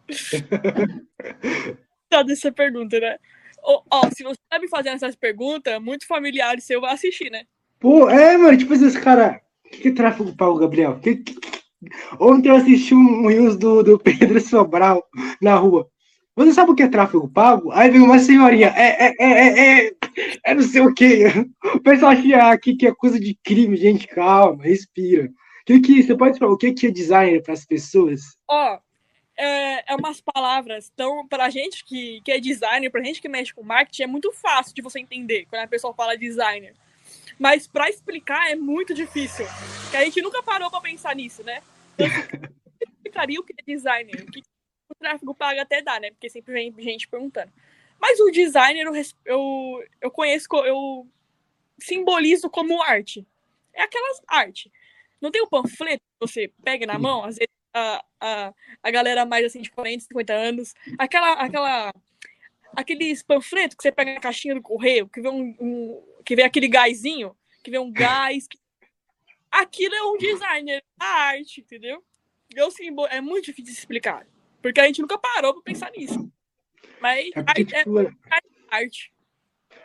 Toda 2.08 2.32
essa 2.32 2.50
pergunta, 2.50 2.98
né? 2.98 3.18
Ó, 3.62 3.82
ó, 3.90 4.08
se 4.10 4.22
você 4.22 4.38
tá 4.48 4.58
me 4.58 4.68
fazendo 4.68 4.94
essas 4.94 5.14
perguntas, 5.14 5.80
muito 5.80 6.06
familiares 6.06 6.64
seu 6.64 6.80
vai 6.80 6.94
assistir, 6.94 7.30
né? 7.30 7.44
Pô, 7.78 8.08
é, 8.08 8.36
mano, 8.38 8.56
tipo 8.56 8.72
assim, 8.72 8.86
esse 8.86 9.00
cara. 9.00 9.40
O 9.66 9.70
que, 9.70 9.80
que 9.82 9.88
é 9.88 9.92
tráfego 9.92 10.34
pago, 10.34 10.58
Gabriel? 10.58 10.98
Que, 10.98 11.16
que... 11.16 11.36
Ontem 12.18 12.48
eu 12.48 12.56
assisti 12.56 12.94
um 12.94 13.26
Reels 13.26 13.56
do, 13.56 13.82
do 13.82 13.98
Pedro 13.98 14.40
Sobral 14.40 15.04
na 15.40 15.54
rua. 15.54 15.88
Você 16.34 16.52
sabe 16.52 16.70
o 16.70 16.74
que 16.74 16.84
é 16.84 16.88
tráfego 16.88 17.28
pago? 17.28 17.70
Aí 17.72 17.90
vem 17.90 18.00
uma 18.00 18.18
senhorinha, 18.18 18.68
é, 18.68 19.08
é, 19.08 19.14
é, 19.18 19.26
é, 19.28 19.86
é, 19.86 19.92
é 20.44 20.54
não 20.54 20.62
sei 20.62 20.80
o 20.80 20.94
que. 20.94 21.24
O 21.74 21.80
pessoal 21.80 22.12
acha 22.12 22.50
aqui 22.50 22.76
que 22.76 22.86
é 22.86 22.94
coisa 22.94 23.20
de 23.20 23.36
crime, 23.44 23.76
gente, 23.76 24.06
calma, 24.06 24.62
respira. 24.62 25.28
Que 25.68 25.80
que, 25.80 26.02
você 26.02 26.16
pode 26.16 26.38
falar 26.38 26.52
o 26.52 26.56
que, 26.56 26.72
que 26.72 26.86
é 26.86 26.90
designer 26.90 27.42
para 27.42 27.52
as 27.52 27.62
pessoas? 27.62 28.38
Ó, 28.48 28.80
é, 29.36 29.92
é 29.92 29.94
umas 29.96 30.18
palavras, 30.18 30.90
então, 30.90 31.28
pra 31.28 31.50
gente 31.50 31.84
que, 31.84 32.22
que 32.22 32.32
é 32.32 32.40
designer, 32.40 32.90
pra 32.90 33.04
gente 33.04 33.20
que 33.20 33.28
mexe 33.28 33.52
com 33.52 33.62
marketing, 33.62 34.04
é 34.04 34.06
muito 34.06 34.32
fácil 34.32 34.74
de 34.74 34.80
você 34.80 34.98
entender 34.98 35.44
quando 35.44 35.60
a 35.60 35.68
pessoa 35.68 35.92
fala 35.92 36.16
designer. 36.16 36.74
Mas 37.38 37.66
para 37.66 37.90
explicar 37.90 38.50
é 38.50 38.54
muito 38.54 38.94
difícil. 38.94 39.44
Porque 39.82 39.98
a 39.98 40.04
gente 40.04 40.22
nunca 40.22 40.42
parou 40.42 40.70
para 40.70 40.80
pensar 40.80 41.14
nisso, 41.14 41.44
né? 41.44 41.60
Então, 41.98 42.06
eu 42.80 42.88
explicaria 42.88 43.38
o 43.38 43.44
que 43.44 43.52
é 43.52 43.62
designer, 43.62 44.22
o 44.22 44.32
que 44.32 44.40
o 44.88 44.94
tráfego 44.98 45.34
paga 45.34 45.60
até 45.60 45.82
dá, 45.82 46.00
né? 46.00 46.12
Porque 46.12 46.30
sempre 46.30 46.54
vem 46.54 46.74
gente 46.78 47.06
perguntando. 47.06 47.52
Mas 48.00 48.18
o 48.20 48.30
designer 48.30 48.86
eu, 48.86 48.94
eu, 49.26 49.84
eu 50.00 50.10
conheço, 50.10 50.48
eu 50.64 51.06
simbolizo 51.78 52.48
como 52.48 52.82
arte. 52.82 53.26
É 53.74 53.82
aquelas 53.82 54.22
arte. 54.26 54.72
Não 55.20 55.30
tem 55.30 55.42
o 55.42 55.46
um 55.46 55.48
panfleto 55.48 56.02
que 56.02 56.26
você 56.26 56.52
pega 56.62 56.86
na 56.86 56.98
mão, 56.98 57.24
às 57.24 57.36
vezes 57.36 57.48
a, 57.74 58.04
a, 58.20 58.54
a 58.82 58.90
galera 58.90 59.26
mais 59.26 59.44
assim 59.44 59.60
de 59.60 59.70
40, 59.70 60.04
50 60.04 60.32
anos, 60.32 60.74
aquela, 60.98 61.32
aquela 61.32 61.92
aqueles 62.76 63.22
panfletos 63.22 63.76
que 63.76 63.82
você 63.82 63.92
pega 63.92 64.14
na 64.14 64.20
caixinha 64.20 64.54
do 64.54 64.62
correio, 64.62 65.08
que 65.08 65.20
vê 65.20 65.28
um, 65.28 65.54
um 65.60 66.02
que 66.24 66.36
vê 66.36 66.42
aquele 66.42 66.68
gásinho, 66.68 67.36
que 67.62 67.70
vê 67.70 67.78
um 67.78 67.92
gás. 67.92 68.46
Que... 68.46 68.58
Aquilo 69.50 69.94
é 69.94 70.02
um 70.02 70.18
designer, 70.18 70.84
a 71.00 71.06
arte, 71.06 71.60
entendeu? 71.60 72.04
Eu, 72.54 72.70
simbol... 72.70 73.06
É 73.06 73.20
muito 73.20 73.46
difícil 73.46 73.72
de 73.72 73.78
explicar. 73.78 74.26
Porque 74.60 74.80
a 74.80 74.86
gente 74.86 75.00
nunca 75.00 75.18
parou 75.18 75.54
pra 75.54 75.62
pensar 75.62 75.90
nisso. 75.90 76.30
Mas 77.00 77.30
é 77.34 77.42
porque, 77.42 77.74
é, 77.74 77.78
tipo, 77.78 78.00
é 78.00 78.10
arte. 78.70 79.12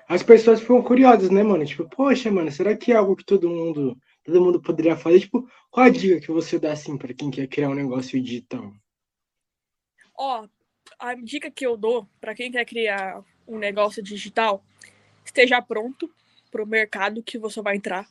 As 0.07 0.21
pessoas 0.21 0.59
ficam 0.59 0.81
curiosas, 0.81 1.29
né, 1.29 1.43
mano? 1.43 1.65
Tipo, 1.65 1.87
poxa, 1.89 2.29
mano, 2.29 2.51
será 2.51 2.75
que 2.75 2.91
é 2.91 2.95
algo 2.95 3.15
que 3.15 3.23
todo 3.23 3.49
mundo, 3.49 3.97
todo 4.23 4.41
mundo 4.41 4.61
poderia 4.61 4.95
fazer? 4.95 5.21
Tipo, 5.21 5.49
qual 5.69 5.85
a 5.85 5.89
dica 5.89 6.19
que 6.19 6.31
você 6.31 6.57
dá 6.57 6.71
assim 6.71 6.97
para 6.97 7.13
quem 7.13 7.29
quer 7.29 7.47
criar 7.47 7.69
um 7.69 7.75
negócio 7.75 8.21
digital? 8.21 8.73
Ó, 10.17 10.47
a 10.99 11.15
dica 11.15 11.51
que 11.51 11.65
eu 11.65 11.75
dou 11.75 12.07
para 12.21 12.35
quem 12.35 12.51
quer 12.51 12.65
criar 12.65 13.23
um 13.47 13.57
negócio 13.57 14.01
digital, 14.01 14.63
esteja 15.25 15.61
pronto 15.61 16.09
para 16.51 16.63
o 16.63 16.67
mercado 16.67 17.23
que 17.23 17.37
você 17.37 17.61
vai 17.61 17.75
entrar, 17.75 18.07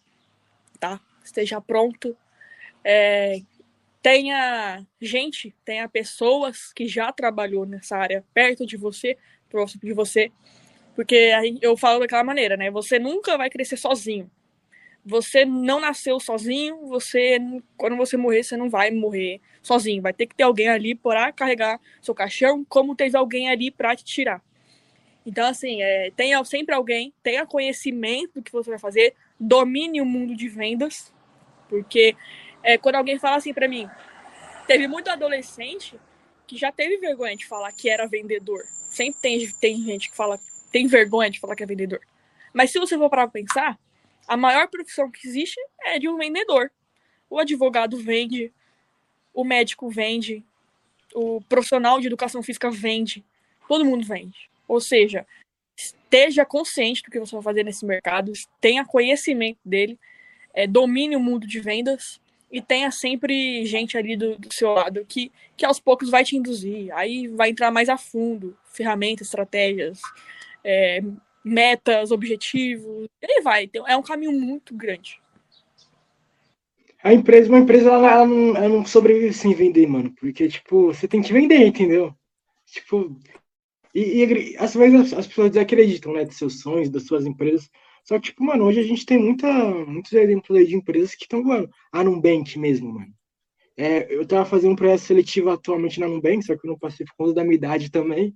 tá? 0.79 1.01
Esteja 1.25 1.61
pronto. 1.61 2.17
É, 2.85 3.41
tenha 4.03 4.85
gente, 5.01 5.55
tenha 5.65 5.89
pessoas 5.89 6.73
que 6.73 6.87
já 6.87 7.13
trabalhou 7.13 7.65
nessa 7.65 7.97
área 7.97 8.25
perto 8.35 8.67
de 8.67 8.77
você, 8.77 9.17
próximo 9.49 9.83
de 9.85 9.93
você, 9.93 10.33
porque 10.95 11.31
eu 11.63 11.77
falo 11.77 12.01
daquela 12.01 12.25
maneira, 12.25 12.57
né? 12.57 12.71
Você 12.71 12.99
nunca 12.99 13.39
vai 13.39 13.49
crescer 13.49 13.77
sozinho. 13.77 14.31
Você 15.05 15.45
não 15.45 15.81
nasceu 15.81 16.21
sozinho, 16.21 16.87
você 16.87 17.39
quando 17.77 17.97
você 17.97 18.17
morrer, 18.17 18.45
você 18.45 18.57
não 18.57 18.71
vai 18.71 18.91
morrer 18.91 19.41
sozinho. 19.61 20.03
Vai 20.03 20.13
ter 20.13 20.27
que 20.27 20.35
ter 20.35 20.45
alguém 20.45 20.69
ali 20.69 20.95
para 20.95 21.33
carregar 21.33 21.81
seu 22.01 22.15
caixão, 22.15 22.65
como 22.69 22.95
teve 22.95 23.17
alguém 23.17 23.49
ali 23.51 23.71
para 23.71 23.97
te 23.97 24.05
tirar. 24.05 24.43
Então, 25.25 25.47
assim, 25.47 25.83
é, 25.83 26.11
tenha 26.17 26.43
sempre 26.45 26.75
alguém, 26.75 27.13
tenha 27.23 27.47
conhecimento 27.47 28.35
do 28.35 28.43
que 28.43 28.53
você 28.53 28.71
vai 28.71 28.79
fazer, 28.79 29.15
domine 29.39 30.01
o 30.01 30.05
mundo 30.05 30.35
de 30.35 30.49
vendas, 30.49 31.13
porque 31.69 32.17
é, 32.63 32.77
quando 32.77 32.97
alguém 32.97 33.19
fala 33.19 33.37
assim 33.37 33.55
para 33.55 33.69
mim, 33.69 33.89
teve 34.67 34.89
muito 34.89 35.09
adolescente 35.09 35.99
que 36.47 36.57
já 36.57 36.73
teve 36.73 36.99
vergonha 36.99 37.37
de 37.37 37.47
falar 37.47 37.73
que 37.73 37.89
era 37.89 38.07
vendedor. 38.07 38.65
Sempre 38.89 39.21
tem, 39.21 39.49
tem 39.61 39.83
gente 39.83 40.11
que 40.11 40.17
fala, 40.17 40.39
tem 40.71 40.87
vergonha 40.87 41.31
de 41.31 41.41
falar 41.41 41.55
que 41.55 41.63
é 41.63 41.67
vendedor. 41.67 42.01
Mas 42.53 42.71
se 42.71 42.79
você 42.79 42.99
for 42.99 43.09
para 43.09 43.27
pensar, 43.29 43.79
a 44.27 44.37
maior 44.37 44.69
profissão 44.69 45.11
que 45.11 45.27
existe 45.27 45.61
é 45.85 45.99
de 45.99 46.09
um 46.09 46.17
vendedor. 46.17 46.71
O 47.29 47.39
advogado 47.39 47.97
vende, 47.99 48.53
o 49.33 49.45
médico 49.45 49.89
vende, 49.89 50.45
o 51.15 51.41
profissional 51.43 52.01
de 52.01 52.07
educação 52.07 52.43
física 52.43 52.71
vende, 52.71 53.25
todo 53.69 53.85
mundo 53.85 54.07
vende. 54.07 54.51
Ou 54.69 54.81
seja, 54.81 55.27
esteja 55.77 56.45
consciente 56.45 57.03
do 57.03 57.11
que 57.11 57.19
você 57.19 57.35
vai 57.35 57.43
fazer 57.43 57.65
nesse 57.65 57.85
mercado, 57.85 58.33
tenha 58.61 58.85
conhecimento 58.85 59.59
dele, 59.65 59.99
é, 60.55 60.67
domine 60.67 61.17
o 61.17 61.21
mundo 61.21 61.47
de 61.47 61.61
vendas 61.61 62.21
e 62.51 62.61
tenha 62.61 62.91
sempre 62.91 63.65
gente 63.65 63.97
ali 63.97 64.15
do, 64.15 64.37
do, 64.39 64.53
seu 64.53 64.73
lado 64.73 65.05
que, 65.09 65.33
que 65.57 65.65
aos 65.65 65.81
poucos 65.81 66.11
vai 66.11 66.23
te 66.23 66.37
induzir. 66.37 66.95
Aí 66.95 67.29
vai 67.29 67.49
entrar 67.49 67.71
mais 67.71 67.89
a 67.89 67.97
fundo, 67.97 68.57
ferramentas, 68.67 69.29
estratégias, 69.29 70.01
é, 70.63 71.01
metas, 71.45 72.11
objetivos, 72.11 73.09
e 73.21 73.27
aí 73.27 73.43
vai. 73.43 73.65
Então, 73.65 73.87
é 73.87 73.97
um 73.97 74.03
caminho 74.03 74.33
muito 74.33 74.75
grande. 74.75 75.21
A 77.03 77.13
empresa, 77.13 77.49
uma 77.49 77.59
empresa, 77.59 77.91
ela, 77.91 78.13
ela, 78.13 78.27
não, 78.27 78.57
ela 78.57 78.69
não 78.69 78.87
sobrevive 78.87 79.33
sem 79.33 79.53
vender, 79.55 79.87
mano. 79.89 80.13
Porque, 80.15 80.49
tipo, 80.49 80.87
você 80.87 81.09
tem 81.09 81.21
que 81.21 81.33
vender, 81.33 81.67
entendeu? 81.67 82.15
Tipo, 82.67 83.19
e, 83.95 84.25
e 84.25 84.57
às 84.57 84.75
vezes 84.75 85.13
as 85.13 85.27
pessoas 85.27 85.51
desacreditam, 85.51 86.13
né, 86.13 86.25
dos 86.25 86.37
seus 86.37 86.61
sonhos, 86.61 86.89
das 86.89 87.05
suas 87.05 87.27
empresas. 87.27 87.69
Só 88.05 88.17
que, 88.19 88.27
tipo, 88.27 88.45
mano, 88.45 88.65
hoje 88.65 88.81
a 88.81 88.85
gente 88.85 89.05
tem 89.05 89.19
muita, 89.19 89.47
muitos 89.85 90.13
exemplos 90.13 90.57
aí 90.57 90.67
de 90.67 90.77
empresas 90.77 91.15
que 91.15 91.25
estão 91.25 91.43
voando. 91.43 91.69
A 91.93 92.03
Nubank 92.03 92.59
mesmo, 92.59 92.93
mano. 92.93 93.13
É, 93.77 94.13
eu 94.15 94.27
tava 94.27 94.45
fazendo 94.45 94.73
um 94.73 94.77
processo 94.77 95.07
seletivo 95.07 95.51
atualmente 95.51 95.99
na 95.99 96.09
Nubank, 96.09 96.45
só 96.45 96.57
que 96.57 96.67
eu 96.67 96.71
não 96.71 96.79
passei 96.79 97.07
por 97.07 97.15
conta 97.17 97.35
da 97.35 97.45
minha 97.45 97.57
idade 97.57 97.91
também. 97.91 98.35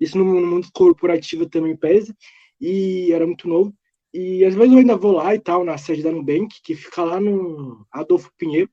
Isso 0.00 0.18
no, 0.18 0.24
no 0.24 0.46
mundo 0.46 0.68
corporativo 0.72 1.46
também 1.48 1.76
pesa. 1.76 2.16
E 2.60 3.12
era 3.12 3.26
muito 3.26 3.48
novo. 3.48 3.74
E 4.12 4.44
às 4.44 4.54
vezes 4.54 4.72
eu 4.72 4.78
ainda 4.78 4.96
vou 4.96 5.12
lá 5.12 5.34
e 5.34 5.38
tal, 5.38 5.64
na 5.64 5.78
sede 5.78 6.02
da 6.02 6.10
Nubank, 6.10 6.60
que 6.64 6.74
fica 6.74 7.04
lá 7.04 7.20
no 7.20 7.86
Adolfo 7.92 8.30
Pinheiro. 8.36 8.70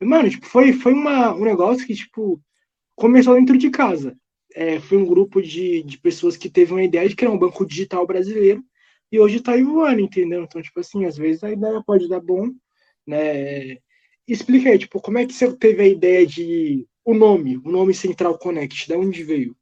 E, 0.00 0.04
mano, 0.04 0.28
tipo, 0.28 0.46
foi, 0.46 0.72
foi 0.72 0.92
uma, 0.92 1.34
um 1.34 1.44
negócio 1.44 1.86
que, 1.86 1.94
tipo, 1.94 2.40
começou 2.96 3.34
dentro 3.34 3.56
de 3.56 3.70
casa 3.70 4.16
é, 4.54 4.78
foi 4.80 4.96
um 4.96 5.04
grupo 5.04 5.42
de, 5.42 5.82
de 5.82 5.98
pessoas 5.98 6.36
que 6.36 6.48
teve 6.48 6.72
uma 6.72 6.82
ideia 6.82 7.08
de 7.08 7.16
criar 7.16 7.30
um 7.30 7.38
banco 7.38 7.66
digital 7.66 8.06
brasileiro 8.06 8.64
e 9.10 9.18
hoje 9.18 9.38
está 9.38 9.56
voando, 9.56 10.00
entendeu? 10.00 10.44
Então, 10.44 10.62
tipo 10.62 10.78
assim, 10.80 11.04
às 11.04 11.16
vezes 11.16 11.42
a 11.42 11.50
ideia 11.50 11.82
pode 11.84 12.08
dar 12.08 12.20
bom, 12.20 12.50
né? 13.06 13.78
Explica 14.26 14.70
aí, 14.70 14.78
tipo, 14.78 15.00
como 15.00 15.18
é 15.18 15.26
que 15.26 15.32
você 15.32 15.54
teve 15.56 15.82
a 15.82 15.88
ideia 15.88 16.26
de 16.26 16.86
o 17.04 17.12
nome, 17.12 17.58
o 17.58 17.70
nome 17.70 17.92
Central 17.92 18.38
Connect, 18.38 18.86
de 18.88 18.94
onde 18.94 19.22
veio? 19.22 19.56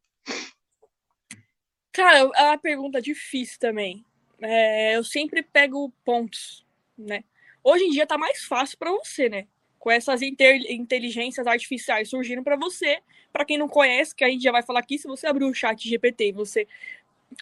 Cara, 1.92 2.18
é 2.18 2.42
uma 2.44 2.58
pergunta 2.58 3.00
difícil 3.00 3.58
também. 3.58 4.04
É, 4.40 4.96
eu 4.96 5.04
sempre 5.04 5.42
pego 5.42 5.92
pontos, 6.04 6.64
né? 6.96 7.22
Hoje 7.62 7.84
em 7.84 7.90
dia 7.90 8.06
tá 8.06 8.18
mais 8.18 8.44
fácil 8.44 8.76
para 8.78 8.90
você, 8.90 9.28
né? 9.28 9.46
com 9.82 9.90
essas 9.90 10.22
inteligências 10.22 11.44
artificiais 11.44 12.08
surgindo 12.08 12.40
para 12.40 12.54
você. 12.54 13.00
Para 13.32 13.44
quem 13.44 13.58
não 13.58 13.68
conhece, 13.68 14.14
que 14.14 14.22
a 14.22 14.28
gente 14.28 14.44
já 14.44 14.52
vai 14.52 14.62
falar 14.62 14.78
aqui, 14.78 14.96
se 14.96 15.08
você 15.08 15.26
abrir 15.26 15.44
o 15.44 15.52
chat 15.52 15.88
GPT 15.88 16.28
e 16.28 16.32
você 16.32 16.68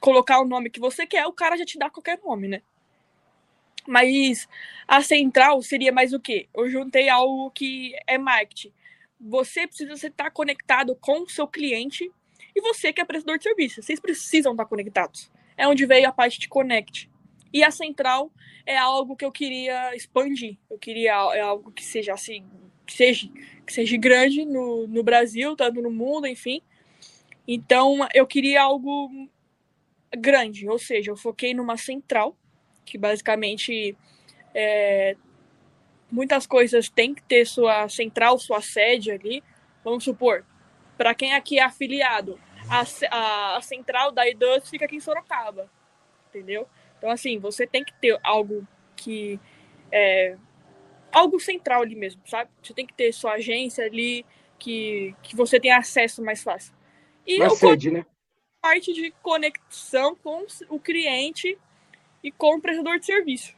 colocar 0.01 0.41
o 0.41 0.47
nome 0.47 0.71
que 0.71 0.81
você 0.81 1.07
quer, 1.07 1.27
o 1.27 1.35
cara 1.35 1.55
já 1.59 1.67
te 1.67 1.79
dá 1.79 1.91
qualquer 1.91 2.19
nome, 2.25 2.49
né? 2.49 2.63
Mas 3.87 4.49
a 4.89 5.03
central 5.03 5.61
seria 5.61 5.93
mais 5.93 6.15
o 6.15 6.21
quê? 6.21 6.49
Eu 6.55 6.71
juntei 6.71 7.11
algo 7.11 7.51
que 7.51 7.95
é 8.07 8.17
marketing. 8.17 8.73
Você 9.21 9.67
precisa 9.67 10.07
estar 10.07 10.31
conectado 10.31 10.97
com 10.97 11.25
o 11.25 11.29
seu 11.29 11.47
cliente 11.47 12.11
e 12.55 12.61
você 12.61 12.93
que 12.93 13.01
é 13.01 13.05
prestador 13.05 13.39
de 13.39 13.45
serviço. 13.45 13.83
Vocês 13.83 14.01
precisam 14.01 14.53
estar 14.53 14.65
conectados. 14.65 15.31
É 15.57 15.67
onde 15.67 15.87
veio 15.87 16.09
a 16.09 16.13
parte 16.13 16.39
de 16.39 16.49
connect. 16.49 17.11
E 17.53 17.65
a 17.65 17.71
central 17.71 18.31
é 18.65 18.77
algo 18.77 19.17
que 19.17 19.25
eu 19.25 19.33
queria 19.33 19.95
expandir. 19.95 20.57
Eu 20.71 20.79
queria 20.79 21.13
é 21.35 21.41
algo 21.41 21.71
que 21.73 21.85
seja 21.85 22.15
assim, 22.15 22.45
que 22.87 22.93
seja, 22.93 23.29
que 23.67 23.73
seja 23.73 23.97
grande 23.97 24.45
no, 24.45 24.87
no 24.87 25.03
Brasil, 25.03 25.57
tanto 25.57 25.83
no 25.83 25.91
mundo, 25.91 26.27
enfim. 26.27 26.63
Então 27.47 28.07
eu 28.15 28.27
queria 28.27 28.63
algo 28.63 29.29
grande, 30.17 30.69
ou 30.69 30.79
seja, 30.79 31.11
eu 31.11 31.17
foquei 31.17 31.55
numa 31.55 31.77
central, 31.77 32.37
que 32.85 32.99
basicamente 32.99 33.97
é, 34.55 35.17
muitas 36.11 36.47
coisas 36.47 36.89
tem 36.89 37.15
que 37.15 37.23
ter 37.23 37.47
sua 37.47 37.89
central, 37.89 38.39
sua 38.39 38.61
sede 38.61 39.11
ali. 39.11 39.43
Vamos 39.85 40.05
supor, 40.05 40.45
para 41.01 41.15
quem 41.15 41.33
aqui 41.33 41.59
é 41.59 41.63
afiliado, 41.63 42.39
a, 42.69 42.83
a, 43.11 43.57
a 43.57 43.63
central 43.63 44.13
da 44.13 44.29
IDUS 44.29 44.69
fica 44.69 44.85
aqui 44.85 44.97
em 44.97 45.01
Sorocaba, 45.01 45.67
entendeu? 46.29 46.69
Então, 46.99 47.09
assim, 47.09 47.39
você 47.39 47.67
tem 47.67 47.83
que 47.83 47.95
ter 47.95 48.21
algo 48.23 48.69
que 48.95 49.41
é 49.91 50.37
algo 51.11 51.41
central 51.41 51.81
ali 51.81 51.97
mesmo, 51.97 52.21
sabe? 52.27 52.51
Você 52.63 52.75
tem 52.75 52.87
que 52.87 52.93
ter 52.93 53.15
sua 53.15 53.33
agência 53.33 53.87
ali 53.87 54.27
que, 54.59 55.17
que 55.23 55.35
você 55.35 55.59
tem 55.59 55.73
acesso 55.73 56.23
mais 56.23 56.43
fácil. 56.43 56.75
E 57.27 57.41
Uma 57.41 57.49
sede, 57.49 57.91
né? 57.91 58.05
parte 58.61 58.93
de 58.93 59.11
conexão 59.23 60.15
com 60.15 60.45
o 60.69 60.79
cliente 60.79 61.57
e 62.23 62.31
com 62.31 62.57
o 62.57 62.61
prestador 62.61 62.99
de 62.99 63.07
serviço. 63.07 63.57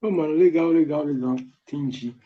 Oh, 0.00 0.10
mano, 0.10 0.32
legal, 0.32 0.68
legal, 0.70 1.04
legal. 1.04 1.36
Entendi. 1.66 2.16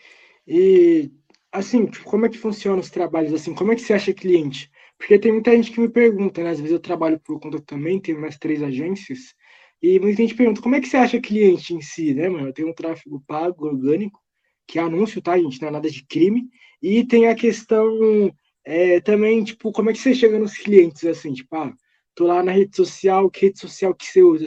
E 0.47 1.11
assim, 1.53 1.87
tipo, 1.87 2.05
como 2.05 2.27
é 2.27 2.29
que 2.29 2.39
funciona 2.39 2.81
os 2.81 2.91
trabalhos 2.91 3.35
assim? 3.35 3.55
Como 3.55 3.73
é 3.73 3.77
que 3.77 3.83
você 3.83 3.93
acha 3.93 4.13
cliente? 4.13 4.71
Porque 4.99 5.19
tem 5.19 5.33
muita 5.33 5.55
gente 5.55 5.71
que 5.71 5.81
me 5.81 5.89
pergunta, 5.89 6.43
né? 6.43 6.51
Às 6.51 6.59
vezes 6.59 6.73
eu 6.73 6.81
trabalho 6.81 7.21
por 7.21 7.39
conta 7.39 7.61
também, 7.61 8.01
tenho 8.01 8.21
mais 8.21 8.39
três 8.39 8.63
agências, 8.63 9.35
e 9.83 9.99
muita 9.99 10.23
gente 10.23 10.35
pergunta, 10.35 10.63
como 10.63 10.77
é 10.77 10.81
que 10.81 10.89
você 10.89 10.97
acha 10.97 11.21
cliente 11.21 11.75
em 11.75 11.81
si, 11.81 12.15
né, 12.15 12.29
mano? 12.29 12.49
Eu 12.49 12.53
tenho 12.53 12.69
um 12.69 12.75
tráfego 12.75 13.23
pago, 13.27 13.67
orgânico, 13.67 14.21
que 14.67 14.79
é 14.79 14.83
anúncio, 14.83 15.21
tá, 15.21 15.37
gente? 15.37 15.61
Não 15.61 15.69
é 15.69 15.71
nada 15.73 15.91
de 15.91 16.07
crime. 16.07 16.49
E 16.81 17.05
tem 17.05 17.27
a 17.27 17.35
questão 17.35 18.33
é, 18.65 19.01
também, 19.01 19.43
tipo, 19.43 19.73
como 19.73 19.91
é 19.91 19.93
que 19.93 19.99
você 19.99 20.15
chega 20.15 20.39
nos 20.39 20.57
clientes, 20.57 21.05
assim, 21.05 21.33
tipo, 21.33 21.55
ah, 21.57 21.75
tô 22.15 22.27
lá 22.27 22.43
na 22.45 22.53
rede 22.53 22.77
social, 22.77 23.29
que 23.29 23.47
rede 23.47 23.59
social 23.59 23.93
que 23.93 24.07
você 24.07 24.23
usa, 24.23 24.47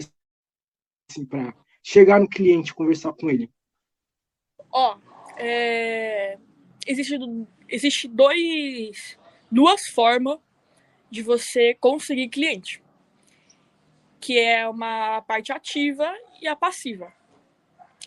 assim, 1.12 1.26
pra 1.26 1.54
chegar 1.84 2.20
no 2.20 2.30
cliente, 2.30 2.74
conversar 2.74 3.12
com 3.12 3.30
ele? 3.30 3.52
Ó, 4.72 4.98
é... 5.38 6.38
existe, 6.86 7.18
existe 7.68 8.08
dois, 8.08 9.18
duas 9.52 9.88
formas 9.88 10.40
de 11.10 11.22
você 11.22 11.76
conseguir 11.76 12.30
cliente, 12.30 12.82
que 14.20 14.40
é 14.40 14.68
uma 14.68 15.22
parte 15.22 15.52
ativa 15.52 16.14
e 16.42 16.48
a 16.48 16.56
passiva. 16.56 17.14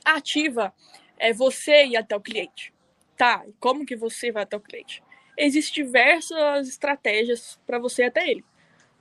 A 0.05 0.15
ativa 0.15 0.75
é 1.19 1.33
você 1.33 1.87
ir 1.87 1.97
até 1.97 2.17
o 2.17 2.21
cliente. 2.21 2.73
Tá, 3.17 3.45
como 3.59 3.85
que 3.85 3.97
você 3.97 4.31
vai 4.31 4.45
até 4.45 4.57
o 4.57 4.61
cliente? 4.61 5.03
Existem 5.37 5.85
diversas 5.85 6.69
estratégias 6.69 7.59
para 7.67 7.79
você 7.79 8.03
ir 8.03 8.07
até 8.07 8.31
ele. 8.31 8.45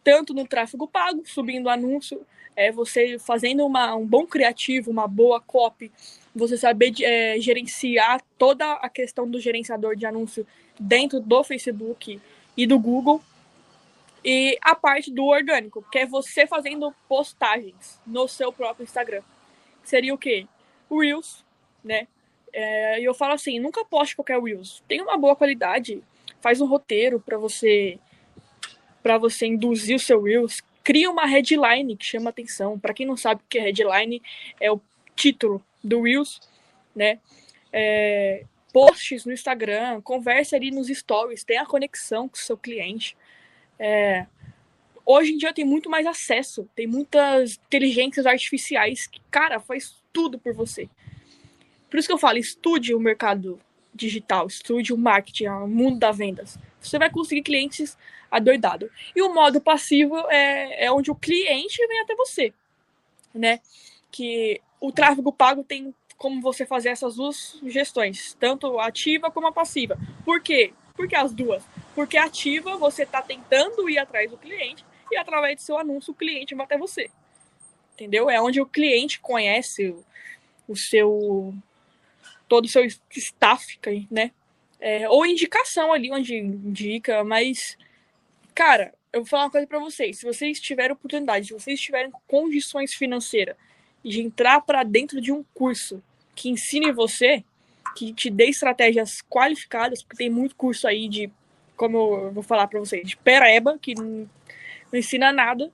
Tanto 0.04 0.34
no 0.34 0.48
tráfego 0.48 0.88
pago, 0.88 1.22
subindo 1.26 1.70
anúncio, 1.70 2.26
é 2.56 2.72
você 2.72 3.20
fazendo 3.20 3.66
uma, 3.66 3.96
um 3.96 4.06
bom 4.06 4.26
criativo, 4.26 4.90
uma 4.90 5.08
boa 5.08 5.40
copy, 5.40 5.92
você 6.38 6.58
saber 6.58 6.94
é, 7.02 7.40
gerenciar 7.40 8.22
toda 8.38 8.74
a 8.74 8.90
questão 8.90 9.30
do 9.30 9.40
gerenciador 9.40 9.96
de 9.96 10.06
anúncio 10.06 10.46
dentro 10.80 11.20
do 11.20 11.44
Facebook 11.44 12.20
e 12.56 12.68
do 12.68 12.80
Google. 12.80 13.22
E 14.24 14.58
a 14.62 14.76
parte 14.76 15.12
do 15.12 15.26
orgânico, 15.26 15.86
que 15.92 16.00
é 16.00 16.06
você 16.06 16.46
fazendo 16.46 16.94
postagens 17.08 18.00
no 18.06 18.28
seu 18.28 18.52
próprio 18.52 18.84
Instagram. 18.84 19.22
Seria 19.84 20.14
o 20.14 20.18
quê? 20.18 20.46
Reels, 20.92 21.46
né? 21.84 22.08
É, 22.52 23.00
e 23.00 23.06
eu 23.06 23.14
falo 23.14 23.34
assim, 23.34 23.60
nunca 23.60 23.86
poste 23.86 24.16
qualquer 24.16 24.42
Reels. 24.42 24.84
Tem 24.88 25.02
uma 25.02 25.18
boa 25.18 25.36
qualidade, 25.36 26.02
faz 26.42 26.60
um 26.60 26.66
roteiro 26.66 27.20
para 27.20 27.38
você 27.38 28.00
para 29.04 29.18
você 29.18 29.46
induzir 29.46 29.96
o 29.96 30.00
seu 30.00 30.22
Reels, 30.22 30.62
cria 30.84 31.10
uma 31.10 31.26
headline 31.26 31.96
que 31.96 32.06
chama 32.06 32.30
atenção. 32.30 32.78
Para 32.78 32.94
quem 32.94 33.06
não 33.06 33.16
sabe 33.16 33.42
o 33.42 33.46
que 33.48 33.58
é 33.58 33.62
headline, 33.62 34.22
é 34.60 34.70
o 34.70 34.82
título 35.16 35.64
do 35.84 36.02
Reels, 36.02 36.40
né? 36.96 37.20
É, 37.72 38.44
posts 38.74 39.26
no 39.26 39.32
Instagram, 39.32 40.02
converse 40.02 40.56
ali 40.56 40.72
nos 40.72 40.88
stories, 40.88 41.44
tenha 41.44 41.66
conexão 41.66 42.28
com 42.28 42.36
o 42.36 42.40
seu 42.40 42.58
cliente. 42.58 43.18
É, 43.80 44.26
hoje 45.06 45.34
em 45.34 45.38
dia 45.38 45.54
tem 45.54 45.66
muito 45.66 45.90
mais 45.90 46.06
acesso, 46.06 46.70
tem 46.76 46.88
muitas 46.88 47.60
inteligências 47.68 48.26
artificiais 48.26 49.08
que, 49.08 49.22
cara, 49.32 49.60
faz 49.60 49.96
tudo 50.12 50.38
por 50.38 50.54
você. 50.54 50.90
Por 51.90 51.98
isso 51.98 52.08
que 52.08 52.14
eu 52.14 52.18
falo, 52.18 52.38
estude 52.38 52.94
o 52.94 53.00
mercado 53.00 53.60
digital, 53.94 54.48
estude 54.48 54.94
o 54.94 54.98
marketing, 54.98 55.48
o 55.48 55.68
mundo 55.68 56.00
das 56.00 56.18
vendas. 56.18 56.58
Você 56.80 57.00
vai 57.00 57.10
conseguir 57.10 57.42
clientes 57.42 57.98
adoidado. 58.30 58.92
E 59.16 59.22
o 59.22 59.34
modo 59.34 59.60
passivo 59.60 60.18
é, 60.30 60.86
é 60.86 60.92
onde 60.92 61.10
o 61.10 61.16
cliente 61.16 61.86
vem 61.88 62.02
até 62.02 62.16
você, 62.16 62.54
né? 63.34 63.60
Que 64.12 64.62
o 64.80 64.92
tráfego 64.92 65.32
pago 65.32 65.64
tem 65.64 65.94
como 66.18 66.42
você 66.42 66.66
fazer 66.66 66.90
essas 66.90 67.16
duas 67.16 67.60
gestões, 67.66 68.36
tanto 68.40 68.80
ativa 68.80 69.30
como 69.30 69.48
a 69.48 69.52
passiva. 69.52 69.98
Por 70.26 70.42
quê? 70.42 70.74
Porque 70.96 71.16
as 71.16 71.32
duas. 71.32 71.64
Porque 71.94 72.18
ativa 72.18 72.76
você 72.76 73.04
está 73.04 73.22
tentando 73.22 73.90
ir 73.90 74.00
atrás 74.00 74.32
do 74.32 74.38
cliente 74.38 74.84
e 75.12 75.18
através 75.18 75.58
do 75.58 75.62
seu 75.62 75.78
anúncio 75.78 76.12
o 76.12 76.16
cliente 76.16 76.56
vai 76.56 76.66
até 76.66 76.78
você. 76.78 77.10
Entendeu? 77.94 78.30
É 78.30 78.42
onde 78.42 78.60
o 78.60 78.66
cliente 78.66 79.20
conhece 79.20 79.90
o, 79.90 80.04
o 80.68 80.76
seu 80.76 81.54
todo 82.48 82.66
o 82.66 82.70
seu 82.70 82.86
staff, 83.12 83.80
né? 84.10 84.32
É, 84.80 85.10
ou 85.10 85.26
indicação 85.26 85.92
ali, 85.92 86.12
onde 86.12 86.36
indica, 86.36 87.24
mas, 87.24 87.78
cara, 88.54 88.94
eu 89.12 89.22
vou 89.22 89.28
falar 89.28 89.46
uma 89.46 89.52
coisa 89.52 89.68
para 89.68 89.80
vocês. 89.80 90.20
Se 90.20 90.26
vocês 90.26 90.60
tiverem 90.60 90.94
oportunidade, 90.94 91.48
se 91.48 91.54
vocês 91.54 91.80
tiverem 91.82 92.12
condições 92.28 92.94
financeiras 92.94 93.56
de 94.08 94.22
entrar 94.22 94.62
para 94.62 94.84
dentro 94.84 95.20
de 95.20 95.32
um 95.32 95.44
curso 95.54 96.02
que 96.34 96.50
ensine 96.50 96.92
você, 96.92 97.44
que 97.96 98.14
te 98.14 98.30
dê 98.30 98.46
estratégias 98.46 99.22
qualificadas, 99.24 100.02
porque 100.02 100.18
tem 100.18 100.30
muito 100.30 100.56
curso 100.56 100.88
aí 100.88 101.10
de, 101.10 101.32
como 101.76 101.98
eu 101.98 102.32
vou 102.32 102.44
falar 102.44 102.68
para 102.68 102.80
vocês, 102.80 103.08
de 103.08 103.18
pereba, 103.18 103.78
que 103.80 103.96
não, 103.96 104.30
não 104.92 105.00
ensina 105.00 105.32
nada, 105.32 105.72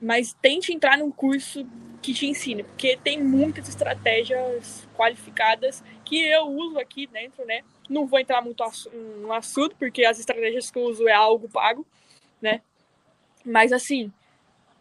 mas 0.00 0.32
tente 0.32 0.72
entrar 0.72 0.96
num 0.96 1.10
curso 1.10 1.66
que 2.00 2.14
te 2.14 2.26
ensine, 2.26 2.62
porque 2.62 2.96
tem 3.02 3.22
muitas 3.22 3.68
estratégias 3.68 4.88
qualificadas 4.96 5.82
que 6.04 6.22
eu 6.22 6.46
uso 6.46 6.78
aqui 6.78 7.08
dentro, 7.08 7.44
né? 7.44 7.62
Não 7.90 8.06
vou 8.06 8.20
entrar 8.20 8.40
muito 8.40 8.62
no 9.20 9.32
assunto, 9.32 9.74
porque 9.76 10.04
as 10.04 10.20
estratégias 10.20 10.70
que 10.70 10.78
eu 10.78 10.84
uso 10.84 11.08
é 11.08 11.12
algo 11.12 11.48
pago, 11.48 11.84
né? 12.40 12.62
Mas 13.44 13.72
assim, 13.72 14.12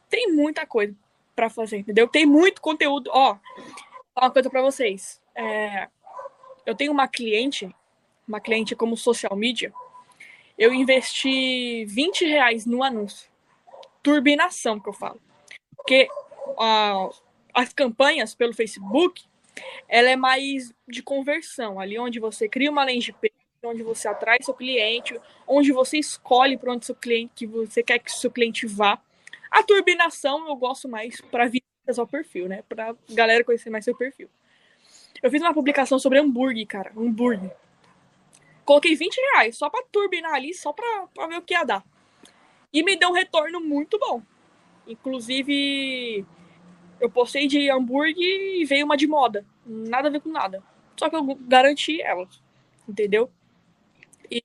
tem 0.10 0.32
muita 0.32 0.66
coisa 0.68 0.96
para 1.38 1.50
fazer, 1.50 1.78
entendeu? 1.78 2.08
Tem 2.08 2.26
muito 2.26 2.60
conteúdo. 2.60 3.12
Ó, 3.14 3.38
uma 4.18 4.32
coisa 4.32 4.50
para 4.50 4.62
vocês. 4.62 5.22
É, 5.36 5.88
eu 6.66 6.74
tenho 6.74 6.92
uma 6.92 7.08
cliente, 7.08 7.74
uma 8.28 8.42
cliente 8.42 8.76
como 8.76 8.98
social 8.98 9.36
media. 9.38 9.72
Eu 10.58 10.74
investi 10.74 11.86
20 11.86 12.26
reais 12.26 12.66
no 12.66 12.84
anúncio 12.84 13.30
turbinação 14.08 14.80
que 14.80 14.88
eu 14.88 14.94
falo. 14.94 15.22
Porque 15.76 16.08
as 17.54 17.74
campanhas 17.74 18.34
pelo 18.34 18.54
Facebook, 18.54 19.26
ela 19.88 20.10
é 20.10 20.16
mais 20.16 20.74
de 20.88 21.04
conversão, 21.04 21.78
ali 21.78 22.00
onde 22.00 22.18
você 22.18 22.48
cria 22.48 22.72
uma 22.72 22.86
landing 22.86 23.12
page, 23.12 23.34
onde 23.64 23.84
você 23.84 24.08
atrai 24.08 24.38
seu 24.42 24.54
cliente, 24.54 25.20
onde 25.46 25.74
você 25.74 25.98
escolhe 25.98 26.58
para 26.58 26.72
onde 26.72 26.86
seu 26.86 26.96
cliente 26.96 27.34
que 27.36 27.46
você 27.46 27.84
quer 27.84 28.00
que 28.00 28.10
seu 28.10 28.32
cliente 28.32 28.66
vá. 28.66 28.98
A 29.52 29.64
turbinação 29.64 30.48
eu 30.48 30.56
gosto 30.56 30.88
mais 30.88 31.22
para 31.22 31.46
visitas 31.46 31.98
ao 31.98 32.08
perfil, 32.08 32.48
né? 32.48 32.64
Para 32.68 32.96
galera 33.10 33.44
conhecer 33.44 33.70
mais 33.70 33.86
seu 33.86 33.96
perfil. 33.96 34.30
Eu 35.22 35.32
fiz 35.32 35.42
uma 35.42 35.54
publicação 35.54 35.98
sobre 35.98 36.20
hambúrguer, 36.20 36.68
cara, 36.68 36.92
hambúrguer. 36.96 37.52
Coloquei 38.64 38.96
20 38.96 39.16
reais 39.16 39.58
só 39.58 39.70
para 39.70 39.86
turbinar 39.92 40.34
ali, 40.34 40.54
só 40.54 40.74
para 40.74 41.28
ver 41.28 41.38
o 41.38 41.42
que 41.42 41.54
ia 41.54 41.64
dar. 41.64 41.84
E 42.72 42.84
me 42.84 42.96
deu 42.96 43.10
um 43.10 43.14
retorno 43.14 43.62
muito 43.62 43.98
bom. 43.98 44.22
Inclusive, 44.86 46.26
eu 47.00 47.10
postei 47.10 47.48
de 47.48 47.70
hambúrguer 47.70 48.60
e 48.60 48.66
veio 48.66 48.86
uma 48.86 48.98
de 48.98 49.08
moda. 49.08 49.46
Nada 49.66 50.10
a 50.10 50.12
ver 50.12 50.22
com 50.22 50.30
nada. 50.30 50.62
Só 50.98 51.10
que 51.10 51.16
eu 51.16 51.24
garanti 51.42 52.02
ela. 52.02 52.28
Entendeu? 52.88 53.32
E, 54.30 54.44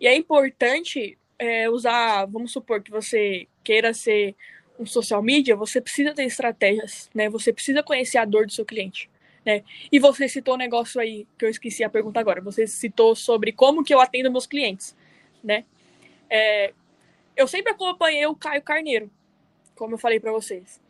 e 0.00 0.06
é 0.06 0.14
importante 0.14 1.17
é, 1.38 1.70
usar, 1.70 2.26
vamos 2.26 2.52
supor 2.52 2.82
que 2.82 2.90
você 2.90 3.46
queira 3.62 3.94
ser 3.94 4.34
um 4.78 4.86
social 4.86 5.22
media, 5.22 5.56
você 5.56 5.80
precisa 5.80 6.14
ter 6.14 6.24
estratégias, 6.24 7.10
né? 7.14 7.28
Você 7.28 7.52
precisa 7.52 7.82
conhecer 7.82 8.18
a 8.18 8.24
dor 8.24 8.46
do 8.46 8.52
seu 8.52 8.64
cliente, 8.64 9.10
né? 9.44 9.64
E 9.90 9.98
você 9.98 10.28
citou 10.28 10.54
um 10.54 10.58
negócio 10.58 11.00
aí 11.00 11.26
que 11.36 11.44
eu 11.44 11.48
esqueci 11.48 11.82
a 11.82 11.90
pergunta 11.90 12.20
agora. 12.20 12.40
Você 12.40 12.66
citou 12.66 13.14
sobre 13.14 13.52
como 13.52 13.84
que 13.84 13.92
eu 13.92 14.00
atendo 14.00 14.30
meus 14.30 14.46
clientes, 14.46 14.96
né? 15.42 15.64
É, 16.30 16.72
eu 17.36 17.46
sempre 17.46 17.72
acompanhei 17.72 18.26
o 18.26 18.34
Caio 18.34 18.62
Carneiro, 18.62 19.10
como 19.74 19.94
eu 19.94 19.98
falei 19.98 20.20
para 20.20 20.32
vocês. 20.32 20.80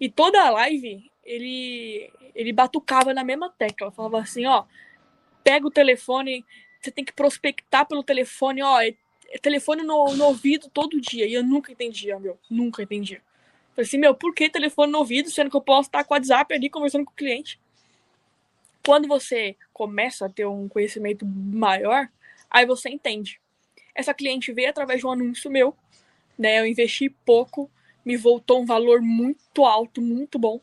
E 0.00 0.08
toda 0.08 0.42
a 0.42 0.50
live, 0.50 1.10
ele, 1.24 2.10
ele 2.34 2.52
batucava 2.52 3.12
na 3.12 3.24
mesma 3.24 3.50
tecla. 3.50 3.90
Falava 3.90 4.20
assim, 4.20 4.46
ó, 4.46 4.64
pega 5.42 5.66
o 5.66 5.70
telefone, 5.70 6.44
você 6.80 6.90
tem 6.90 7.04
que 7.04 7.12
prospectar 7.12 7.86
pelo 7.86 8.02
telefone, 8.02 8.62
ó, 8.62 8.80
é, 8.80 8.94
telefone 9.42 9.82
no, 9.82 10.14
no, 10.14 10.24
ouvido 10.24 10.70
todo 10.70 11.00
dia. 11.00 11.26
E 11.26 11.34
eu 11.34 11.42
nunca 11.42 11.72
entendia, 11.72 12.18
meu, 12.18 12.38
nunca 12.50 12.82
entendia. 12.82 13.20
Falei 13.74 13.86
assim, 13.86 13.98
meu, 13.98 14.14
por 14.14 14.34
que 14.34 14.48
telefone 14.48 14.90
no 14.90 14.98
ouvido, 14.98 15.30
sendo 15.30 15.50
que 15.50 15.56
eu 15.56 15.60
posso 15.60 15.88
estar 15.88 16.04
com 16.04 16.14
o 16.14 16.16
WhatsApp 16.16 16.54
ali 16.54 16.70
conversando 16.70 17.04
com 17.04 17.12
o 17.12 17.16
cliente? 17.16 17.60
Quando 18.84 19.06
você 19.06 19.56
começa 19.72 20.26
a 20.26 20.28
ter 20.28 20.46
um 20.46 20.68
conhecimento 20.68 21.26
maior, 21.26 22.08
aí 22.50 22.64
você 22.64 22.88
entende. 22.88 23.40
Essa 23.94 24.14
cliente 24.14 24.52
veio 24.52 24.70
através 24.70 25.00
de 25.00 25.06
um 25.06 25.12
anúncio 25.12 25.50
meu, 25.50 25.76
né? 26.38 26.60
Eu 26.60 26.66
investi 26.66 27.10
pouco, 27.10 27.70
me 28.04 28.16
voltou 28.16 28.62
um 28.62 28.66
valor 28.66 29.02
muito 29.02 29.64
alto, 29.64 30.00
muito 30.00 30.38
bom. 30.38 30.60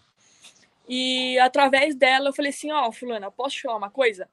E 0.88 1.38
através 1.40 1.96
dela 1.96 2.30
eu 2.30 2.34
falei 2.34 2.50
assim, 2.50 2.72
ó, 2.72 2.88
oh, 2.88 2.92
fulana, 2.92 3.30
posso 3.30 3.56
te 3.56 3.62
falar 3.64 3.78
uma 3.78 3.90
coisa? 3.90 4.30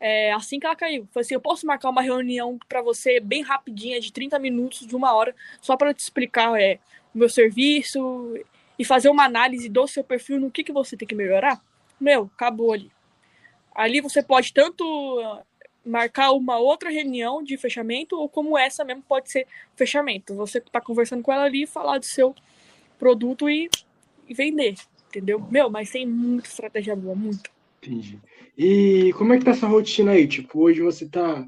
É, 0.00 0.32
assim 0.32 0.58
que 0.58 0.66
ela 0.66 0.76
caiu, 0.76 1.08
falei 1.12 1.24
assim, 1.24 1.34
eu 1.34 1.40
posso 1.40 1.66
marcar 1.66 1.88
uma 1.88 2.02
reunião 2.02 2.58
para 2.68 2.82
você 2.82 3.20
bem 3.20 3.42
rapidinha, 3.42 4.00
de 4.00 4.12
30 4.12 4.38
minutos, 4.38 4.86
de 4.86 4.94
uma 4.94 5.14
hora, 5.14 5.34
só 5.60 5.76
para 5.76 5.94
te 5.94 6.00
explicar 6.00 6.60
é, 6.60 6.78
o 7.14 7.18
meu 7.18 7.28
serviço 7.28 8.34
e 8.78 8.84
fazer 8.84 9.08
uma 9.08 9.24
análise 9.24 9.68
do 9.68 9.86
seu 9.86 10.04
perfil 10.04 10.40
no 10.40 10.50
que, 10.50 10.64
que 10.64 10.72
você 10.72 10.96
tem 10.96 11.06
que 11.06 11.14
melhorar? 11.14 11.62
Meu, 11.98 12.30
acabou 12.34 12.72
ali. 12.72 12.90
Ali 13.74 14.00
você 14.00 14.22
pode 14.22 14.52
tanto 14.52 14.84
marcar 15.84 16.32
uma 16.32 16.58
outra 16.58 16.90
reunião 16.90 17.42
de 17.42 17.56
fechamento, 17.56 18.16
ou 18.16 18.28
como 18.28 18.56
essa 18.56 18.84
mesmo 18.84 19.02
pode 19.02 19.30
ser 19.30 19.46
fechamento. 19.76 20.34
Você 20.34 20.60
tá 20.60 20.80
conversando 20.80 21.22
com 21.22 21.32
ela 21.32 21.44
ali, 21.44 21.66
falar 21.66 21.98
do 21.98 22.04
seu 22.04 22.34
produto 22.98 23.48
e, 23.48 23.68
e 24.28 24.34
vender, 24.34 24.74
entendeu? 25.08 25.40
Meu, 25.50 25.68
mas 25.68 25.90
tem 25.90 26.06
muita 26.06 26.48
estratégia 26.48 26.96
boa, 26.96 27.14
muito. 27.14 27.50
Entendi. 27.82 28.18
E 28.56 29.12
como 29.14 29.32
é 29.32 29.38
que 29.38 29.44
tá 29.44 29.50
essa 29.50 29.66
rotina 29.66 30.12
aí? 30.12 30.28
Tipo, 30.28 30.60
hoje 30.60 30.80
você 30.80 31.08
tá, 31.08 31.44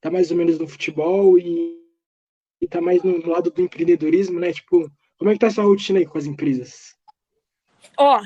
tá 0.00 0.10
mais 0.10 0.30
ou 0.30 0.36
menos 0.36 0.58
no 0.58 0.68
futebol 0.68 1.38
e, 1.38 1.74
e 2.60 2.68
tá 2.68 2.80
mais 2.80 3.02
no 3.02 3.26
lado 3.26 3.50
do 3.50 3.62
empreendedorismo, 3.62 4.38
né? 4.38 4.52
Tipo, 4.52 4.90
como 5.18 5.30
é 5.30 5.32
que 5.32 5.38
tá 5.38 5.46
essa 5.46 5.62
rotina 5.62 5.98
aí 5.98 6.06
com 6.06 6.18
as 6.18 6.26
empresas? 6.26 6.94
Ó, 7.96 8.20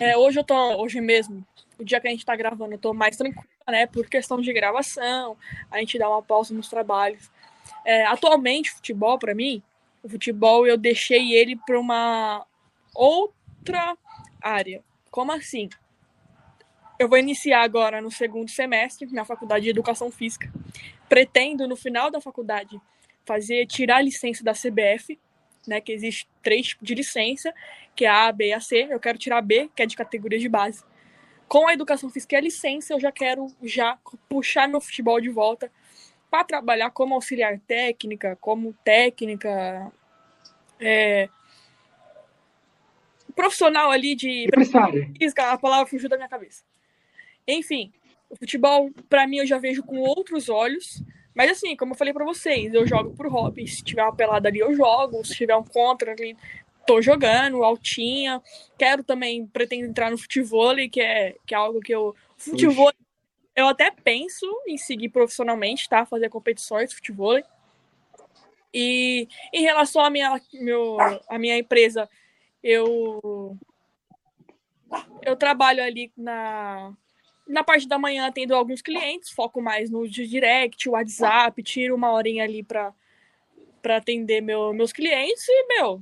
é, 0.00 0.16
hoje 0.16 0.38
eu 0.38 0.44
tô, 0.44 0.54
hoje 0.80 1.00
mesmo, 1.00 1.44
o 1.78 1.84
dia 1.84 2.00
que 2.00 2.06
a 2.06 2.10
gente 2.10 2.24
tá 2.24 2.36
gravando, 2.36 2.74
eu 2.74 2.78
tô 2.78 2.94
mais 2.94 3.16
tranquila, 3.16 3.44
né? 3.68 3.86
Por 3.86 4.08
questão 4.08 4.40
de 4.40 4.52
gravação, 4.52 5.36
a 5.70 5.78
gente 5.78 5.98
dá 5.98 6.08
uma 6.08 6.22
pausa 6.22 6.54
nos 6.54 6.68
trabalhos. 6.68 7.30
É, 7.84 8.04
atualmente, 8.06 8.70
futebol, 8.70 9.18
para 9.18 9.34
mim, 9.34 9.62
o 10.02 10.08
futebol 10.08 10.66
eu 10.66 10.76
deixei 10.76 11.32
ele 11.34 11.56
para 11.56 11.78
uma 11.78 12.46
outra 12.94 13.96
área. 14.40 14.82
Como 15.10 15.32
assim? 15.32 15.68
Eu 17.02 17.08
vou 17.08 17.18
iniciar 17.18 17.62
agora 17.62 18.00
no 18.00 18.12
segundo 18.12 18.48
semestre 18.48 19.12
na 19.12 19.24
faculdade 19.24 19.64
de 19.64 19.70
Educação 19.70 20.08
Física. 20.08 20.48
Pretendo, 21.08 21.66
no 21.66 21.74
final 21.74 22.12
da 22.12 22.20
faculdade, 22.20 22.80
fazer 23.24 23.66
tirar 23.66 23.96
a 23.96 24.02
licença 24.02 24.44
da 24.44 24.52
CBF, 24.52 25.18
né, 25.66 25.80
que 25.80 25.90
existe 25.90 26.28
três 26.44 26.68
tipos 26.68 26.86
de 26.86 26.94
licença, 26.94 27.52
que 27.96 28.04
é 28.04 28.08
a 28.08 28.28
A, 28.28 28.32
B 28.32 28.50
e 28.50 28.52
a 28.52 28.60
C. 28.60 28.86
Eu 28.88 29.00
quero 29.00 29.18
tirar 29.18 29.38
a 29.38 29.42
B, 29.42 29.68
que 29.74 29.82
é 29.82 29.86
de 29.86 29.96
categoria 29.96 30.38
de 30.38 30.48
base 30.48 30.84
com 31.48 31.66
a 31.66 31.74
educação 31.74 32.08
física 32.08 32.36
e 32.36 32.38
a 32.38 32.40
licença, 32.40 32.94
eu 32.94 33.00
já 33.00 33.10
quero 33.10 33.48
já 33.64 33.98
puxar 34.28 34.68
meu 34.68 34.80
futebol 34.80 35.20
de 35.20 35.28
volta 35.28 35.72
para 36.30 36.44
trabalhar 36.44 36.90
como 36.92 37.14
auxiliar 37.14 37.58
técnica, 37.66 38.38
como 38.40 38.72
técnica, 38.84 39.92
é, 40.80 41.28
profissional 43.34 43.90
ali 43.90 44.14
de 44.14 44.46
física, 45.18 45.50
a 45.50 45.58
palavra 45.58 45.86
fugiu 45.86 46.08
da 46.08 46.16
minha 46.16 46.28
cabeça. 46.28 46.62
Enfim, 47.46 47.92
o 48.30 48.36
futebol 48.36 48.90
para 49.08 49.26
mim 49.26 49.38
eu 49.38 49.46
já 49.46 49.58
vejo 49.58 49.82
com 49.82 49.98
outros 49.98 50.48
olhos, 50.48 51.02
mas 51.34 51.50
assim, 51.50 51.76
como 51.76 51.92
eu 51.92 51.96
falei 51.96 52.12
para 52.12 52.24
vocês, 52.24 52.72
eu 52.74 52.86
jogo 52.86 53.14
por 53.16 53.26
hobby, 53.26 53.66
se 53.66 53.82
tiver 53.82 54.02
uma 54.02 54.14
pelada 54.14 54.48
ali 54.48 54.58
eu 54.58 54.74
jogo, 54.74 55.24
se 55.24 55.34
tiver 55.34 55.56
um 55.56 55.64
contra 55.64 56.12
ali 56.12 56.36
tô 56.86 57.00
jogando, 57.00 57.62
altinha. 57.62 58.42
Quero 58.78 59.02
também, 59.02 59.46
pretendo 59.46 59.86
entrar 59.86 60.10
no 60.10 60.18
futebol, 60.18 60.74
que 60.90 61.00
é, 61.00 61.36
que 61.46 61.54
é 61.54 61.56
algo 61.56 61.80
que 61.80 61.92
eu. 61.92 62.14
Futebol, 62.36 62.92
eu 63.54 63.68
até 63.68 63.90
penso 63.90 64.46
em 64.66 64.76
seguir 64.76 65.08
profissionalmente, 65.08 65.88
tá? 65.88 66.04
Fazer 66.04 66.28
competições 66.28 66.90
de 66.90 66.96
futebol. 66.96 67.40
E 68.74 69.28
em 69.52 69.62
relação 69.62 70.02
à 70.02 70.10
minha, 70.10 70.40
meu, 70.54 70.96
à 71.28 71.38
minha 71.38 71.58
empresa, 71.58 72.08
eu. 72.62 73.56
Eu 75.22 75.36
trabalho 75.36 75.82
ali 75.82 76.12
na, 76.14 76.92
na 77.46 77.64
parte 77.64 77.88
da 77.88 77.98
manhã 77.98 78.30
tendo 78.32 78.54
alguns 78.54 78.82
clientes, 78.82 79.30
foco 79.30 79.60
mais 79.60 79.90
no 79.90 80.08
direct, 80.08 80.88
WhatsApp, 80.88 81.62
tiro 81.62 81.94
uma 81.94 82.12
horinha 82.12 82.44
ali 82.44 82.62
para 82.62 82.92
para 83.82 83.96
atender 83.96 84.40
meu, 84.40 84.72
meus 84.72 84.92
clientes 84.92 85.44
e, 85.48 85.66
meu, 85.66 86.00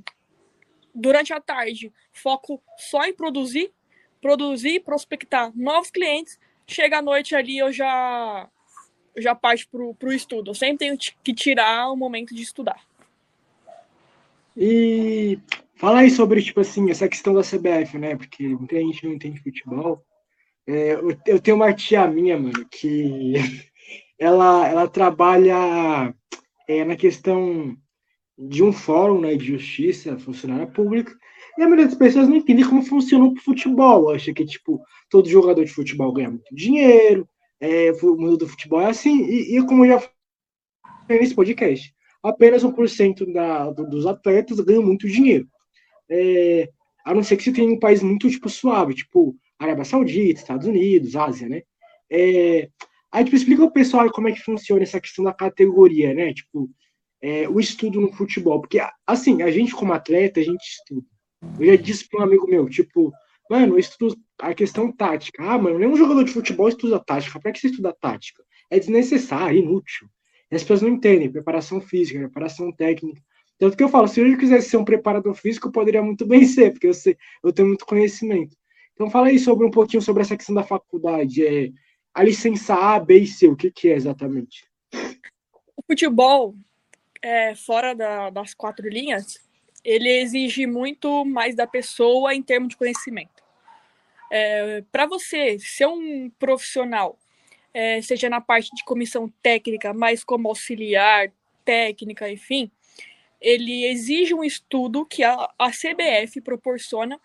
durante 0.93 1.33
a 1.33 1.41
tarde, 1.41 1.91
foco 2.11 2.61
só 2.77 3.03
em 3.05 3.13
produzir, 3.13 3.73
produzir, 4.21 4.81
prospectar 4.81 5.51
novos 5.55 5.89
clientes. 5.89 6.39
Chega 6.67 6.99
à 6.99 7.01
noite 7.01 7.35
ali, 7.35 7.57
eu 7.57 7.71
já 7.71 8.47
já 9.17 9.35
parto 9.35 9.67
pro, 9.69 9.93
pro 9.95 10.13
estudo. 10.13 10.51
Eu 10.51 10.55
sempre 10.55 10.77
tenho 10.77 10.97
que 11.23 11.33
tirar 11.33 11.91
o 11.91 11.97
momento 11.97 12.33
de 12.33 12.43
estudar. 12.43 12.79
E 14.55 15.39
fala 15.75 15.99
aí 15.99 16.09
sobre, 16.09 16.41
tipo 16.41 16.61
assim, 16.61 16.89
essa 16.89 17.09
questão 17.09 17.33
da 17.33 17.41
CBF, 17.41 17.97
né? 17.97 18.15
Porque 18.15 18.47
muita 18.47 18.77
gente 18.77 19.03
não 19.03 19.13
entende 19.13 19.41
futebol. 19.41 20.05
É, 20.71 20.97
eu, 21.27 21.41
tenho 21.41 21.57
uma 21.57 21.73
tia 21.73 22.07
minha, 22.07 22.39
mano, 22.39 22.65
que 22.71 23.33
ela, 24.17 24.65
ela 24.65 24.87
trabalha 24.87 26.15
é, 26.65 26.85
na 26.85 26.95
questão 26.95 27.75
de 28.37 28.63
um 28.63 28.71
fórum 28.71 29.19
né, 29.19 29.35
de 29.35 29.47
justiça, 29.47 30.17
funcionária 30.17 30.65
pública, 30.65 31.13
e 31.57 31.61
a 31.61 31.65
maioria 31.65 31.87
das 31.87 31.95
pessoas 31.95 32.29
não 32.29 32.37
entende 32.37 32.63
como 32.63 32.81
funciona 32.83 33.25
o 33.25 33.35
futebol. 33.35 34.11
Acha 34.11 34.33
que, 34.33 34.45
tipo, 34.45 34.81
todo 35.09 35.27
jogador 35.27 35.65
de 35.65 35.73
futebol 35.73 36.13
ganha 36.13 36.29
muito 36.29 36.55
dinheiro, 36.55 37.27
é, 37.59 37.91
o 37.91 38.15
mundo 38.15 38.37
do 38.37 38.47
futebol 38.47 38.79
é 38.79 38.91
assim, 38.91 39.25
e, 39.25 39.57
e 39.57 39.65
como 39.65 39.83
eu 39.83 39.99
já 39.99 39.99
falei 39.99 41.21
nesse 41.21 41.35
podcast, 41.35 41.93
apenas 42.23 42.63
1% 42.63 43.33
da, 43.33 43.71
do, 43.71 43.89
dos 43.89 44.05
atletas 44.05 44.57
ganham 44.61 44.83
muito 44.83 45.05
dinheiro. 45.05 45.49
É, 46.09 46.69
a 47.05 47.13
não 47.13 47.23
ser 47.23 47.35
que 47.35 47.43
você 47.43 47.51
tenha 47.51 47.69
um 47.69 47.79
país 47.79 48.01
muito, 48.01 48.29
tipo, 48.29 48.47
suave, 48.47 48.93
tipo, 48.93 49.35
Arábia 49.61 49.85
Saudita, 49.85 50.39
Estados 50.39 50.67
Unidos, 50.67 51.15
Ásia, 51.15 51.47
né? 51.47 51.61
É, 52.09 52.69
aí, 53.11 53.23
tipo, 53.23 53.35
explica 53.35 53.61
ao 53.61 53.71
pessoal 53.71 54.09
como 54.11 54.27
é 54.27 54.31
que 54.31 54.41
funciona 54.41 54.83
essa 54.83 54.99
questão 54.99 55.23
da 55.23 55.33
categoria, 55.33 56.13
né? 56.13 56.33
Tipo, 56.33 56.69
é, 57.21 57.47
o 57.47 57.59
estudo 57.59 58.01
no 58.01 58.11
futebol. 58.11 58.59
Porque, 58.59 58.79
assim, 59.05 59.41
a 59.43 59.51
gente 59.51 59.73
como 59.73 59.93
atleta, 59.93 60.39
a 60.39 60.43
gente 60.43 60.63
estuda. 60.63 61.05
Eu 61.59 61.67
já 61.67 61.75
disse 61.75 62.07
para 62.07 62.21
um 62.21 62.23
amigo 62.23 62.47
meu, 62.47 62.67
tipo, 62.67 63.11
mano, 63.49 63.75
eu 63.75 63.79
estudo 63.79 64.15
a 64.39 64.53
questão 64.53 64.91
tática. 64.91 65.43
Ah, 65.43 65.57
mano, 65.57 65.77
nenhum 65.77 65.95
jogador 65.95 66.23
de 66.23 66.31
futebol 66.31 66.67
estuda 66.67 66.99
tática. 66.99 67.39
Para 67.39 67.51
que 67.51 67.59
você 67.59 67.67
estuda 67.67 67.95
tática? 67.99 68.43
É 68.69 68.79
desnecessário, 68.79 69.59
inútil. 69.59 70.07
E 70.51 70.55
as 70.55 70.63
pessoas 70.63 70.81
não 70.81 70.89
entendem. 70.89 71.31
Preparação 71.31 71.79
física, 71.79 72.19
preparação 72.19 72.71
técnica. 72.71 73.21
Tanto 73.59 73.77
que 73.77 73.83
eu 73.83 73.89
falo, 73.89 74.07
se 74.07 74.19
eu 74.19 74.37
quisesse 74.39 74.71
ser 74.71 74.77
um 74.77 74.83
preparador 74.83 75.35
físico, 75.35 75.67
eu 75.67 75.71
poderia 75.71 76.01
muito 76.01 76.25
bem 76.25 76.43
ser, 76.45 76.71
porque 76.71 76.87
eu, 76.87 76.93
sei, 76.95 77.15
eu 77.43 77.53
tenho 77.53 77.67
muito 77.67 77.85
conhecimento. 77.85 78.57
Então 79.01 79.09
fala 79.09 79.29
aí 79.29 79.39
sobre 79.39 79.65
um 79.65 79.71
pouquinho 79.71 79.99
sobre 79.99 80.21
essa 80.21 80.37
questão 80.37 80.53
da 80.53 80.61
faculdade. 80.61 81.43
É, 81.43 81.71
a 82.13 82.23
licença 82.23 82.75
A, 82.75 82.99
B 82.99 83.21
e 83.21 83.25
C, 83.25 83.47
o 83.47 83.55
que, 83.55 83.71
que 83.71 83.89
é 83.89 83.95
exatamente? 83.95 84.69
O 85.75 85.81
futebol, 85.87 86.53
é, 87.19 87.55
fora 87.55 87.95
da, 87.95 88.29
das 88.29 88.53
quatro 88.53 88.87
linhas, 88.87 89.39
ele 89.83 90.07
exige 90.07 90.67
muito 90.67 91.25
mais 91.25 91.55
da 91.55 91.65
pessoa 91.65 92.35
em 92.35 92.43
termos 92.43 92.69
de 92.69 92.77
conhecimento. 92.77 93.41
É, 94.31 94.83
Para 94.91 95.07
você 95.07 95.57
ser 95.57 95.87
um 95.87 96.29
profissional, 96.37 97.17
é, 97.73 98.03
seja 98.03 98.29
na 98.29 98.39
parte 98.39 98.69
de 98.75 98.83
comissão 98.83 99.27
técnica, 99.41 99.95
mas 99.95 100.23
como 100.23 100.47
auxiliar, 100.47 101.31
técnica, 101.65 102.29
enfim, 102.29 102.69
ele 103.41 103.83
exige 103.83 104.35
um 104.35 104.43
estudo 104.43 105.07
que 105.07 105.23
a, 105.23 105.49
a 105.57 105.71
CBF 105.71 106.39
proporciona 106.41 107.19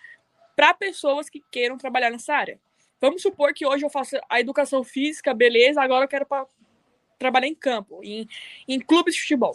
para 0.56 0.72
pessoas 0.72 1.28
que 1.28 1.44
queiram 1.52 1.76
trabalhar 1.76 2.10
nessa 2.10 2.34
área. 2.34 2.58
Vamos 2.98 3.20
supor 3.20 3.52
que 3.52 3.66
hoje 3.66 3.84
eu 3.84 3.90
faço 3.90 4.16
a 4.28 4.40
educação 4.40 4.82
física, 4.82 5.34
beleza, 5.34 5.82
agora 5.82 6.06
eu 6.06 6.08
quero 6.08 6.24
pra, 6.24 6.46
trabalhar 7.18 7.46
em 7.46 7.54
campo, 7.54 8.00
em, 8.02 8.26
em 8.66 8.80
clubes 8.80 9.14
de 9.14 9.20
futebol. 9.20 9.54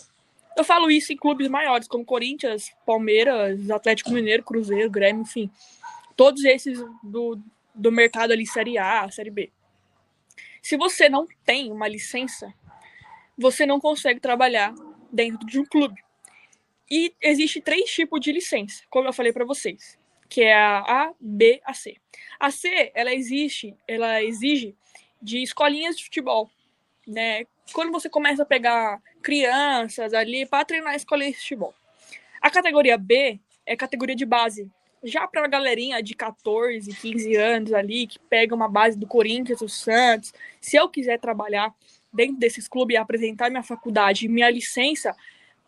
Eu 0.55 0.63
falo 0.63 0.91
isso 0.91 1.11
em 1.11 1.17
clubes 1.17 1.47
maiores, 1.47 1.87
como 1.87 2.05
Corinthians, 2.05 2.71
Palmeiras, 2.85 3.69
Atlético 3.71 4.11
Mineiro, 4.11 4.43
Cruzeiro, 4.43 4.89
Grêmio, 4.91 5.23
enfim. 5.23 5.49
Todos 6.15 6.43
esses 6.45 6.79
do, 7.01 7.41
do 7.73 7.91
mercado 7.91 8.31
ali, 8.31 8.45
Série 8.45 8.77
A, 8.77 9.09
Série 9.09 9.31
B. 9.31 9.51
Se 10.61 10.77
você 10.77 11.09
não 11.09 11.25
tem 11.43 11.71
uma 11.71 11.87
licença, 11.87 12.53
você 13.35 13.65
não 13.65 13.79
consegue 13.79 14.19
trabalhar 14.19 14.73
dentro 15.11 15.47
de 15.47 15.59
um 15.59 15.65
clube. 15.65 16.03
E 16.89 17.15
existe 17.21 17.61
três 17.61 17.89
tipos 17.89 18.19
de 18.19 18.31
licença, 18.31 18.83
como 18.89 19.07
eu 19.07 19.13
falei 19.13 19.31
para 19.31 19.45
vocês, 19.45 19.97
que 20.31 20.43
é 20.43 20.53
a 20.55 20.79
A, 20.79 21.13
B, 21.19 21.61
a 21.65 21.73
C. 21.73 21.97
A 22.39 22.49
C, 22.49 22.89
ela 22.95 23.13
existe, 23.13 23.75
ela 23.85 24.23
exige 24.23 24.73
de 25.21 25.43
escolinhas 25.43 25.97
de 25.97 26.05
futebol, 26.05 26.49
né? 27.05 27.45
Quando 27.73 27.91
você 27.91 28.09
começa 28.09 28.43
a 28.43 28.45
pegar 28.45 29.01
crianças 29.21 30.13
ali 30.13 30.45
para 30.45 30.63
treinar 30.63 30.93
a 30.93 30.95
escola 30.95 31.25
de 31.25 31.33
futebol. 31.33 31.73
A 32.41 32.49
categoria 32.49 32.97
B 32.97 33.41
é 33.65 33.75
categoria 33.75 34.15
de 34.15 34.25
base. 34.25 34.71
Já 35.03 35.27
para 35.27 35.43
a 35.43 35.49
galerinha 35.49 36.01
de 36.01 36.15
14, 36.15 36.95
15 36.95 37.35
anos 37.35 37.73
ali, 37.73 38.07
que 38.07 38.17
pega 38.17 38.55
uma 38.55 38.69
base 38.69 38.97
do 38.97 39.05
Corinthians, 39.05 39.59
do 39.59 39.67
Santos, 39.67 40.33
se 40.61 40.77
eu 40.77 40.87
quiser 40.87 41.19
trabalhar 41.19 41.75
dentro 42.13 42.37
desses 42.37 42.69
clubes 42.69 42.95
e 42.95 42.97
apresentar 42.97 43.49
minha 43.49 43.63
faculdade, 43.63 44.29
minha 44.29 44.49
licença, 44.49 45.13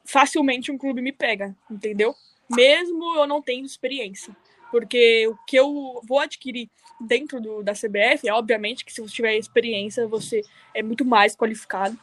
facilmente 0.06 0.72
um 0.72 0.78
clube 0.78 1.02
me 1.02 1.12
pega, 1.12 1.54
entendeu? 1.70 2.16
mesmo 2.50 3.16
eu 3.16 3.28
não 3.28 3.42
tendo 3.42 3.66
experiência. 3.66 4.36
Porque 4.74 5.28
o 5.28 5.38
que 5.46 5.56
eu 5.56 6.02
vou 6.04 6.18
adquirir 6.18 6.68
dentro 7.00 7.40
do, 7.40 7.62
da 7.62 7.74
CBF 7.74 8.28
é, 8.28 8.34
obviamente, 8.34 8.84
que 8.84 8.92
se 8.92 9.02
você 9.02 9.14
tiver 9.14 9.38
experiência, 9.38 10.08
você 10.08 10.42
é 10.74 10.82
muito 10.82 11.06
mais 11.06 11.36
qualificado. 11.36 11.96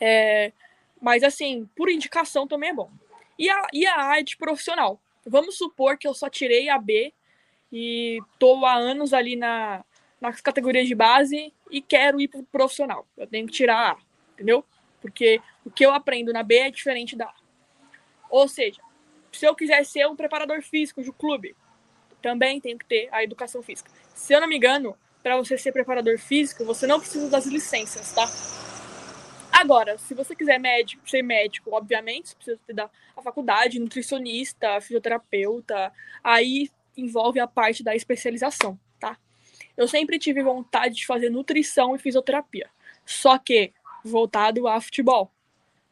É, 0.00 0.50
mas, 0.98 1.22
assim, 1.22 1.68
por 1.76 1.90
indicação 1.90 2.48
também 2.48 2.70
é 2.70 2.74
bom. 2.74 2.90
E 3.38 3.50
a, 3.50 3.66
e 3.70 3.86
a 3.86 3.96
arte 3.96 4.38
profissional? 4.38 4.98
Vamos 5.26 5.58
supor 5.58 5.98
que 5.98 6.08
eu 6.08 6.14
só 6.14 6.30
tirei 6.30 6.70
a 6.70 6.78
B 6.78 7.12
e 7.70 8.18
estou 8.32 8.64
há 8.64 8.72
anos 8.72 9.12
ali 9.12 9.36
na, 9.36 9.84
nas 10.18 10.40
categorias 10.40 10.88
de 10.88 10.94
base 10.94 11.52
e 11.70 11.82
quero 11.82 12.18
ir 12.18 12.28
para 12.28 12.40
o 12.40 12.44
profissional. 12.44 13.06
Eu 13.14 13.26
tenho 13.26 13.46
que 13.46 13.52
tirar 13.52 13.76
a 13.76 13.90
A, 13.90 13.96
entendeu? 14.32 14.64
Porque 15.02 15.38
o 15.66 15.70
que 15.70 15.84
eu 15.84 15.92
aprendo 15.92 16.32
na 16.32 16.42
B 16.42 16.60
é 16.60 16.70
diferente 16.70 17.14
da 17.14 17.26
A. 17.26 17.34
Ou 18.30 18.48
seja, 18.48 18.80
se 19.32 19.46
eu 19.46 19.54
quiser 19.54 19.84
ser 19.84 20.06
um 20.06 20.16
preparador 20.16 20.62
físico 20.62 21.02
de 21.02 21.12
clube, 21.12 21.54
também 22.20 22.60
tenho 22.60 22.78
que 22.78 22.84
ter 22.84 23.08
a 23.12 23.22
educação 23.22 23.62
física. 23.62 23.90
Se 24.14 24.32
eu 24.32 24.40
não 24.40 24.48
me 24.48 24.56
engano, 24.56 24.96
para 25.22 25.36
você 25.36 25.56
ser 25.58 25.72
preparador 25.72 26.18
físico, 26.18 26.64
você 26.64 26.86
não 26.86 26.98
precisa 26.98 27.28
das 27.28 27.46
licenças, 27.46 28.12
tá? 28.12 28.26
Agora, 29.52 29.98
se 29.98 30.14
você 30.14 30.34
quiser 30.34 30.58
médico, 30.58 31.08
ser 31.08 31.22
médico, 31.22 31.74
obviamente, 31.74 32.28
você 32.28 32.34
precisa 32.36 32.60
ter 32.66 32.72
da 32.74 32.90
a 33.16 33.22
faculdade, 33.22 33.80
nutricionista, 33.80 34.80
fisioterapeuta, 34.80 35.92
aí 36.22 36.70
envolve 36.96 37.40
a 37.40 37.46
parte 37.46 37.82
da 37.82 37.96
especialização, 37.96 38.78
tá? 39.00 39.18
Eu 39.76 39.88
sempre 39.88 40.18
tive 40.18 40.42
vontade 40.42 40.94
de 40.94 41.06
fazer 41.06 41.28
nutrição 41.28 41.96
e 41.96 41.98
fisioterapia, 41.98 42.70
só 43.04 43.36
que 43.36 43.72
voltado 44.04 44.68
a 44.68 44.80
futebol. 44.80 45.32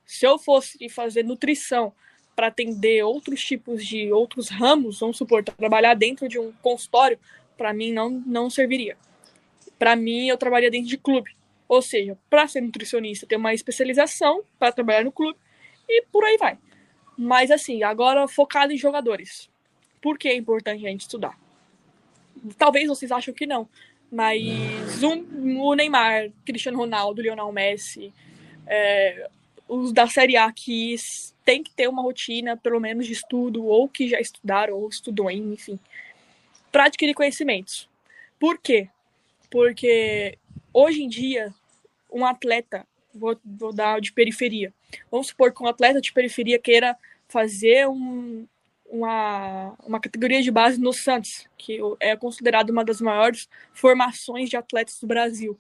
Se 0.05 0.25
eu 0.25 0.39
fosse 0.39 0.89
fazer 0.89 1.25
nutrição 1.25 1.93
para 2.37 2.49
atender 2.49 3.03
outros 3.03 3.43
tipos 3.43 3.85
de 3.85 4.13
outros 4.13 4.51
ramos, 4.51 5.01
vamos 5.01 5.17
supor, 5.17 5.43
trabalhar 5.43 5.95
dentro 5.95 6.29
de 6.29 6.39
um 6.39 6.53
consultório, 6.63 7.19
para 7.57 7.73
mim 7.73 7.93
não 7.93 8.11
não 8.11 8.51
serviria. 8.51 8.97
Para 9.79 9.97
mim, 9.97 10.29
eu 10.29 10.37
trabalharia 10.37 10.71
dentro 10.71 10.89
de 10.89 10.99
clube. 10.99 11.35
Ou 11.69 11.83
seja, 11.83 12.17
para 12.31 12.47
ser 12.47 12.61
nutricionista, 12.61 13.27
tem 13.27 13.37
uma 13.37 13.53
especialização 13.53 14.43
para 14.59 14.71
trabalhar 14.71 15.05
no 15.05 15.11
clube 15.11 15.39
e 15.89 16.03
por 16.13 16.25
aí 16.25 16.37
vai. 16.37 16.59
Mas 17.17 17.51
assim, 17.51 17.83
agora 17.83 18.29
focado 18.29 18.73
em 18.73 18.77
jogadores. 18.77 19.51
Por 20.01 20.19
que 20.19 20.29
é 20.29 20.37
importante 20.37 20.87
a 20.87 20.91
gente 20.91 21.01
estudar? 21.01 21.37
Talvez 22.57 22.87
vocês 22.87 23.11
achem 23.11 23.35
que 23.35 23.47
não, 23.47 23.69
mas 24.13 25.03
um, 25.03 25.61
o 25.61 25.75
Neymar, 25.75 26.31
Cristiano 26.45 26.79
Ronaldo, 26.79 27.23
Lionel 27.23 27.51
Messi, 27.51 28.13
é, 28.67 29.29
os 29.69 29.93
da 29.93 30.07
Série 30.07 30.37
A 30.37 30.53
que 30.53 30.97
tem 31.45 31.63
que 31.63 31.71
ter 31.71 31.89
uma 31.89 32.03
rotina, 32.03 32.57
pelo 32.57 32.81
menos 32.81 33.07
de 33.07 33.13
estudo, 33.13 33.65
ou 33.65 33.89
que 33.89 34.09
já 34.09 34.21
estudaram, 34.21 34.75
ou 34.75 34.89
estudou, 34.89 35.31
enfim, 35.31 35.79
para 36.73 36.85
adquirir 36.85 37.15
conhecimentos. 37.15 37.89
Por 38.39 38.59
quê? 38.59 38.89
Porque 39.51 40.39
Hoje 40.79 41.03
em 41.03 41.09
dia, 41.09 41.55
um 42.13 42.27
atleta, 42.27 42.87
vou, 43.15 43.35
vou 43.43 43.73
dar 43.73 43.99
de 43.99 44.13
periferia, 44.13 44.75
vamos 45.11 45.29
supor 45.29 45.51
que 45.51 45.63
um 45.63 45.67
atleta 45.67 46.03
de 46.03 46.13
periferia 46.13 46.59
queira 46.59 46.95
fazer 47.27 47.89
um, 47.89 48.47
uma, 48.85 49.75
uma 49.87 49.99
categoria 49.99 50.43
de 50.43 50.51
base 50.51 50.79
no 50.79 50.93
Santos, 50.93 51.49
que 51.57 51.81
é 51.99 52.15
considerado 52.15 52.69
uma 52.69 52.85
das 52.85 53.01
maiores 53.01 53.49
formações 53.73 54.51
de 54.51 54.57
atletas 54.59 55.01
do 55.01 55.07
Brasil. 55.07 55.59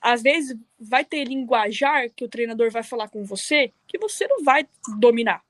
Às 0.00 0.22
vezes 0.22 0.56
vai 0.78 1.04
ter 1.04 1.24
linguajar 1.24 2.10
que 2.10 2.24
o 2.24 2.28
treinador 2.28 2.70
vai 2.70 2.82
falar 2.82 3.08
com 3.08 3.24
você 3.24 3.72
que 3.86 3.98
você 3.98 4.26
não 4.26 4.42
vai 4.42 4.66
dominar. 4.98 5.42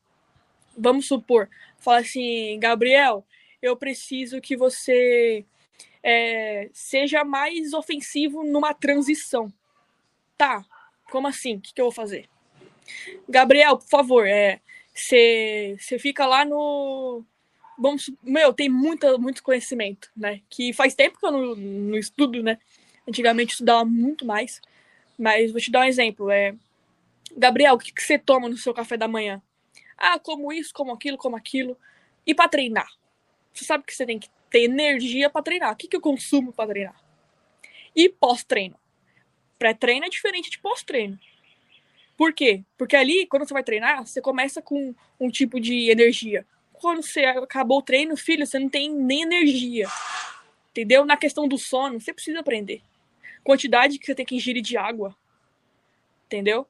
Vamos 0.76 1.06
supor, 1.06 1.48
fala 1.78 1.98
assim, 1.98 2.58
Gabriel, 2.58 3.24
eu 3.60 3.76
preciso 3.76 4.40
que 4.40 4.56
você 4.56 5.44
é, 6.02 6.70
seja 6.72 7.24
mais 7.24 7.72
ofensivo 7.72 8.42
numa 8.42 8.72
transição. 8.72 9.52
Tá, 10.36 10.64
como 11.10 11.28
assim? 11.28 11.56
O 11.56 11.60
que, 11.60 11.74
que 11.74 11.80
eu 11.80 11.86
vou 11.86 11.92
fazer? 11.92 12.28
Gabriel, 13.28 13.76
por 13.76 13.88
favor, 13.88 14.26
é, 14.26 14.60
você 14.94 15.76
fica 15.98 16.26
lá 16.26 16.44
no. 16.44 17.24
Vamos, 17.78 18.10
meu, 18.22 18.52
tem 18.52 18.68
muita, 18.68 19.16
muito 19.16 19.42
conhecimento, 19.42 20.10
né? 20.16 20.40
Que 20.50 20.72
faz 20.72 20.94
tempo 20.94 21.18
que 21.18 21.26
eu 21.26 21.32
não, 21.32 21.54
não 21.56 21.98
estudo, 21.98 22.42
né? 22.42 22.58
Antigamente 23.10 23.52
estudava 23.52 23.84
muito 23.84 24.24
mais. 24.24 24.62
Mas 25.18 25.50
vou 25.50 25.60
te 25.60 25.70
dar 25.70 25.80
um 25.80 25.84
exemplo. 25.84 26.30
É, 26.30 26.54
Gabriel, 27.36 27.74
o 27.74 27.78
que, 27.78 27.92
que 27.92 28.02
você 28.02 28.16
toma 28.18 28.48
no 28.48 28.56
seu 28.56 28.72
café 28.72 28.96
da 28.96 29.08
manhã? 29.08 29.42
Ah, 29.98 30.18
como 30.18 30.52
isso, 30.52 30.72
como 30.72 30.92
aquilo, 30.92 31.18
como 31.18 31.36
aquilo. 31.36 31.76
E 32.24 32.34
para 32.34 32.48
treinar? 32.48 32.88
Você 33.52 33.64
sabe 33.64 33.84
que 33.84 33.92
você 33.92 34.06
tem 34.06 34.18
que 34.18 34.30
ter 34.48 34.62
energia 34.62 35.28
para 35.28 35.42
treinar. 35.42 35.72
O 35.72 35.76
que, 35.76 35.88
que 35.88 35.96
eu 35.96 36.00
consumo 36.00 36.52
para 36.52 36.70
treinar? 36.70 36.98
E 37.94 38.08
pós-treino. 38.08 38.76
Pré-treino 39.58 40.06
é 40.06 40.08
diferente 40.08 40.48
de 40.48 40.58
pós-treino. 40.58 41.18
Por 42.16 42.32
quê? 42.32 42.62
Porque 42.78 42.96
ali, 42.96 43.26
quando 43.26 43.46
você 43.46 43.52
vai 43.52 43.64
treinar, 43.64 44.06
você 44.06 44.20
começa 44.20 44.62
com 44.62 44.94
um 45.18 45.30
tipo 45.30 45.58
de 45.58 45.90
energia. 45.90 46.46
Quando 46.72 47.02
você 47.02 47.24
acabou 47.24 47.78
o 47.78 47.82
treino, 47.82 48.16
filho, 48.16 48.46
você 48.46 48.58
não 48.58 48.68
tem 48.68 48.88
nem 48.88 49.22
energia. 49.22 49.88
Entendeu? 50.70 51.04
Na 51.04 51.16
questão 51.16 51.48
do 51.48 51.58
sono, 51.58 52.00
você 52.00 52.12
precisa 52.12 52.40
aprender. 52.40 52.80
Quantidade 53.44 53.98
que 53.98 54.06
você 54.06 54.14
tem 54.14 54.26
que 54.26 54.36
ingerir 54.36 54.62
de 54.62 54.76
água. 54.76 55.16
Entendeu? 56.26 56.66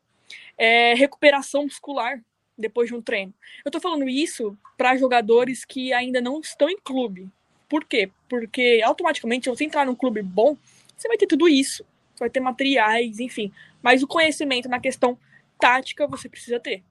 É, 0.56 0.94
recuperação 0.94 1.64
muscular 1.64 2.22
depois 2.56 2.88
de 2.88 2.94
um 2.94 3.02
treino. 3.02 3.32
Eu 3.64 3.70
tô 3.70 3.80
falando 3.80 4.08
isso 4.08 4.56
para 4.76 4.96
jogadores 4.96 5.64
que 5.64 5.92
ainda 5.92 6.20
não 6.20 6.40
estão 6.40 6.68
em 6.68 6.78
clube. 6.78 7.28
Por 7.68 7.84
quê? 7.84 8.10
Porque 8.28 8.80
automaticamente, 8.84 9.44
se 9.44 9.50
você 9.50 9.64
entrar 9.64 9.86
num 9.86 9.94
clube 9.94 10.22
bom, 10.22 10.56
você 10.96 11.08
vai 11.08 11.16
ter 11.16 11.26
tudo 11.26 11.48
isso. 11.48 11.84
Você 12.14 12.20
vai 12.20 12.30
ter 12.30 12.40
materiais, 12.40 13.18
enfim. 13.20 13.52
Mas 13.82 14.02
o 14.02 14.06
conhecimento 14.06 14.68
na 14.68 14.80
questão 14.80 15.18
tática 15.58 16.06
você 16.06 16.28
precisa 16.28 16.60
ter. 16.60 16.82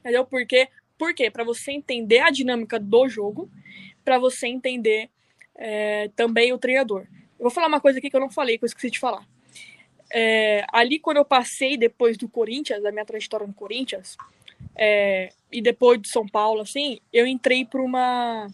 Entendeu? 0.00 0.24
Porque, 0.24 0.68
por 0.96 1.12
quê? 1.14 1.30
Para 1.30 1.44
você 1.44 1.72
entender 1.72 2.20
a 2.20 2.30
dinâmica 2.30 2.78
do 2.78 3.08
jogo, 3.08 3.50
para 4.04 4.18
você 4.18 4.46
entender 4.46 5.10
é, 5.54 6.08
também 6.14 6.52
o 6.52 6.58
treinador. 6.58 7.06
Eu 7.38 7.44
vou 7.44 7.50
falar 7.50 7.68
uma 7.68 7.80
coisa 7.80 7.98
aqui 7.98 8.10
que 8.10 8.16
eu 8.16 8.20
não 8.20 8.30
falei, 8.30 8.58
que 8.58 8.64
eu 8.64 8.66
esqueci 8.66 8.90
de 8.90 8.98
falar. 8.98 9.26
É, 10.10 10.64
ali, 10.72 10.98
quando 10.98 11.18
eu 11.18 11.24
passei 11.24 11.76
depois 11.76 12.16
do 12.16 12.28
Corinthians, 12.28 12.82
da 12.82 12.90
minha 12.90 13.04
trajetória 13.04 13.46
no 13.46 13.54
Corinthians, 13.54 14.16
é, 14.74 15.30
e 15.52 15.60
depois 15.60 16.00
de 16.00 16.08
São 16.08 16.26
Paulo, 16.26 16.60
assim, 16.60 17.00
eu 17.12 17.26
entrei 17.26 17.64
para 17.64 17.82
uma 17.82 18.48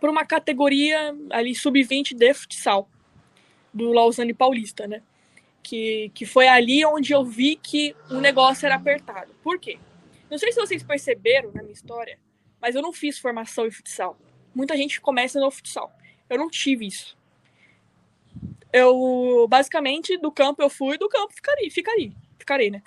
por 0.00 0.10
uma 0.10 0.26
categoria 0.26 1.16
ali 1.30 1.54
sub-20 1.54 2.14
de 2.14 2.34
futsal 2.34 2.88
do 3.72 3.92
Lausanne 3.92 4.34
Paulista, 4.34 4.86
né? 4.86 5.02
Que, 5.62 6.10
que 6.14 6.24
foi 6.26 6.46
ali 6.46 6.84
onde 6.84 7.12
eu 7.12 7.24
vi 7.24 7.56
que 7.56 7.96
o 8.10 8.20
negócio 8.20 8.66
era 8.66 8.76
apertado. 8.76 9.34
Por 9.42 9.58
quê? 9.58 9.78
Não 10.30 10.38
sei 10.38 10.52
se 10.52 10.60
vocês 10.60 10.82
perceberam 10.82 11.50
na 11.52 11.62
minha 11.62 11.72
história, 11.72 12.18
mas 12.60 12.74
eu 12.74 12.82
não 12.82 12.92
fiz 12.92 13.18
formação 13.18 13.66
em 13.66 13.70
futsal. 13.70 14.18
Muita 14.54 14.76
gente 14.76 15.00
começa 15.00 15.40
no 15.40 15.50
futsal. 15.50 15.92
Eu 16.28 16.38
não 16.38 16.50
tive 16.50 16.86
isso. 16.86 17.15
Eu, 18.76 19.46
basicamente, 19.48 20.18
do 20.18 20.30
campo 20.30 20.62
eu 20.62 20.68
fui, 20.68 20.98
do 20.98 21.08
campo 21.08 21.32
ficarei, 21.32 21.70
ficarei, 21.70 22.12
ficarei, 22.38 22.70
né? 22.70 22.82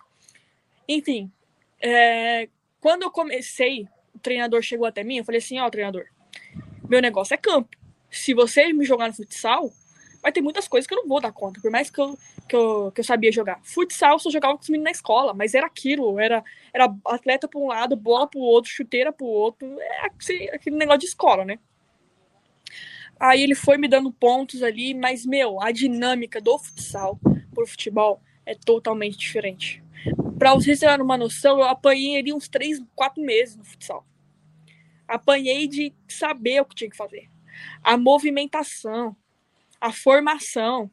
Enfim, 0.87 1.31
é, 1.81 2.47
quando 2.79 3.01
eu 3.01 3.09
comecei, 3.09 3.87
o 4.13 4.19
treinador 4.19 4.61
chegou 4.61 4.85
até 4.85 5.03
mim, 5.03 5.17
eu 5.17 5.25
falei 5.25 5.39
assim, 5.39 5.59
ó, 5.59 5.65
oh, 5.65 5.71
treinador, 5.71 6.05
meu 6.87 7.01
negócio 7.01 7.33
é 7.33 7.37
campo. 7.37 7.75
Se 8.11 8.35
você 8.35 8.71
me 8.71 8.85
jogar 8.85 9.07
no 9.07 9.15
futsal, 9.15 9.71
vai 10.21 10.31
ter 10.31 10.41
muitas 10.41 10.67
coisas 10.67 10.87
que 10.87 10.93
eu 10.93 10.99
não 10.99 11.07
vou 11.07 11.19
dar 11.19 11.31
conta, 11.31 11.59
por 11.59 11.71
mais 11.71 11.89
que 11.89 11.99
eu, 11.99 12.15
que 12.47 12.55
eu, 12.55 12.91
que 12.93 13.01
eu 13.01 13.03
sabia 13.03 13.31
jogar. 13.31 13.59
Futsal 13.63 14.19
só 14.19 14.29
jogava 14.29 14.57
com 14.57 14.61
os 14.61 14.69
meninos 14.69 14.85
na 14.85 14.91
escola, 14.91 15.33
mas 15.33 15.55
era 15.55 15.65
aquilo, 15.65 16.19
era, 16.19 16.43
era 16.71 16.93
atleta 17.03 17.47
para 17.47 17.59
um 17.59 17.65
lado, 17.65 17.95
bola 17.95 18.27
para 18.27 18.39
o 18.39 18.43
outro, 18.43 18.69
chuteira 18.69 19.11
para 19.11 19.25
o 19.25 19.27
outro, 19.27 19.67
é 19.81 20.05
aquele 20.53 20.75
negócio 20.75 20.99
de 20.99 21.07
escola, 21.07 21.43
né? 21.43 21.57
Aí 23.19 23.41
ele 23.43 23.55
foi 23.55 23.77
me 23.77 23.87
dando 23.87 24.11
pontos 24.11 24.63
ali, 24.63 24.93
mas, 24.93 25.25
meu, 25.25 25.61
a 25.61 25.71
dinâmica 25.71 26.39
do 26.39 26.57
futsal 26.57 27.19
pro 27.53 27.67
futebol 27.67 28.21
é 28.45 28.55
totalmente 28.55 29.17
diferente. 29.17 29.83
Pra 30.37 30.53
vocês 30.53 30.79
terem 30.79 31.01
uma 31.01 31.17
noção, 31.17 31.57
eu 31.57 31.65
apanhei 31.65 32.17
ali 32.17 32.31
uns 32.31 32.47
3, 32.47 32.81
4 32.95 33.21
meses 33.21 33.57
no 33.57 33.65
futsal 33.65 34.05
apanhei 35.09 35.67
de 35.67 35.91
saber 36.07 36.61
o 36.61 36.65
que 36.65 36.75
tinha 36.75 36.89
que 36.89 36.95
fazer. 36.95 37.27
A 37.83 37.97
movimentação, 37.97 39.15
a 39.81 39.91
formação 39.91 40.89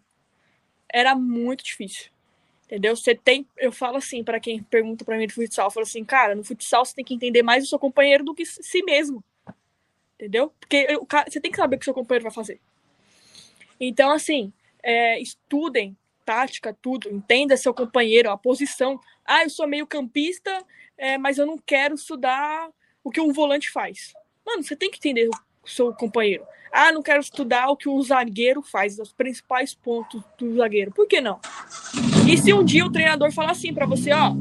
era 0.89 1.15
muito 1.15 1.63
difícil. 1.63 2.11
Entendeu? 2.65 2.97
Você 2.97 3.15
tem, 3.15 3.47
eu 3.57 3.71
falo 3.71 3.99
assim 3.99 4.25
para 4.25 4.41
quem 4.41 4.63
pergunta 4.63 5.05
para 5.05 5.19
mim 5.19 5.27
do 5.27 5.35
futsal, 5.35 5.67
eu 5.67 5.71
falo 5.71 5.85
assim, 5.85 6.05
cara, 6.05 6.35
no 6.35 6.43
futsal 6.43 6.85
você 6.85 6.95
tem 6.95 7.05
que 7.05 7.15
entender 7.15 7.43
mais 7.43 7.63
o 7.63 7.69
seu 7.69 7.79
companheiro 7.79 8.25
do 8.25 8.35
que 8.35 8.45
si 8.45 8.83
mesmo. 8.83 9.23
Entendeu? 10.17 10.53
Porque 10.59 10.97
o 10.97 11.07
cara, 11.07 11.31
você 11.31 11.41
tem 11.41 11.51
que 11.51 11.57
saber 11.57 11.77
o 11.77 11.79
que 11.79 11.85
seu 11.85 11.95
companheiro 11.95 12.25
vai 12.25 12.33
fazer. 12.33 12.61
Então, 13.79 14.11
assim, 14.11 14.53
é, 14.83 15.21
estudem 15.21 15.97
tática, 16.25 16.77
tudo, 16.83 17.09
entenda 17.09 17.57
seu 17.57 17.73
companheiro, 17.73 18.31
a 18.31 18.37
posição. 18.37 18.99
Ah, 19.25 19.45
eu 19.45 19.51
sou 19.51 19.67
meio 19.67 19.87
campista, 19.87 20.65
é, 20.99 21.17
mas 21.17 21.39
eu 21.39 21.47
não 21.47 21.57
quero 21.57 21.95
estudar 21.95 22.69
o 23.05 23.11
que 23.11 23.21
um 23.21 23.33
volante 23.33 23.71
faz. 23.71 24.13
Mano, 24.45 24.65
você 24.65 24.75
tem 24.75 24.91
que 24.91 24.99
entender 24.99 25.29
o 25.29 25.69
seu 25.69 25.95
companheiro. 25.95 26.45
Ah, 26.73 26.91
não 26.93 27.03
quero 27.03 27.21
estudar 27.21 27.69
o 27.69 27.77
que 27.77 27.89
o 27.89 28.03
zagueiro 28.03 28.61
faz, 28.61 28.99
os 28.99 29.13
principais 29.13 29.73
pontos 29.73 30.23
do 30.37 30.57
zagueiro. 30.57 30.91
Por 30.93 31.07
que 31.07 31.21
não? 31.21 31.41
E 32.29 32.37
se 32.37 32.53
um 32.53 32.65
dia 32.65 32.85
o 32.85 32.91
treinador 32.91 33.31
falar 33.31 33.53
assim 33.53 33.73
para 33.73 33.87
você, 33.87 34.13
ó, 34.13 34.33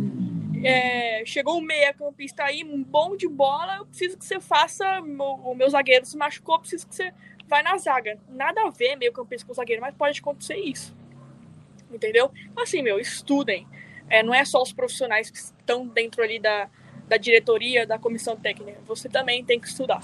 é, 0.63 1.23
chegou 1.25 1.57
um 1.57 1.61
meia 1.61 1.93
campista 1.93 2.43
aí, 2.43 2.63
um 2.63 2.83
bom 2.83 3.15
de 3.15 3.27
bola, 3.27 3.77
eu 3.77 3.85
preciso 3.85 4.17
que 4.17 4.25
você 4.25 4.39
faça, 4.39 5.01
o 5.01 5.55
meu 5.55 5.69
zagueiro 5.69 6.05
se 6.05 6.17
machucou, 6.17 6.55
eu 6.55 6.59
preciso 6.59 6.87
que 6.87 6.95
você 6.95 7.13
vai 7.47 7.63
na 7.63 7.77
zaga. 7.77 8.17
Nada 8.29 8.61
a 8.61 8.69
ver 8.69 8.95
meio 8.95 9.11
campista 9.11 9.47
com 9.47 9.53
zagueiro, 9.53 9.81
mas 9.81 9.95
pode 9.95 10.19
acontecer 10.19 10.57
isso. 10.57 10.95
Entendeu? 11.91 12.31
Assim, 12.55 12.81
meu, 12.81 12.99
estudem. 12.99 13.67
É, 14.09 14.21
não 14.21 14.33
é 14.33 14.45
só 14.45 14.61
os 14.61 14.73
profissionais 14.73 15.29
que 15.29 15.37
estão 15.37 15.87
dentro 15.87 16.21
ali 16.21 16.39
da, 16.39 16.69
da 17.07 17.17
diretoria, 17.17 17.85
da 17.85 17.97
comissão 17.97 18.35
técnica. 18.35 18.79
Você 18.87 19.09
também 19.09 19.43
tem 19.43 19.59
que 19.59 19.67
estudar. 19.67 20.01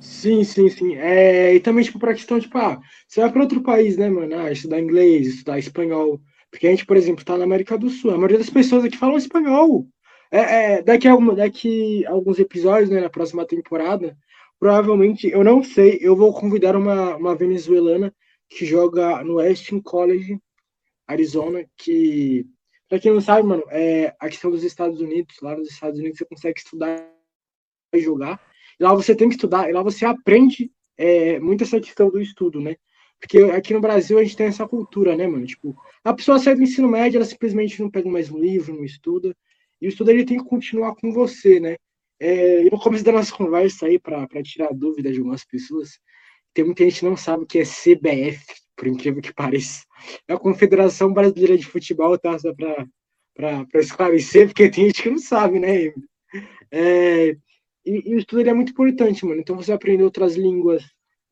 Sim, 0.00 0.42
sim, 0.42 0.68
sim. 0.68 0.96
É, 0.96 1.54
e 1.54 1.60
também, 1.60 1.84
tipo, 1.84 1.98
pra 1.98 2.14
questão, 2.14 2.40
tipo, 2.40 2.56
ah, 2.58 2.80
você 3.06 3.20
vai 3.20 3.30
para 3.30 3.42
outro 3.42 3.62
país, 3.62 3.96
né, 3.96 4.08
mano? 4.08 4.36
Ah, 4.36 4.50
estudar 4.50 4.80
inglês, 4.80 5.28
estudar 5.28 5.58
espanhol. 5.58 6.20
Porque 6.52 6.66
a 6.66 6.70
gente, 6.70 6.84
por 6.84 6.98
exemplo, 6.98 7.24
tá 7.24 7.36
na 7.38 7.44
América 7.44 7.78
do 7.78 7.88
Sul. 7.88 8.10
A 8.10 8.16
maioria 8.16 8.36
das 8.36 8.50
pessoas 8.50 8.84
aqui 8.84 8.98
falam 8.98 9.16
espanhol. 9.16 9.88
É, 10.30 10.38
é, 10.74 10.82
daqui, 10.82 11.08
a, 11.08 11.16
daqui 11.16 12.06
a 12.06 12.10
alguns 12.10 12.38
episódios, 12.38 12.90
né, 12.90 13.00
na 13.00 13.08
próxima 13.08 13.46
temporada, 13.46 14.16
provavelmente, 14.60 15.28
eu 15.28 15.42
não 15.42 15.64
sei, 15.64 15.98
eu 16.00 16.14
vou 16.14 16.32
convidar 16.32 16.76
uma, 16.76 17.16
uma 17.16 17.34
venezuelana 17.34 18.14
que 18.50 18.66
joga 18.66 19.24
no 19.24 19.36
Westin 19.36 19.80
College, 19.80 20.38
Arizona, 21.06 21.64
que, 21.76 22.46
pra 22.86 22.98
quem 22.98 23.12
não 23.12 23.20
sabe, 23.20 23.48
mano, 23.48 23.64
é 23.70 24.14
a 24.20 24.28
questão 24.28 24.50
dos 24.50 24.62
Estados 24.62 25.00
Unidos. 25.00 25.36
Lá 25.40 25.56
nos 25.56 25.70
Estados 25.70 25.98
Unidos 25.98 26.18
você 26.18 26.26
consegue 26.26 26.58
estudar 26.58 27.02
e 27.94 27.98
jogar. 27.98 28.40
E 28.78 28.84
lá 28.84 28.94
você 28.94 29.14
tem 29.14 29.28
que 29.28 29.36
estudar, 29.36 29.70
e 29.70 29.72
lá 29.72 29.82
você 29.82 30.04
aprende 30.04 30.70
é, 30.98 31.40
muito 31.40 31.64
essa 31.64 31.80
questão 31.80 32.10
do 32.10 32.20
estudo, 32.20 32.60
né? 32.60 32.76
Porque 33.22 33.38
aqui 33.38 33.72
no 33.72 33.80
Brasil 33.80 34.18
a 34.18 34.24
gente 34.24 34.36
tem 34.36 34.48
essa 34.48 34.66
cultura, 34.66 35.16
né, 35.16 35.28
mano? 35.28 35.46
Tipo, 35.46 35.80
a 36.02 36.12
pessoa 36.12 36.40
sai 36.40 36.56
do 36.56 36.62
ensino 36.62 36.88
médio, 36.88 37.18
ela 37.18 37.24
simplesmente 37.24 37.80
não 37.80 37.88
pega 37.88 38.10
mais 38.10 38.28
um 38.28 38.36
livro, 38.36 38.74
não 38.74 38.84
estuda. 38.84 39.32
E 39.80 39.86
o 39.86 39.88
estudo 39.88 40.10
ele 40.10 40.24
tem 40.24 40.38
que 40.38 40.44
continuar 40.44 40.96
com 40.96 41.12
você, 41.12 41.60
né? 41.60 41.76
É, 42.18 42.64
no 42.64 42.80
começo 42.80 43.04
da 43.04 43.12
nossa 43.12 43.32
conversa 43.32 43.86
aí, 43.86 43.96
para 43.96 44.26
tirar 44.42 44.74
dúvidas 44.74 45.12
de 45.12 45.20
algumas 45.20 45.44
pessoas, 45.44 46.00
tem 46.52 46.64
muita 46.64 46.82
gente 46.82 46.98
que 46.98 47.04
não 47.04 47.16
sabe 47.16 47.44
o 47.44 47.46
que 47.46 47.60
é 47.60 47.62
CBF, 47.62 48.44
por 48.76 48.88
incrível 48.88 49.22
que 49.22 49.32
pareça. 49.32 49.84
É 50.26 50.32
a 50.32 50.38
Confederação 50.38 51.12
Brasileira 51.12 51.56
de 51.56 51.64
Futebol, 51.64 52.18
tá? 52.18 52.36
Só 52.40 52.52
para 52.52 53.68
esclarecer, 53.74 54.48
porque 54.48 54.68
tem 54.68 54.86
gente 54.86 55.00
que 55.00 55.10
não 55.10 55.18
sabe, 55.18 55.60
né? 55.60 55.92
É, 56.72 57.36
e, 57.86 58.10
e 58.10 58.14
o 58.16 58.18
estudo 58.18 58.48
é 58.48 58.52
muito 58.52 58.72
importante, 58.72 59.24
mano. 59.24 59.40
Então 59.40 59.54
você 59.54 59.72
aprender 59.72 60.02
outras 60.02 60.34
línguas, 60.34 60.82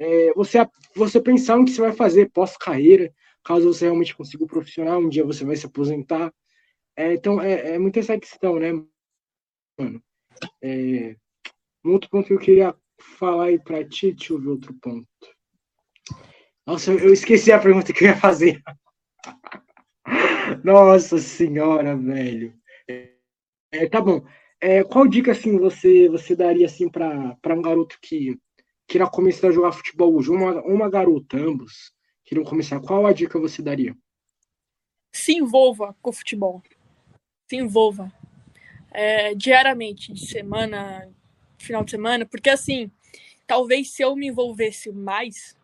é, 0.01 0.33
você, 0.33 0.59
você 0.97 1.21
pensar 1.21 1.59
no 1.59 1.67
que 1.67 1.73
você 1.73 1.83
vai 1.83 1.93
fazer 1.93 2.31
pós-carreira, 2.31 3.13
caso 3.45 3.73
você 3.73 3.85
realmente 3.85 4.17
consiga 4.17 4.43
o 4.45 4.47
profissional, 4.47 4.99
um 4.99 5.11
dia 5.11 5.25
você 5.25 5.45
vai 5.45 5.55
se 5.55 5.67
aposentar. 5.67 6.33
É, 6.97 7.13
então, 7.13 7.41
é, 7.41 7.75
é 7.75 7.79
muito 7.79 7.99
essa 7.99 8.19
questão, 8.19 8.59
né, 8.59 8.73
mano? 9.79 10.03
É, 10.63 11.15
um 11.85 11.93
outro 11.93 12.09
ponto 12.09 12.27
que 12.27 12.33
eu 12.33 12.39
queria 12.39 12.75
falar 13.19 13.47
aí 13.47 13.59
pra 13.59 13.87
ti, 13.87 14.13
deixa 14.13 14.33
eu 14.33 14.41
ver 14.41 14.49
outro 14.49 14.75
ponto. 14.81 15.07
Nossa, 16.67 16.93
eu 16.93 17.13
esqueci 17.13 17.53
a 17.53 17.59
pergunta 17.59 17.93
que 17.93 18.05
eu 18.05 18.09
ia 18.09 18.17
fazer. 18.17 18.63
Nossa 20.65 21.19
senhora, 21.19 21.95
velho. 21.95 22.55
É, 23.73 23.89
tá 23.89 24.01
bom. 24.01 24.25
É, 24.61 24.83
qual 24.83 25.07
dica 25.07 25.33
assim 25.33 25.59
você 25.59 26.09
você 26.09 26.37
daria 26.37 26.67
assim 26.67 26.89
para 26.89 27.55
um 27.55 27.63
garoto 27.63 27.99
que 28.03 28.39
queira 28.91 29.09
começar 29.09 29.47
a 29.47 29.53
jogar 29.53 29.71
futebol 29.71 30.17
hoje, 30.17 30.31
uma, 30.31 30.61
uma 30.63 30.91
garota, 30.91 31.37
ambos, 31.37 31.93
queriam 32.25 32.45
começar, 32.45 32.81
qual 32.81 33.07
a 33.07 33.13
dica 33.13 33.39
você 33.39 33.63
daria? 33.63 33.97
Se 35.13 35.33
envolva 35.33 35.95
com 36.03 36.11
o 36.11 36.13
futebol. 36.13 36.61
Se 37.49 37.55
envolva. 37.55 38.13
É, 38.91 39.33
diariamente, 39.33 40.13
de 40.13 40.27
semana, 40.27 41.09
final 41.57 41.85
de 41.85 41.93
semana, 41.93 42.27
porque 42.27 42.51
assim, 42.51 42.91
talvez 43.47 43.93
se 43.93 44.03
eu 44.03 44.17
me 44.17 44.27
envolvesse 44.27 44.91
mais, 44.91 45.57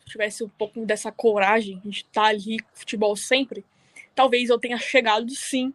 se 0.00 0.06
tivesse 0.10 0.44
um 0.44 0.48
pouco 0.50 0.84
dessa 0.84 1.10
coragem 1.10 1.80
de 1.82 2.00
estar 2.00 2.26
ali 2.26 2.58
com 2.58 2.68
futebol 2.74 3.16
sempre, 3.16 3.64
talvez 4.14 4.50
eu 4.50 4.58
tenha 4.58 4.76
chegado 4.76 5.30
sim 5.30 5.72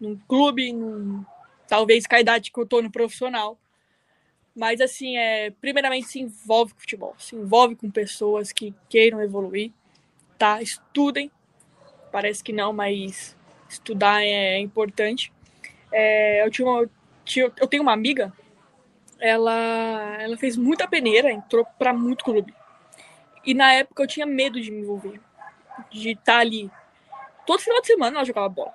num 0.00 0.16
clube, 0.26 0.72
num, 0.72 1.24
talvez 1.68 2.08
com 2.08 2.16
a 2.16 2.20
idade 2.20 2.50
que 2.50 2.58
eu 2.58 2.66
tô 2.66 2.82
no 2.82 2.90
profissional, 2.90 3.56
mas, 4.54 4.80
assim, 4.80 5.16
é, 5.16 5.50
primeiramente 5.50 6.06
se 6.06 6.20
envolve 6.20 6.74
com 6.74 6.80
futebol, 6.80 7.14
se 7.18 7.34
envolve 7.34 7.74
com 7.74 7.90
pessoas 7.90 8.52
que 8.52 8.72
queiram 8.88 9.20
evoluir, 9.20 9.72
tá? 10.38 10.62
Estudem, 10.62 11.30
parece 12.12 12.42
que 12.42 12.52
não, 12.52 12.72
mas 12.72 13.36
estudar 13.68 14.22
é 14.22 14.58
importante. 14.58 15.32
É, 15.90 16.46
eu, 16.46 16.50
tinha 16.50 16.68
uma, 16.68 16.88
eu 17.36 17.66
tenho 17.66 17.82
uma 17.82 17.92
amiga, 17.92 18.32
ela, 19.18 20.16
ela 20.20 20.36
fez 20.36 20.56
muita 20.56 20.86
peneira, 20.86 21.32
entrou 21.32 21.64
para 21.78 21.92
muito 21.92 22.24
clube. 22.24 22.54
E 23.44 23.54
na 23.54 23.72
época 23.72 24.02
eu 24.02 24.06
tinha 24.06 24.26
medo 24.26 24.60
de 24.60 24.70
me 24.70 24.82
envolver, 24.82 25.20
de 25.90 26.10
estar 26.10 26.34
tá 26.34 26.38
ali. 26.38 26.70
Todo 27.46 27.60
final 27.60 27.80
de 27.80 27.86
semana 27.88 28.16
ela 28.16 28.24
jogava 28.24 28.48
bola. 28.48 28.74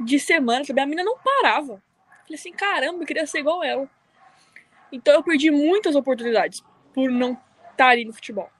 De 0.00 0.18
semana, 0.18 0.64
sabe, 0.64 0.80
a 0.80 0.86
menina 0.86 1.04
não 1.04 1.16
parava. 1.18 1.82
Falei 2.22 2.34
assim, 2.34 2.52
caramba, 2.52 3.02
eu 3.02 3.06
queria 3.06 3.26
ser 3.26 3.38
igual 3.38 3.62
ela. 3.62 3.88
Então 4.92 5.14
eu 5.14 5.22
perdi 5.22 5.50
muitas 5.50 5.96
oportunidades 5.96 6.62
por 6.92 7.10
não 7.10 7.36
estar 7.70 7.88
ali 7.88 8.04
no 8.04 8.12
futebol. 8.12 8.50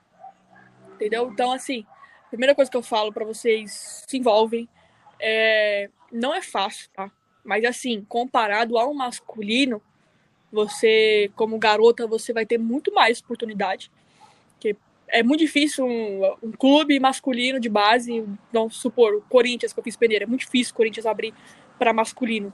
Entendeu? 0.95 1.29
Então, 1.31 1.51
assim, 1.51 1.85
a 2.25 2.29
primeira 2.29 2.55
coisa 2.55 2.69
que 2.69 2.75
eu 2.75 2.81
falo 2.81 3.13
para 3.13 3.23
vocês, 3.23 4.03
se 4.07 4.17
envolvem. 4.17 4.67
É, 5.19 5.89
não 6.11 6.33
é 6.33 6.41
fácil, 6.41 6.89
tá? 6.91 7.11
Mas 7.43 7.63
assim, 7.63 8.05
comparado 8.09 8.77
ao 8.77 8.93
masculino, 8.93 9.81
você, 10.51 11.31
como 11.35 11.57
garota, 11.57 12.07
você 12.07 12.33
vai 12.33 12.45
ter 12.45 12.57
muito 12.57 12.93
mais 12.93 13.19
oportunidade. 13.19 13.91
Que 14.59 14.75
é 15.07 15.21
muito 15.21 15.41
difícil 15.41 15.85
um, 15.85 16.21
um, 16.41 16.51
clube 16.51 16.99
masculino 16.99 17.59
de 17.59 17.69
base, 17.69 18.25
vamos 18.51 18.75
supor, 18.77 19.15
o 19.15 19.21
Corinthians, 19.21 19.71
que 19.73 19.79
eu 19.79 19.83
fiz 19.83 19.95
peneira, 19.95 20.25
é 20.25 20.27
muito 20.27 20.41
difícil 20.41 20.73
o 20.73 20.75
Corinthians 20.77 21.05
abrir 21.05 21.33
para 21.77 21.93
masculino 21.93 22.53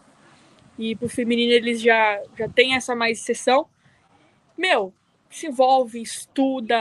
e 0.79 0.95
pro 0.95 1.09
feminino 1.09 1.51
eles 1.51 1.81
já, 1.81 2.23
já 2.37 2.47
tem 2.47 2.73
essa 2.73 2.95
mais 2.95 3.19
sessão. 3.19 3.67
Meu, 4.57 4.93
se 5.29 5.47
envolve, 5.47 6.01
estuda, 6.01 6.77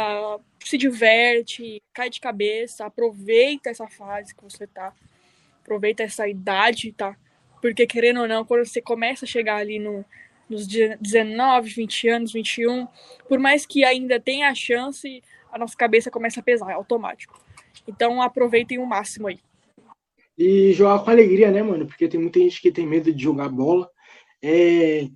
se 0.64 0.78
diverte, 0.78 1.82
cai 1.92 2.08
de 2.08 2.20
cabeça, 2.20 2.86
aproveita 2.86 3.70
essa 3.70 3.88
fase 3.88 4.32
que 4.32 4.44
você 4.44 4.68
tá, 4.68 4.94
aproveita 5.62 6.04
essa 6.04 6.28
idade, 6.28 6.92
tá? 6.92 7.16
Porque 7.60 7.88
querendo 7.88 8.20
ou 8.20 8.28
não, 8.28 8.44
quando 8.44 8.64
você 8.64 8.80
começa 8.80 9.24
a 9.24 9.28
chegar 9.28 9.56
ali 9.56 9.80
no, 9.80 10.04
nos 10.48 10.64
19, 10.64 11.68
20 11.68 12.08
anos, 12.08 12.32
21, 12.32 12.86
por 13.28 13.40
mais 13.40 13.66
que 13.66 13.84
ainda 13.84 14.20
tenha 14.20 14.48
a 14.48 14.54
chance, 14.54 15.20
a 15.50 15.58
nossa 15.58 15.76
cabeça 15.76 16.08
começa 16.08 16.38
a 16.38 16.42
pesar, 16.42 16.70
é 16.70 16.74
automático. 16.74 17.42
Então 17.86 18.22
aproveitem 18.22 18.78
o 18.78 18.86
máximo 18.86 19.26
aí 19.26 19.40
e 20.38 20.72
jogar 20.72 21.00
com 21.00 21.10
alegria, 21.10 21.50
né, 21.50 21.62
mano? 21.62 21.84
Porque 21.86 22.06
tem 22.06 22.20
muita 22.20 22.38
gente 22.38 22.62
que 22.62 22.70
tem 22.70 22.86
medo 22.86 23.12
de 23.12 23.22
jogar 23.22 23.48
bola. 23.48 23.90
É, 24.40 25.08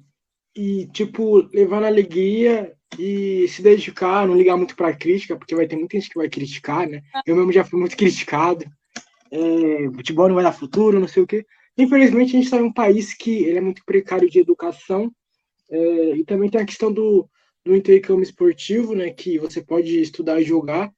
e, 0.55 0.87
tipo, 0.89 1.49
levar 1.55 1.81
na 1.81 1.87
alegria 1.87 2.75
e 2.99 3.47
se 3.49 3.63
dedicar, 3.63 4.27
não 4.27 4.37
ligar 4.37 4.57
muito 4.57 4.75
pra 4.75 4.93
crítica, 4.93 5.37
porque 5.37 5.55
vai 5.55 5.67
ter 5.67 5.77
muita 5.77 5.97
gente 5.97 6.11
que 6.11 6.19
vai 6.19 6.29
criticar, 6.29 6.89
né? 6.89 7.03
Eu 7.25 7.37
mesmo 7.37 7.53
já 7.53 7.65
fui 7.65 7.79
muito 7.79 7.97
criticado. 7.97 8.67
É, 9.31 9.91
futebol 9.95 10.27
não 10.27 10.35
vai 10.35 10.45
dar 10.45 10.53
futuro, 10.53 10.99
não 10.99 11.09
sei 11.09 11.23
o 11.23 11.27
quê. 11.27 11.47
Infelizmente, 11.79 12.31
a 12.31 12.33
gente 12.33 12.45
está 12.45 12.59
em 12.59 12.65
um 12.65 12.73
país 12.73 13.15
que 13.15 13.45
ele 13.45 13.59
é 13.59 13.63
muito 13.63 13.83
precário 13.85 14.29
de 14.29 14.41
educação. 14.41 15.11
É, 15.71 16.17
e 16.17 16.25
também 16.25 16.51
tem 16.51 16.61
a 16.61 16.67
questão 16.67 16.93
do, 16.93 17.31
do 17.65 17.77
intercâmbio 17.77 18.25
esportivo, 18.25 18.95
né? 18.95 19.11
Que 19.11 19.39
você 19.39 19.63
pode 19.63 20.01
estudar 20.01 20.41
e 20.41 20.45
jogar. 20.45 20.93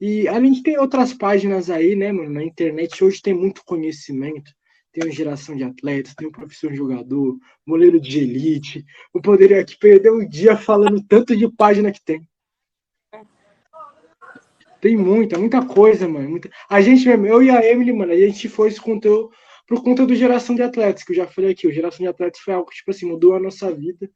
E 0.00 0.26
além 0.26 0.52
de 0.52 0.62
ter 0.62 0.78
outras 0.78 1.12
páginas 1.12 1.68
aí, 1.68 1.94
né, 1.94 2.10
mano, 2.10 2.30
na 2.30 2.42
internet, 2.42 3.04
hoje 3.04 3.20
tem 3.20 3.34
muito 3.34 3.62
conhecimento. 3.64 4.50
Tem 4.92 5.04
uma 5.04 5.12
geração 5.12 5.54
de 5.54 5.62
atletas, 5.62 6.14
tem 6.14 6.26
um 6.26 6.32
professor 6.32 6.74
jogador, 6.74 7.38
moleiro 7.66 8.00
de 8.00 8.18
elite. 8.18 8.84
Eu 9.14 9.20
poderia 9.20 9.60
aqui 9.60 9.78
perder 9.78 10.10
um 10.10 10.26
dia 10.26 10.56
falando 10.56 11.04
tanto 11.06 11.36
de 11.36 11.46
página 11.54 11.92
que 11.92 12.02
tem. 12.02 12.26
Tem 14.80 14.96
muita, 14.96 15.38
muita 15.38 15.64
coisa, 15.64 16.08
mano. 16.08 16.30
Muita... 16.30 16.50
A 16.68 16.80
gente 16.80 17.06
mesmo, 17.06 17.26
eu 17.26 17.42
e 17.42 17.50
a 17.50 17.64
Emily, 17.64 17.92
mano, 17.92 18.12
a 18.12 18.16
gente 18.16 18.48
foi 18.48 18.68
esse 18.68 18.80
conteúdo 18.80 19.30
por 19.68 19.84
conta 19.84 20.04
do 20.04 20.16
Geração 20.16 20.56
de 20.56 20.62
Atletas, 20.62 21.04
que 21.04 21.12
eu 21.12 21.16
já 21.16 21.26
falei 21.26 21.52
aqui. 21.52 21.68
O 21.68 21.72
Geração 21.72 21.98
de 21.98 22.08
Atletas 22.08 22.40
foi 22.40 22.54
algo 22.54 22.68
que, 22.68 22.76
tipo 22.76 22.90
assim, 22.90 23.06
mudou 23.06 23.34
a 23.34 23.40
nossa 23.40 23.70
vida. 23.72 24.10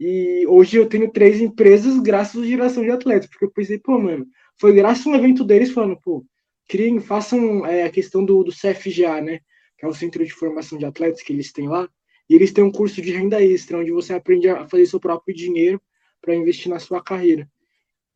E 0.00 0.44
hoje 0.48 0.76
eu 0.76 0.86
tenho 0.88 1.12
três 1.12 1.40
empresas 1.40 2.00
graças 2.00 2.42
à 2.42 2.46
Geração 2.46 2.82
de 2.82 2.90
Atletas, 2.90 3.28
porque 3.28 3.44
eu 3.44 3.50
pensei, 3.50 3.78
pô, 3.78 3.98
mano, 3.98 4.26
foi 4.60 4.74
graças 4.74 5.06
a 5.06 5.10
um 5.10 5.14
evento 5.14 5.44
deles 5.44 5.70
falando, 5.70 5.98
pô, 6.00 6.24
criem, 6.68 7.00
façam 7.00 7.64
é, 7.66 7.84
a 7.84 7.90
questão 7.90 8.24
do, 8.24 8.42
do 8.42 8.52
CFGA, 8.52 9.20
né? 9.20 9.40
Que 9.78 9.84
é 9.84 9.88
o 9.88 9.94
Centro 9.94 10.24
de 10.24 10.32
Formação 10.32 10.78
de 10.78 10.84
Atletas 10.84 11.22
que 11.22 11.32
eles 11.32 11.52
têm 11.52 11.68
lá. 11.68 11.88
E 12.28 12.34
eles 12.34 12.52
têm 12.52 12.64
um 12.64 12.72
curso 12.72 13.00
de 13.00 13.12
renda 13.12 13.42
extra, 13.42 13.78
onde 13.78 13.92
você 13.92 14.12
aprende 14.14 14.48
a 14.48 14.66
fazer 14.68 14.86
seu 14.86 14.98
próprio 14.98 15.34
dinheiro 15.34 15.80
para 16.20 16.34
investir 16.34 16.70
na 16.70 16.78
sua 16.78 17.02
carreira. 17.02 17.48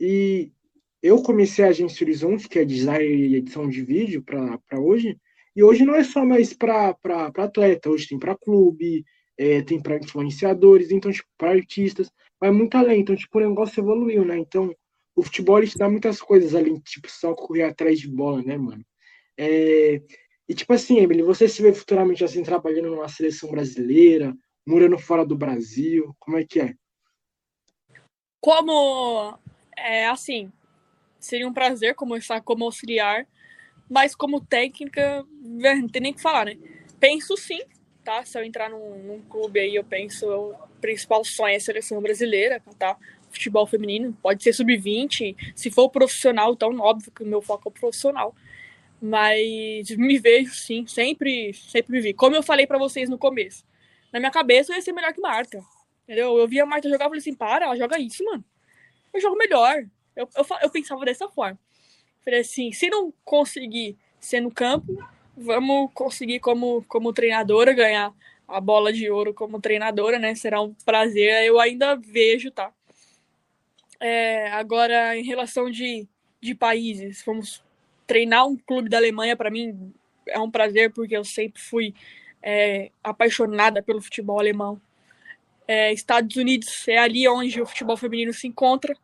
E 0.00 0.50
eu 1.02 1.22
comecei 1.22 1.64
a 1.64 1.68
Agência 1.68 2.04
Horizonte, 2.04 2.48
que 2.48 2.58
é 2.58 2.64
design 2.64 3.06
e 3.06 3.36
edição 3.36 3.68
de 3.68 3.82
vídeo 3.82 4.22
para 4.22 4.80
hoje, 4.80 5.16
e 5.54 5.62
hoje 5.62 5.84
não 5.84 5.94
é 5.94 6.02
só 6.04 6.24
mais 6.24 6.52
para 6.52 6.96
atleta, 7.36 7.90
hoje 7.90 8.08
tem 8.08 8.18
para 8.18 8.36
clube, 8.36 9.04
é, 9.38 9.62
tem 9.62 9.80
para 9.80 9.96
influenciadores, 9.96 10.90
então, 10.90 11.10
tipo, 11.10 11.28
para 11.36 11.52
artistas, 11.52 12.10
vai 12.38 12.50
muito 12.50 12.74
além. 12.76 13.00
Então, 13.00 13.16
tipo, 13.16 13.38
o 13.38 13.40
negócio 13.40 13.80
evoluiu, 13.80 14.24
né? 14.24 14.38
Então, 14.38 14.74
o 15.14 15.22
futebol 15.22 15.64
te 15.64 15.76
dá 15.76 15.88
muitas 15.88 16.20
coisas 16.20 16.54
além, 16.54 16.78
tipo, 16.80 17.10
só 17.10 17.34
correr 17.34 17.64
atrás 17.64 17.98
de 17.98 18.08
bola, 18.08 18.42
né, 18.42 18.56
mano? 18.56 18.84
É, 19.38 20.02
e 20.48 20.54
tipo 20.54 20.72
assim, 20.72 20.98
Emily, 20.98 21.22
você 21.22 21.48
se 21.48 21.62
vê 21.62 21.72
futuramente 21.72 22.24
assim 22.24 22.42
trabalhando 22.42 22.90
numa 22.90 23.08
seleção 23.08 23.50
brasileira, 23.50 24.34
morando 24.66 24.98
fora 24.98 25.24
do 25.24 25.36
Brasil, 25.36 26.14
como 26.18 26.36
é 26.38 26.44
que 26.44 26.60
é? 26.60 26.74
Como 28.40 29.38
é 29.76 30.06
assim, 30.06 30.50
seria 31.18 31.46
um 31.46 31.52
prazer 31.52 31.94
começar 31.94 32.40
como 32.40 32.64
auxiliar, 32.64 33.26
mas 33.88 34.14
como 34.14 34.44
técnica, 34.44 35.24
não 35.42 35.88
tem 35.88 36.02
nem 36.02 36.12
o 36.12 36.14
que 36.14 36.22
falar, 36.22 36.46
né? 36.46 36.58
Penso 36.98 37.36
sim, 37.36 37.60
tá? 38.04 38.24
Se 38.24 38.38
eu 38.38 38.44
entrar 38.44 38.70
num, 38.70 39.02
num 39.02 39.20
clube 39.22 39.60
aí, 39.60 39.74
eu 39.74 39.84
penso, 39.84 40.26
o 40.28 40.54
principal 40.80 41.24
sonho 41.24 41.52
é 41.52 41.56
a 41.56 41.60
seleção 41.60 42.00
brasileira, 42.00 42.62
tá? 42.78 42.96
Futebol 43.30 43.66
feminino, 43.66 44.16
pode 44.20 44.42
ser 44.42 44.52
sub-20, 44.52 45.36
se 45.54 45.70
for 45.70 45.88
profissional, 45.88 46.52
então 46.52 46.76
óbvio 46.80 47.12
que 47.12 47.22
o 47.22 47.26
meu 47.26 47.40
foco 47.40 47.68
é 47.68 47.70
o 47.70 47.72
profissional. 47.72 48.34
Mas 49.00 49.90
me 49.90 50.18
vejo 50.18 50.54
sim, 50.54 50.86
sempre, 50.86 51.54
sempre 51.54 51.92
me 51.92 52.00
vi. 52.00 52.12
Como 52.12 52.36
eu 52.36 52.42
falei 52.42 52.66
para 52.66 52.76
vocês 52.78 53.08
no 53.08 53.16
começo, 53.16 53.64
na 54.12 54.18
minha 54.18 54.30
cabeça 54.30 54.72
eu 54.72 54.76
ia 54.76 54.82
ser 54.82 54.92
melhor 54.92 55.12
que 55.12 55.20
Marta. 55.20 55.62
Entendeu? 56.04 56.36
Eu 56.36 56.48
via 56.48 56.64
a 56.64 56.66
Marta 56.66 56.88
jogar 56.88 57.04
e 57.04 57.08
falei 57.08 57.20
assim: 57.20 57.34
para, 57.34 57.64
ela 57.64 57.76
joga 57.76 57.98
isso, 57.98 58.24
mano. 58.24 58.44
Eu 59.14 59.20
jogo 59.20 59.36
melhor. 59.36 59.86
Eu, 60.14 60.28
eu, 60.36 60.46
eu 60.62 60.70
pensava 60.70 61.04
dessa 61.04 61.28
forma. 61.28 61.58
Falei 62.24 62.40
assim: 62.40 62.72
se 62.72 62.90
não 62.90 63.12
conseguir 63.24 63.96
ser 64.18 64.40
no 64.40 64.50
campo, 64.50 64.98
vamos 65.36 65.90
conseguir 65.94 66.40
como, 66.40 66.84
como 66.88 67.12
treinadora 67.12 67.72
ganhar 67.72 68.12
a 68.46 68.60
bola 68.60 68.92
de 68.92 69.08
ouro 69.08 69.32
como 69.32 69.60
treinadora, 69.60 70.18
né? 70.18 70.34
Será 70.34 70.60
um 70.60 70.74
prazer. 70.84 71.44
Eu 71.44 71.60
ainda 71.60 71.94
vejo, 71.94 72.50
tá? 72.50 72.72
É, 74.00 74.48
agora, 74.52 75.16
em 75.16 75.22
relação 75.22 75.70
de, 75.70 76.08
de 76.40 76.54
países, 76.54 77.22
vamos 77.24 77.62
treinar 78.06 78.46
um 78.46 78.56
clube 78.56 78.88
da 78.88 78.96
Alemanha 78.96 79.36
para 79.36 79.50
mim 79.50 79.92
é 80.30 80.38
um 80.38 80.50
prazer 80.50 80.90
porque 80.92 81.16
eu 81.16 81.24
sempre 81.24 81.60
fui 81.60 81.94
é, 82.42 82.90
apaixonada 83.02 83.82
pelo 83.82 84.00
futebol 84.00 84.38
alemão. 84.38 84.80
É, 85.66 85.92
Estados 85.92 86.36
Unidos 86.36 86.88
é 86.88 86.98
ali 86.98 87.28
onde 87.28 87.60
o 87.60 87.66
futebol 87.66 87.96
feminino 87.96 88.32
se 88.32 88.46
encontra. 88.46 88.96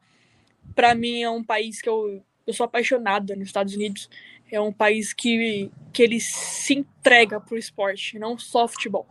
Para 0.75 0.95
mim 0.95 1.23
é 1.23 1.31
um 1.31 1.45
país 1.45 1.81
que 1.81 1.89
eu, 1.89 2.23
eu 2.47 2.53
sou 2.53 2.65
apaixonada 2.65 3.37
nos 3.37 3.49
Estados 3.49 3.75
Unidos. 3.75 4.09
É 4.51 4.61
um 4.61 4.73
país 4.73 5.13
que, 5.13 5.71
que 5.93 6.03
ele 6.03 6.21
se 6.21 6.75
entrega 6.75 7.41
pro 7.41 7.59
esporte, 7.59 8.19
não 8.19 8.39
só 8.39 8.69
futebol, 8.69 9.07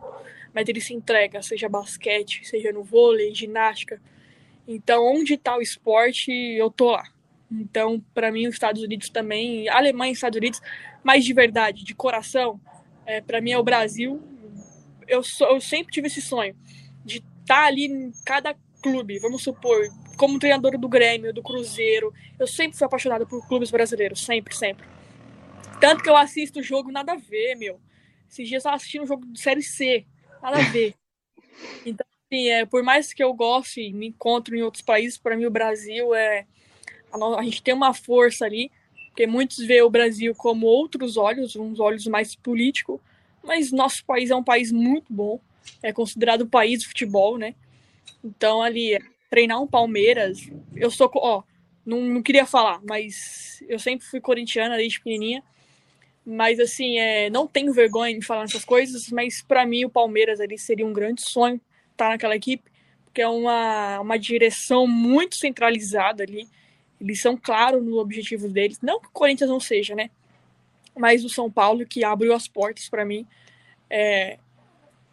mas 0.54 0.66
ele 0.66 0.80
se 0.80 0.94
entrega, 0.94 1.42
seja 1.42 1.68
basquete, 1.68 2.46
seja 2.46 2.72
no 2.72 2.82
vôlei, 2.82 3.34
ginástica. 3.34 4.00
Então, 4.66 5.04
onde 5.04 5.34
está 5.34 5.56
o 5.56 5.62
esporte, 5.62 6.30
eu 6.32 6.70
tô 6.70 6.90
lá. 6.90 7.04
Então, 7.50 8.02
para 8.12 8.32
mim, 8.32 8.46
os 8.46 8.54
Estados 8.54 8.82
Unidos 8.82 9.08
também, 9.08 9.68
Alemanha 9.68 10.10
e 10.10 10.14
Estados 10.14 10.36
Unidos, 10.36 10.60
mais 11.04 11.24
de 11.24 11.32
verdade, 11.32 11.84
de 11.84 11.94
coração, 11.94 12.60
é, 13.04 13.20
para 13.20 13.40
mim 13.40 13.52
é 13.52 13.58
o 13.58 13.62
Brasil. 13.62 14.20
Eu, 15.06 15.22
sou, 15.22 15.48
eu 15.48 15.60
sempre 15.60 15.92
tive 15.92 16.08
esse 16.08 16.20
sonho 16.20 16.56
de 17.04 17.18
estar 17.18 17.62
tá 17.62 17.66
ali 17.66 17.86
em 17.86 18.12
cada 18.24 18.56
clube, 18.82 19.18
vamos 19.20 19.42
supor, 19.42 19.88
como 20.16 20.38
treinadora 20.38 20.76
do 20.76 20.88
Grêmio, 20.88 21.32
do 21.32 21.42
Cruzeiro. 21.42 22.12
Eu 22.38 22.46
sempre 22.46 22.76
fui 22.76 22.84
apaixonada 22.84 23.24
por 23.24 23.46
clubes 23.46 23.70
brasileiros, 23.70 24.24
sempre, 24.24 24.54
sempre. 24.54 24.86
Tanto 25.80 26.02
que 26.02 26.10
eu 26.10 26.16
assisto 26.16 26.58
o 26.58 26.62
jogo 26.62 26.90
nada 26.90 27.12
a 27.12 27.16
ver, 27.16 27.54
meu. 27.54 27.80
Esses 28.28 28.48
dias 28.48 28.64
eu 28.64 28.72
assistindo 28.72 29.04
um 29.04 29.06
jogo 29.06 29.24
de 29.26 29.40
Série 29.40 29.62
C, 29.62 30.04
nada 30.42 30.58
a 30.58 30.62
ver. 30.62 30.94
Então, 31.84 32.06
assim, 32.26 32.48
é, 32.48 32.66
por 32.66 32.82
mais 32.82 33.12
que 33.12 33.22
eu 33.22 33.32
goste 33.32 33.92
me 33.92 34.08
encontro 34.08 34.56
em 34.56 34.62
outros 34.62 34.82
países, 34.82 35.16
para 35.18 35.36
mim 35.36 35.46
o 35.46 35.50
Brasil 35.50 36.14
é 36.14 36.46
a, 37.12 37.42
gente 37.42 37.62
tem 37.62 37.72
uma 37.72 37.94
força 37.94 38.44
ali, 38.44 38.70
porque 39.08 39.26
muitos 39.26 39.58
veem 39.58 39.82
o 39.82 39.90
Brasil 39.90 40.34
como 40.34 40.66
outros 40.66 41.16
olhos, 41.16 41.56
uns 41.56 41.80
olhos 41.80 42.06
mais 42.06 42.34
políticos, 42.34 43.00
mas 43.42 43.72
nosso 43.72 44.04
país 44.04 44.30
é 44.30 44.36
um 44.36 44.44
país 44.44 44.70
muito 44.70 45.06
bom, 45.08 45.40
é 45.82 45.92
considerado 45.92 46.42
o 46.42 46.48
país 46.48 46.80
do 46.80 46.88
futebol, 46.88 47.38
né? 47.38 47.54
Então, 48.22 48.60
ali, 48.60 48.98
treinar 49.30 49.62
um 49.62 49.66
Palmeiras, 49.66 50.50
eu 50.74 50.90
sou, 50.90 51.10
ó, 51.14 51.42
não, 51.84 52.00
não 52.00 52.22
queria 52.22 52.44
falar, 52.44 52.80
mas 52.84 53.62
eu 53.68 53.78
sempre 53.78 54.06
fui 54.06 54.20
corintiana 54.20 54.76
desde 54.76 54.98
pequenininha, 54.98 55.42
mas 56.24 56.58
assim, 56.58 56.98
é, 56.98 57.30
não 57.30 57.46
tenho 57.46 57.72
vergonha 57.72 58.18
de 58.18 58.26
falar 58.26 58.44
essas 58.44 58.64
coisas, 58.64 59.08
mas 59.10 59.40
para 59.40 59.64
mim 59.64 59.84
o 59.84 59.90
Palmeiras 59.90 60.40
ali 60.40 60.58
seria 60.58 60.84
um 60.84 60.92
grande 60.92 61.22
sonho 61.22 61.60
estar 61.96 62.10
naquela 62.10 62.36
equipe, 62.36 62.70
porque 63.04 63.22
é 63.22 63.28
uma, 63.28 64.00
uma 64.00 64.18
direção 64.18 64.86
muito 64.86 65.36
centralizada 65.36 66.22
ali, 66.22 66.48
eles 67.00 67.20
são 67.20 67.36
claros 67.36 67.84
no 67.84 67.98
objetivo 67.98 68.48
deles. 68.48 68.80
Não 68.80 69.00
que 69.00 69.08
o 69.08 69.12
Corinthians 69.12 69.50
não 69.50 69.60
seja, 69.60 69.94
né? 69.94 70.10
Mas 70.96 71.24
o 71.24 71.28
São 71.28 71.50
Paulo, 71.50 71.86
que 71.86 72.04
abriu 72.04 72.34
as 72.34 72.48
portas 72.48 72.88
para 72.88 73.04
mim, 73.04 73.26
é, 73.90 74.38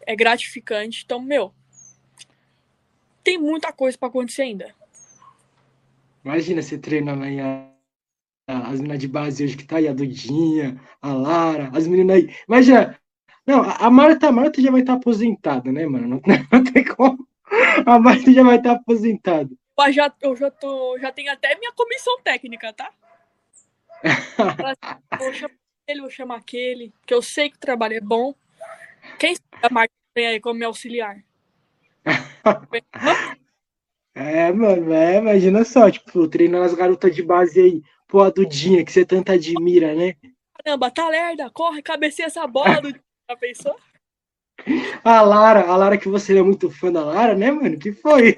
é 0.06 0.16
gratificante. 0.16 1.02
Então, 1.04 1.20
meu, 1.20 1.52
tem 3.22 3.38
muita 3.38 3.72
coisa 3.72 3.96
para 3.96 4.08
acontecer 4.08 4.42
ainda. 4.42 4.74
Imagina 6.24 6.62
você 6.62 6.78
treinando 6.78 7.24
aí 7.24 7.38
a, 7.38 7.68
a, 8.48 8.68
as 8.70 8.80
meninas 8.80 8.98
de 8.98 9.08
base 9.08 9.44
hoje 9.44 9.56
que 9.56 9.64
tá 9.64 9.76
aí, 9.76 9.88
a 9.88 9.92
Dudinha, 9.92 10.80
a 11.02 11.12
Lara, 11.12 11.70
as 11.74 11.86
meninas 11.86 12.16
aí. 12.16 12.34
Imagina. 12.48 12.98
Não, 13.46 13.62
a 13.62 13.90
Marta, 13.90 14.28
a 14.28 14.32
Marta 14.32 14.60
já 14.60 14.70
vai 14.70 14.80
estar 14.80 14.94
tá 14.94 14.98
aposentada, 14.98 15.70
né, 15.70 15.86
mano? 15.86 16.20
Não, 16.50 16.64
tem 16.64 16.84
como. 16.84 17.26
A 17.86 17.98
Marta 17.98 18.32
já 18.32 18.42
vai 18.42 18.56
estar 18.56 18.74
tá 18.74 18.80
aposentada. 18.80 19.50
Mas 19.76 19.94
já, 19.94 20.12
eu 20.22 20.34
já, 20.36 20.50
tô, 20.50 20.98
já 20.98 21.12
tenho 21.12 21.32
até 21.32 21.58
minha 21.58 21.72
comissão 21.72 22.16
técnica, 22.22 22.72
tá? 22.72 22.90
vou 25.18 25.32
chamar 25.32 25.54
ele, 25.86 26.00
vou 26.00 26.10
chamar 26.10 26.36
aquele, 26.36 26.92
que 27.06 27.12
eu 27.12 27.20
sei 27.20 27.50
que 27.50 27.56
o 27.56 27.60
trabalho 27.60 27.94
é 27.94 28.00
bom. 28.00 28.34
Quem 29.18 29.34
sabe 29.34 29.66
a 29.66 29.68
Marta 29.68 29.92
vem 30.14 30.26
aí 30.26 30.40
como 30.40 30.58
me 30.58 30.64
auxiliar? 30.64 31.22
é, 34.14 34.52
mano, 34.52 34.92
é, 34.92 35.18
imagina 35.18 35.64
só, 35.64 35.90
tipo, 35.90 36.28
treinando 36.28 36.64
as 36.64 36.74
garotas 36.74 37.14
de 37.14 37.22
base 37.22 37.60
aí, 37.60 37.82
pô, 38.06 38.22
a 38.22 38.30
Dudinha, 38.30 38.84
que 38.84 38.92
você 38.92 39.04
tanto 39.04 39.32
admira, 39.32 39.94
né? 39.94 40.14
Caramba, 40.62 40.90
tá 40.90 41.08
lerda, 41.08 41.50
corre, 41.50 41.82
cabeceia 41.82 42.26
essa 42.26 42.46
bola, 42.46 42.80
Dudinha, 42.80 43.02
já 43.28 43.36
pensou? 43.36 43.76
A 45.02 45.20
Lara, 45.22 45.62
a 45.68 45.76
Lara 45.76 45.98
que 45.98 46.08
você 46.08 46.38
é 46.38 46.42
muito 46.42 46.70
fã 46.70 46.92
da 46.92 47.04
Lara, 47.04 47.34
né, 47.34 47.50
mano? 47.50 47.78
Que 47.78 47.92
foi? 47.92 48.34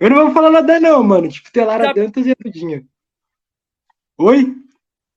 Eu 0.00 0.10
não 0.10 0.26
vou 0.26 0.34
falar 0.34 0.50
nada, 0.50 0.78
não, 0.78 1.02
mano. 1.02 1.28
Tipo, 1.28 1.50
tem 1.50 1.62
a 1.62 1.66
Lara 1.66 1.84
Já... 1.86 1.92
Dantas 1.92 2.26
e 2.26 2.32
a 2.32 2.36
Dudinha. 2.38 2.86
Oi? 4.18 4.56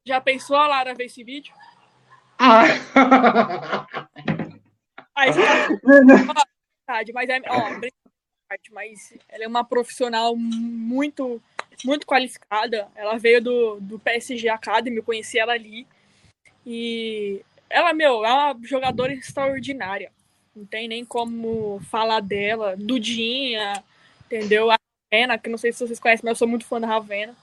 Já 0.05 0.19
pensou 0.19 0.55
a 0.55 0.67
Lara 0.67 0.95
ver 0.95 1.05
esse 1.05 1.23
vídeo? 1.23 1.53
Ah! 2.39 2.63
Aí 5.15 5.31
tá... 5.33 6.43
mas 7.13 7.29
é. 7.29 7.41
Ó, 7.47 7.79
mas 8.71 9.13
ela 9.29 9.43
é 9.43 9.47
uma 9.47 9.63
profissional 9.63 10.35
muito, 10.35 11.41
muito 11.85 12.05
qualificada. 12.05 12.89
Ela 12.95 13.17
veio 13.17 13.41
do, 13.41 13.79
do 13.79 13.99
PSG 13.99 14.49
Academy, 14.49 14.97
eu 14.97 15.03
conheci 15.03 15.37
ela 15.37 15.53
ali. 15.53 15.87
E 16.65 17.43
ela, 17.71 17.93
meu, 17.93 18.25
é 18.25 18.33
uma 18.33 18.59
jogadora 18.63 19.13
extraordinária. 19.13 20.11
Não 20.55 20.65
tem 20.65 20.87
nem 20.87 21.05
como 21.05 21.79
falar 21.89 22.19
dela. 22.19 22.75
Dudinha, 22.77 23.83
entendeu? 24.25 24.69
A 24.69 24.77
Ravena, 25.11 25.37
que 25.37 25.49
não 25.49 25.57
sei 25.57 25.71
se 25.71 25.85
vocês 25.85 25.99
conhecem, 25.99 26.23
mas 26.23 26.31
eu 26.31 26.35
sou 26.35 26.47
muito 26.47 26.65
fã 26.65 26.79
da 26.79 26.87
Ravena. 26.87 27.35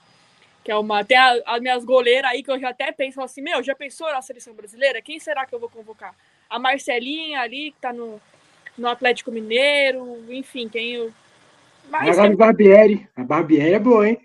Que 0.63 0.71
é 0.71 0.77
uma. 0.77 1.05
Tem 1.05 1.17
a, 1.17 1.41
as 1.47 1.61
minhas 1.61 1.85
goleiras 1.85 2.31
aí 2.31 2.43
que 2.43 2.51
eu 2.51 2.59
já 2.59 2.71
até 2.71 2.93
penso 2.93 3.21
assim, 3.23 3.41
meu, 3.41 3.63
já 3.63 3.75
pensou 3.75 4.11
na 4.13 4.21
seleção 4.21 4.55
brasileira? 4.55 5.01
Quem 5.01 5.19
será 5.19 5.47
que 5.47 5.55
eu 5.55 5.61
vou 5.61 5.71
convocar? 5.71 6.15
A 6.51 6.59
Marcelinha 6.59 7.41
ali, 7.41 7.73
que 7.73 7.81
tá 7.81 7.93
no, 7.93 8.21
no 8.77 8.89
Atlético 8.89 9.31
Mineiro, 9.31 10.25
enfim, 10.33 10.69
quem 10.69 10.93
eu. 10.93 11.13
Mas, 11.89 12.19
a 12.19 12.23
Gabi 12.23 12.37
Barbieri. 12.37 13.09
A 13.17 13.25
Barbieri 13.25 13.73
é 13.73 13.79
boa, 13.79 14.09
hein? 14.09 14.21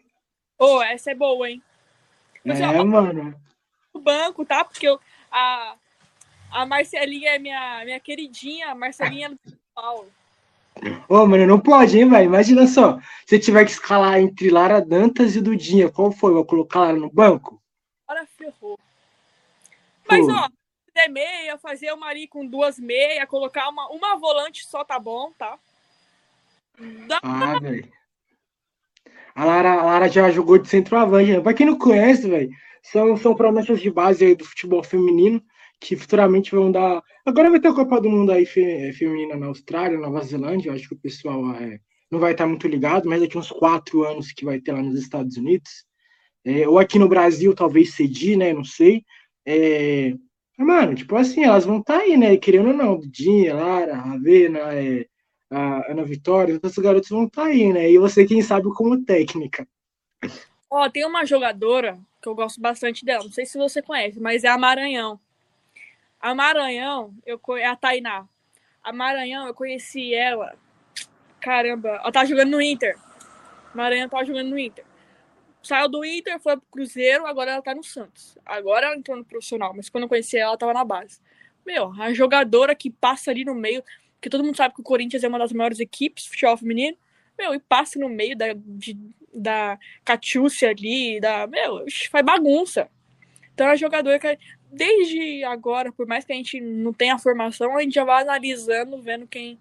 Ô, 0.59 0.77
oh, 0.77 0.83
essa 0.83 1.11
é 1.11 1.15
boa, 1.15 1.49
hein? 1.49 1.61
Mas, 2.43 2.59
é, 2.59 2.67
ó, 2.67 2.83
mano. 2.83 3.33
O 3.93 3.99
banco, 3.99 4.43
tá? 4.43 4.65
Porque 4.65 4.87
eu, 4.87 4.99
a, 5.31 5.75
a 6.53 6.65
Marcelinha 6.65 7.31
é 7.31 7.39
minha, 7.39 7.83
minha 7.83 7.99
queridinha, 7.99 8.69
a 8.69 8.75
Marcelinha 8.75 9.27
é 9.27 9.29
do 9.29 9.39
São 9.43 9.57
Paulo. 9.73 10.07
Ô, 11.09 11.25
mano, 11.25 11.45
não 11.45 11.59
pode, 11.59 11.97
hein, 11.97 12.09
velho? 12.09 12.25
Imagina 12.25 12.67
só. 12.67 12.99
Se 13.25 13.39
tiver 13.39 13.65
que 13.65 13.71
escalar 13.71 14.19
entre 14.19 14.49
Lara 14.49 14.79
Dantas 14.79 15.35
e 15.35 15.41
Dudinha, 15.41 15.89
qual 15.89 16.11
foi? 16.11 16.33
Vou 16.33 16.45
colocar 16.45 16.81
Lara 16.81 16.97
no 16.97 17.11
banco? 17.11 17.61
Agora 18.07 18.27
ferrou. 18.37 18.77
Mas, 20.07 20.25
Pô. 20.25 20.31
ó, 20.31 20.49
fizer 20.87 21.07
meia, 21.09 21.57
fazer 21.57 21.91
uma 21.91 22.07
ali 22.07 22.27
com 22.27 22.45
duas 22.45 22.77
meias, 22.77 23.25
colocar 23.25 23.69
uma, 23.69 23.87
uma 23.89 24.15
volante 24.17 24.65
só 24.65 24.83
tá 24.83 24.99
bom, 24.99 25.31
tá? 25.37 25.57
Dá 27.07 27.19
ah, 27.23 27.59
velho. 27.59 27.91
A 29.35 29.45
Lara, 29.45 29.73
a 29.73 29.83
Lara 29.83 30.09
já 30.09 30.29
jogou 30.29 30.57
de 30.57 30.67
centroavante. 30.67 31.31
Né? 31.31 31.41
Pra 31.41 31.53
quem 31.53 31.65
não 31.65 31.77
conhece, 31.77 32.27
velho, 32.27 32.49
são, 32.81 33.15
são 33.17 33.35
promessas 33.35 33.79
de 33.79 33.89
base 33.89 34.25
aí 34.25 34.35
do 34.35 34.45
futebol 34.45 34.83
feminino 34.83 35.41
que 35.79 35.95
futuramente 35.95 36.51
vão 36.51 36.71
dar. 36.71 37.01
Agora 37.25 37.49
vai 37.49 37.59
ter 37.59 37.69
a 37.69 37.73
Copa 37.73 38.01
do 38.01 38.09
Mundo 38.09 38.31
aí 38.31 38.45
fe... 38.45 38.93
feminina 38.93 39.35
na 39.35 39.47
Austrália, 39.47 39.97
Nova 39.97 40.21
Zelândia. 40.21 40.69
Eu 40.69 40.73
acho 40.73 40.87
que 40.87 40.95
o 40.95 40.99
pessoal 40.99 41.51
é... 41.55 41.79
não 42.11 42.19
vai 42.19 42.31
estar 42.31 42.47
muito 42.47 42.67
ligado, 42.67 43.07
mas 43.07 43.21
daqui 43.21 43.37
uns 43.37 43.51
quatro 43.51 44.03
anos 44.03 44.31
que 44.31 44.45
vai 44.45 44.59
ter 44.59 44.71
lá 44.71 44.81
nos 44.81 44.99
Estados 44.99 45.37
Unidos. 45.37 45.85
É... 46.45 46.67
ou 46.67 46.79
aqui 46.79 46.97
no 46.97 47.09
Brasil, 47.09 47.53
talvez 47.53 47.93
cedir, 47.93 48.37
né? 48.37 48.53
Não 48.53 48.63
sei. 48.63 49.03
É... 49.45 50.13
Mano, 50.57 50.95
tipo 50.95 51.15
assim, 51.15 51.43
elas 51.43 51.65
vão 51.65 51.79
estar 51.79 51.97
tá 51.97 52.03
aí, 52.03 52.15
né? 52.15 52.37
Querendo 52.37 52.69
ou 52.69 52.73
não, 52.73 52.99
Dinha, 52.99 53.55
Lara, 53.55 53.95
Ravena, 53.95 54.59
é, 54.73 55.05
a 55.49 55.91
Ana 55.91 56.03
Vitória, 56.03 56.59
todos 56.59 56.77
os 56.77 56.83
garotos 56.83 57.09
vão 57.09 57.25
estar 57.25 57.43
tá 57.43 57.47
aí, 57.47 57.73
né? 57.73 57.89
E 57.89 57.97
você, 57.97 58.25
quem 58.25 58.41
sabe, 58.41 58.69
como 58.73 59.03
técnica. 59.03 59.67
Ó, 60.69 60.89
tem 60.89 61.05
uma 61.05 61.25
jogadora 61.25 61.99
que 62.21 62.27
eu 62.27 62.35
gosto 62.35 62.61
bastante 62.61 63.03
dela, 63.03 63.23
não 63.23 63.31
sei 63.31 63.45
se 63.45 63.57
você 63.57 63.81
conhece, 63.81 64.19
mas 64.19 64.43
é 64.43 64.47
a 64.47 64.57
Maranhão. 64.57 65.19
A 66.23 66.33
Maranhão, 66.33 67.13
eu 67.25 67.39
é 67.57 67.65
a 67.65 67.75
Tainá. 67.75 68.25
A 68.81 68.91
Maranhão, 68.91 69.45
eu 69.45 69.53
conheci 69.53 70.13
ela. 70.13 70.55
Caramba, 71.39 71.89
ela 71.89 72.11
tá 72.11 72.25
jogando 72.25 72.51
no 72.51 72.61
Inter. 72.61 72.97
Maranhão 73.75 74.09
tá 74.09 74.23
jogando 74.23 74.49
no 74.49 74.57
Inter 74.57 74.85
saiu 75.63 75.87
do 75.87 76.03
Inter, 76.03 76.39
foi 76.39 76.57
pro 76.57 76.65
Cruzeiro, 76.69 77.25
agora 77.25 77.51
ela 77.51 77.61
tá 77.61 77.73
no 77.73 77.83
Santos. 77.83 78.37
Agora 78.45 78.87
ela 78.87 78.97
entrou 78.97 79.17
no 79.17 79.23
profissional, 79.23 79.73
mas 79.73 79.89
quando 79.89 80.03
eu 80.03 80.09
conheci 80.09 80.37
ela, 80.37 80.51
ela 80.51 80.57
tava 80.57 80.73
na 80.73 80.83
base. 80.83 81.19
Meu, 81.65 81.93
a 81.99 82.13
jogadora 82.13 82.75
que 82.75 82.89
passa 82.89 83.31
ali 83.31 83.45
no 83.45 83.55
meio, 83.55 83.81
que 84.21 84.29
todo 84.29 84.43
mundo 84.43 84.57
sabe 84.57 84.75
que 84.75 84.81
o 84.81 84.83
Corinthians 84.83 85.23
é 85.23 85.27
uma 85.27 85.39
das 85.39 85.53
maiores 85.53 85.79
equipes, 85.79 86.27
futebol 86.27 86.57
feminino, 86.57 86.97
meu, 87.37 87.53
e 87.55 87.59
passa 87.59 87.97
no 87.97 88.09
meio 88.09 88.37
da, 88.37 88.47
de, 88.53 88.97
da 89.33 89.79
Catiúcia 90.03 90.69
ali, 90.69 91.19
da, 91.21 91.47
meu, 91.47 91.85
faz 92.11 92.25
bagunça. 92.25 92.89
Então 93.53 93.67
é 93.67 93.71
a 93.71 93.75
jogadora 93.75 94.19
que, 94.19 94.37
desde 94.73 95.43
agora, 95.43 95.91
por 95.91 96.07
mais 96.07 96.25
que 96.25 96.33
a 96.33 96.35
gente 96.35 96.59
não 96.59 96.91
tenha 96.91 97.17
formação, 97.19 97.77
a 97.77 97.81
gente 97.81 97.93
já 97.93 98.03
vai 98.03 98.23
analisando, 98.23 99.01
vendo 99.01 99.27
quem, 99.27 99.59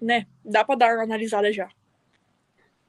né, 0.00 0.26
dá 0.44 0.64
pra 0.64 0.74
dar 0.74 0.94
uma 0.94 1.04
analisada 1.04 1.52
já. 1.52 1.68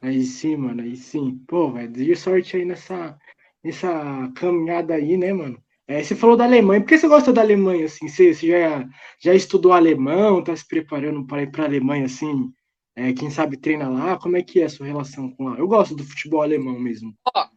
Aí 0.02 0.24
sim, 0.24 0.56
mano, 0.56 0.82
aí 0.82 0.96
sim. 0.96 1.40
Pô, 1.48 1.72
velho, 1.72 1.92
de 1.92 2.16
sorte 2.16 2.58
aí 2.58 2.66
nessa, 2.66 3.18
nessa 3.64 4.32
caminhada 4.36 4.96
aí, 4.96 5.18
né, 5.18 5.32
mano? 5.32 5.62
É, 5.88 6.02
você 6.02 6.16
falou 6.16 6.38
da 6.38 6.46
Alemanha. 6.46 6.82
Por 6.82 6.88
que 6.88 6.98
você 6.98 7.08
gosta 7.08 7.32
da 7.32 7.42
Alemanha, 7.42 7.86
assim? 7.86 8.08
Você, 8.08 8.34
você 8.34 8.48
já, 8.48 8.88
já 9.20 9.34
estudou 9.34 9.74
alemão, 9.74 10.44
tá 10.44 10.56
se 10.56 10.68
preparando 10.68 11.26
para 11.26 11.44
ir 11.44 11.52
para 11.52 11.64
a 11.64 11.68
Alemanha, 11.68 12.06
assim? 12.06 12.52
É, 12.96 13.12
quem 13.12 13.30
sabe 13.30 13.58
treina 13.58 13.90
lá? 13.90 14.18
Como 14.18 14.38
é 14.38 14.44
que 14.44 14.62
é 14.62 14.66
a 14.66 14.70
sua 14.70 14.86
relação 14.86 15.30
com 15.32 15.46
lá? 15.46 15.58
Eu 15.58 15.68
gosto 15.68 15.96
do 15.96 16.04
futebol 16.04 16.42
alemão 16.42 16.80
mesmo. 16.80 17.14
Ó, 17.36 17.48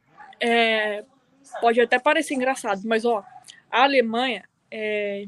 é, 0.40 1.04
pode 1.60 1.80
até 1.80 1.98
parecer 1.98 2.34
engraçado, 2.34 2.82
mas 2.84 3.04
ó, 3.04 3.24
a 3.80 3.84
Alemanha, 3.84 4.44
é, 4.70 5.26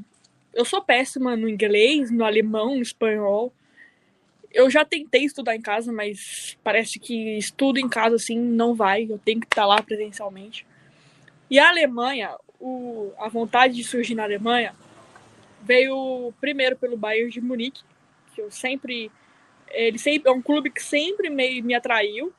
eu 0.54 0.64
sou 0.64 0.82
péssima 0.82 1.36
no 1.36 1.48
inglês, 1.48 2.10
no 2.10 2.24
alemão, 2.24 2.76
no 2.76 2.82
espanhol 2.82 3.52
eu 4.52 4.70
já 4.70 4.84
tentei 4.84 5.24
estudar 5.24 5.54
em 5.54 5.60
casa, 5.60 5.92
mas 5.92 6.56
parece 6.64 6.98
que 6.98 7.36
estudo 7.36 7.78
em 7.78 7.88
casa 7.88 8.16
assim 8.16 8.38
não 8.38 8.74
vai. 8.74 9.06
Eu 9.08 9.18
tenho 9.18 9.40
que 9.40 9.46
estar 9.46 9.66
lá 9.66 9.82
presencialmente. 9.82 10.66
E 11.50 11.58
a 11.58 11.68
Alemanha, 11.68 12.34
o, 12.60 13.12
a 13.18 13.28
vontade 13.28 13.74
de 13.74 13.84
surgir 13.84 14.14
na 14.14 14.24
Alemanha 14.24 14.74
veio 15.62 16.32
primeiro 16.40 16.76
pelo 16.76 16.96
Bayern 16.96 17.30
de 17.30 17.40
Munique, 17.40 17.82
que 18.34 18.40
eu 18.40 18.50
sempre 18.50 19.10
ele 19.70 19.98
sempre 19.98 20.30
é 20.30 20.32
um 20.32 20.40
clube 20.40 20.70
que 20.70 20.82
sempre 20.82 21.28
me, 21.28 21.60
me 21.60 21.74
atraiu. 21.74 22.32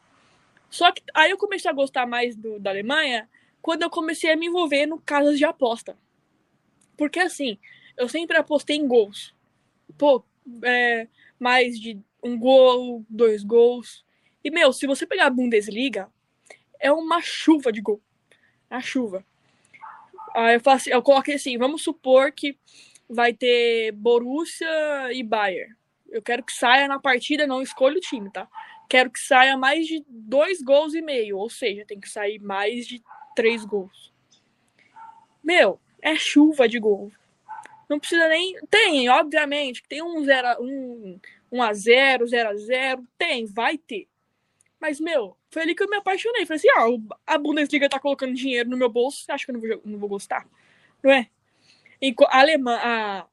Só 0.69 0.91
que 0.91 1.03
aí 1.13 1.29
eu 1.29 1.37
comecei 1.37 1.69
a 1.69 1.73
gostar 1.73 2.07
mais 2.07 2.35
do, 2.35 2.59
da 2.59 2.71
Alemanha 2.71 3.29
quando 3.61 3.83
eu 3.83 3.89
comecei 3.89 4.31
a 4.31 4.35
me 4.35 4.47
envolver 4.47 4.85
no 4.85 4.99
casas 4.99 5.37
de 5.37 5.45
aposta. 5.45 5.97
Porque 6.97 7.19
assim, 7.19 7.57
eu 7.97 8.07
sempre 8.07 8.37
apostei 8.37 8.77
em 8.77 8.87
gols. 8.87 9.33
Pô, 9.97 10.23
é, 10.63 11.07
mais 11.39 11.79
de 11.79 11.99
um 12.23 12.37
gol, 12.37 13.05
dois 13.09 13.43
gols. 13.43 14.05
E, 14.43 14.49
meu, 14.49 14.71
se 14.71 14.87
você 14.87 15.05
pegar 15.05 15.27
a 15.27 15.29
Bundesliga, 15.29 16.09
é 16.79 16.91
uma 16.91 17.21
chuva 17.21 17.71
de 17.71 17.81
gol. 17.81 18.01
A 18.69 18.81
chuva. 18.81 19.25
Aí 20.35 20.55
eu, 20.55 20.59
faço, 20.59 20.89
eu 20.89 21.01
coloquei 21.01 21.35
assim, 21.35 21.57
vamos 21.57 21.81
supor 21.81 22.31
que 22.31 22.57
vai 23.09 23.33
ter 23.33 23.91
Borussia 23.93 25.11
e 25.11 25.23
Bayern. 25.23 25.75
Eu 26.09 26.21
quero 26.21 26.43
que 26.43 26.53
saia 26.53 26.87
na 26.87 26.99
partida, 26.99 27.47
não 27.47 27.61
escolho 27.61 27.97
o 27.97 28.01
time, 28.01 28.31
tá? 28.31 28.47
Quero 28.89 29.11
que 29.11 29.19
saia 29.19 29.57
mais 29.57 29.87
de 29.87 30.03
dois 30.07 30.61
gols 30.61 30.93
e 30.93 31.01
meio, 31.01 31.37
ou 31.37 31.49
seja, 31.49 31.85
tem 31.85 31.99
que 31.99 32.09
sair 32.09 32.39
mais 32.39 32.87
de 32.87 33.03
três 33.39 33.63
gols. 33.63 34.11
Meu, 35.41 35.79
é 36.01 36.13
chuva 36.17 36.67
de 36.67 36.77
gol. 36.77 37.09
Não 37.87 37.97
precisa 37.97 38.27
nem. 38.27 38.59
Tem, 38.69 39.07
obviamente, 39.07 39.81
tem 39.87 40.03
um 40.03 40.21
0 40.25 40.61
um, 40.61 41.17
um 41.49 41.63
a 41.63 41.71
0 41.71 42.27
0 42.27 42.49
a 42.49 42.55
0 42.55 43.07
Tem, 43.17 43.45
vai 43.45 43.77
ter. 43.77 44.09
Mas, 44.77 44.99
meu, 44.99 45.37
foi 45.49 45.61
ali 45.61 45.73
que 45.73 45.81
eu 45.81 45.89
me 45.89 45.95
apaixonei. 45.95 46.45
Falei 46.45 46.57
assim: 46.57 46.69
ah, 46.69 47.33
a 47.33 47.37
Bundesliga 47.37 47.87
tá 47.87 47.97
colocando 47.97 48.33
dinheiro 48.33 48.69
no 48.69 48.75
meu 48.75 48.89
bolso, 48.89 49.23
acho 49.29 49.45
que 49.45 49.51
eu 49.51 49.53
não 49.53 49.61
vou, 49.61 49.81
não 49.85 49.99
vou 49.99 50.09
gostar? 50.09 50.45
Não 51.01 51.09
é? 51.09 51.29
A 52.27 52.39
Alemã, 52.41 52.77
a, 52.81 53.25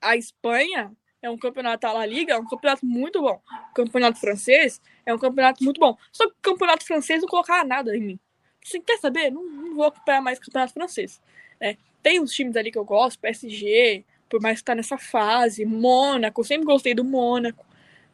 a 0.00 0.16
Espanha 0.16 0.92
é 1.22 1.30
um 1.30 1.38
campeonato, 1.38 1.86
a 1.86 1.92
La 1.92 2.06
Liga 2.06 2.34
é 2.34 2.38
um 2.38 2.46
campeonato 2.48 2.84
muito 2.84 3.22
bom. 3.22 3.40
O 3.70 3.74
campeonato 3.74 4.18
francês 4.18 4.82
é 5.06 5.14
um 5.14 5.18
campeonato 5.18 5.62
muito 5.62 5.78
bom. 5.78 5.96
Só 6.10 6.28
que 6.28 6.32
o 6.32 6.42
campeonato 6.42 6.84
francês 6.84 7.22
não 7.22 7.28
colocava 7.28 7.62
nada 7.62 7.96
em 7.96 8.00
mim. 8.00 8.20
Você 8.62 8.80
quer 8.80 8.98
saber? 8.98 9.30
Não, 9.30 9.44
não 9.44 9.74
vou 9.74 9.84
acompanhar 9.84 10.20
mais 10.20 10.38
campeonato 10.38 10.72
francês. 10.72 11.20
É. 11.60 11.76
Tem 12.02 12.20
uns 12.20 12.32
times 12.32 12.56
ali 12.56 12.70
que 12.70 12.78
eu 12.78 12.84
gosto, 12.84 13.18
PSG, 13.20 14.04
por 14.28 14.40
mais 14.40 14.58
que 14.58 14.64
tá 14.64 14.74
nessa 14.74 14.98
fase, 14.98 15.64
Mônaco, 15.64 16.40
eu 16.40 16.44
sempre 16.44 16.64
gostei 16.64 16.94
do 16.94 17.04
Mônaco, 17.04 17.64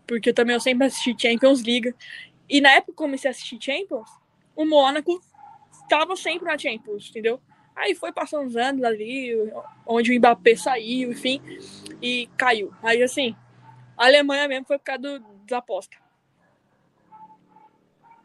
porque 0.06 0.32
também 0.32 0.54
eu 0.54 0.60
sempre 0.60 0.86
assisti 0.86 1.14
Champions 1.16 1.62
League. 1.62 1.94
E 2.48 2.60
na 2.60 2.70
época 2.72 2.86
que 2.86 2.90
eu 2.92 3.06
comecei 3.06 3.28
a 3.28 3.30
assistir 3.30 3.58
Champions, 3.60 4.10
o 4.56 4.64
Mônaco 4.64 5.22
tava 5.88 6.16
sempre 6.16 6.46
na 6.46 6.58
Champions, 6.58 7.08
entendeu? 7.08 7.40
Aí 7.74 7.94
foi 7.94 8.12
passando 8.12 8.46
uns 8.46 8.56
anos 8.56 8.82
ali, 8.82 9.32
onde 9.86 10.10
o 10.10 10.18
Mbappé 10.18 10.56
saiu, 10.56 11.12
enfim, 11.12 11.40
e 12.02 12.28
caiu. 12.36 12.72
Aí 12.82 13.00
assim, 13.00 13.36
a 13.96 14.06
Alemanha 14.06 14.48
mesmo 14.48 14.66
foi 14.66 14.78
por 14.78 14.84
causa 14.84 15.20
do, 15.20 15.54
aposta. 15.54 15.96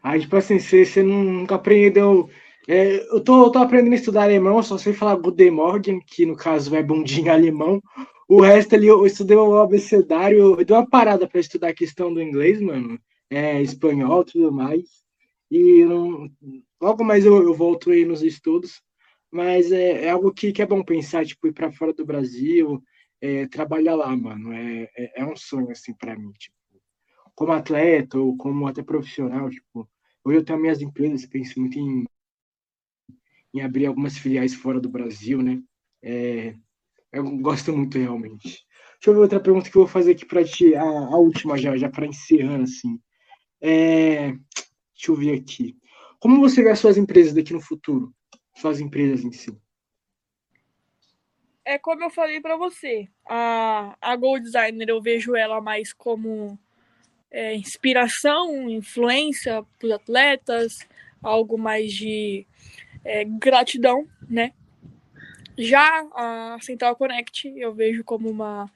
Aí, 0.04 0.20
tipo 0.20 0.36
assim, 0.36 0.60
você, 0.60 0.84
você 0.84 1.02
nunca 1.02 1.56
aprendeu 1.56 2.28
é, 2.66 3.06
eu, 3.12 3.22
tô, 3.22 3.44
eu 3.46 3.50
tô 3.50 3.58
aprendendo 3.58 3.92
a 3.92 3.96
estudar 3.96 4.22
alemão, 4.22 4.62
só 4.62 4.78
sei 4.78 4.94
falar 4.94 5.16
Guten 5.16 5.50
Morgen, 5.50 6.00
que 6.00 6.24
no 6.24 6.34
caso 6.34 6.74
é 6.74 6.82
bundinho 6.82 7.30
alemão. 7.30 7.82
O 8.28 8.40
resto 8.40 8.74
ali 8.74 8.86
eu 8.86 9.04
estudei 9.06 9.36
o 9.36 9.58
abecedário, 9.58 10.58
eu 10.58 10.64
dei 10.64 10.74
uma 10.74 10.88
parada 10.88 11.28
para 11.28 11.40
estudar 11.40 11.68
a 11.68 11.74
questão 11.74 12.12
do 12.12 12.22
inglês, 12.22 12.60
mano, 12.60 12.98
é, 13.30 13.60
espanhol 13.60 14.24
tudo 14.24 14.50
mais. 14.50 15.04
E 15.50 15.84
não, 15.84 16.30
logo 16.80 17.04
mais 17.04 17.26
eu, 17.26 17.42
eu, 17.42 17.54
volto 17.54 17.90
aí 17.90 18.04
nos 18.04 18.22
estudos, 18.22 18.82
mas 19.30 19.70
é, 19.72 20.06
é 20.06 20.10
algo 20.10 20.32
que, 20.32 20.52
que, 20.52 20.62
é 20.62 20.66
bom 20.66 20.82
pensar, 20.82 21.26
tipo, 21.26 21.46
ir 21.46 21.52
para 21.52 21.72
fora 21.72 21.92
do 21.92 22.04
Brasil, 22.06 22.82
é, 23.20 23.46
trabalhar 23.48 23.94
lá, 23.94 24.16
mano. 24.16 24.52
É, 24.54 24.88
é, 24.96 25.20
é 25.22 25.26
um 25.26 25.36
sonho, 25.36 25.70
assim, 25.70 25.92
para 25.94 26.16
mim, 26.16 26.32
tipo, 26.32 26.56
como 27.34 27.52
atleta 27.52 28.18
ou 28.18 28.36
como 28.36 28.66
até 28.66 28.82
profissional, 28.82 29.50
tipo, 29.50 29.88
hoje 30.24 30.38
eu 30.38 30.44
tenho 30.44 30.58
minhas 30.58 30.80
empresas, 30.80 31.26
penso 31.26 31.60
muito 31.60 31.78
em 31.78 32.04
em 33.54 33.60
abrir 33.60 33.86
algumas 33.86 34.18
filiais 34.18 34.52
fora 34.52 34.80
do 34.80 34.88
Brasil, 34.88 35.40
né? 35.40 35.62
É, 36.02 36.56
eu 37.12 37.24
gosto 37.38 37.74
muito 37.74 37.96
realmente. 37.96 38.66
Deixa 38.94 39.10
eu 39.10 39.14
ver 39.14 39.20
outra 39.20 39.38
pergunta 39.38 39.70
que 39.70 39.76
eu 39.76 39.82
vou 39.82 39.88
fazer 39.88 40.10
aqui 40.12 40.26
para 40.26 40.44
ti, 40.44 40.74
a, 40.74 40.82
a, 40.82 41.16
última 41.16 41.56
já, 41.56 41.76
já 41.76 41.88
para 41.88 42.06
encerrar 42.06 42.60
assim. 42.60 43.00
É, 43.60 44.32
deixa 44.32 45.10
eu 45.10 45.14
ver 45.14 45.38
aqui. 45.38 45.78
Como 46.18 46.40
você 46.40 46.64
vê 46.64 46.70
as 46.70 46.80
suas 46.80 46.96
empresas 46.96 47.32
daqui 47.32 47.52
no 47.52 47.60
futuro? 47.60 48.12
Suas 48.56 48.80
empresas 48.80 49.24
em 49.24 49.30
si? 49.30 49.56
É 51.64 51.78
como 51.78 52.02
eu 52.02 52.10
falei 52.10 52.40
para 52.40 52.56
você, 52.56 53.08
a, 53.24 53.96
a 54.00 54.16
Gold 54.16 54.44
Designer 54.44 54.88
eu 54.88 55.00
vejo 55.00 55.34
ela 55.34 55.60
mais 55.60 55.92
como 55.92 56.58
é, 57.34 57.52
inspiração, 57.52 58.70
influência 58.70 59.64
para 59.76 59.86
os 59.86 59.92
atletas, 59.92 60.78
algo 61.20 61.58
mais 61.58 61.92
de 61.92 62.46
é, 63.04 63.24
gratidão, 63.24 64.06
né? 64.30 64.52
Já 65.58 66.06
a 66.14 66.56
Central 66.60 66.94
Connect 66.94 67.52
eu 67.56 67.74
vejo 67.74 68.04
como 68.04 68.30
uma, 68.30 68.70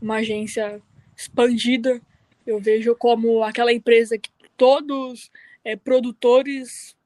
uma 0.00 0.16
agência 0.16 0.82
expandida, 1.16 2.02
eu 2.44 2.58
vejo 2.58 2.96
como 2.96 3.44
aquela 3.44 3.72
empresa 3.72 4.18
que 4.18 4.30
todos 4.56 5.30
é, 5.64 5.76
produtores 5.76 6.96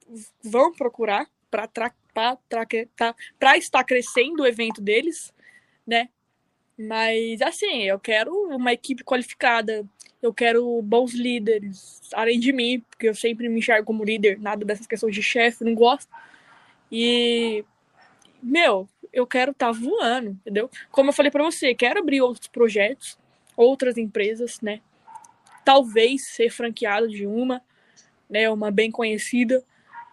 vão 0.43 0.73
procurar 0.73 1.29
para 1.51 3.59
estar 3.59 3.85
crescendo 3.85 4.43
o 4.43 4.47
evento 4.47 4.81
deles. 4.81 5.31
né? 5.87 6.09
Mas 6.79 7.41
assim, 7.41 7.85
eu 7.85 7.99
quero 7.99 8.33
uma 8.55 8.73
equipe 8.73 9.03
qualificada, 9.03 9.85
eu 10.21 10.33
quero 10.33 10.83
bons 10.83 11.15
líderes, 11.15 12.01
além 12.13 12.39
de 12.39 12.53
mim, 12.53 12.83
porque 12.91 13.09
eu 13.09 13.15
sempre 13.15 13.49
me 13.49 13.59
enxergo 13.59 13.87
como 13.87 14.05
líder, 14.05 14.39
nada 14.39 14.65
dessas 14.65 14.87
questões 14.87 15.15
de 15.15 15.23
chefe, 15.23 15.65
não 15.65 15.75
gosto. 15.75 16.11
E 16.91 17.65
meu, 18.43 18.89
eu 19.13 19.27
quero 19.27 19.53
estar 19.53 19.73
tá 19.73 19.73
voando, 19.73 20.31
entendeu? 20.31 20.71
Como 20.91 21.09
eu 21.09 21.15
falei 21.15 21.31
para 21.31 21.43
você, 21.43 21.75
quero 21.75 22.01
abrir 22.01 22.21
outros 22.21 22.49
projetos, 22.49 23.19
outras 23.57 23.97
empresas, 23.97 24.61
né? 24.61 24.81
Talvez 25.65 26.29
ser 26.29 26.51
franqueado 26.51 27.09
de 27.09 27.27
uma, 27.27 27.63
né? 28.29 28.49
Uma 28.51 28.71
bem 28.71 28.91
conhecida. 28.91 29.65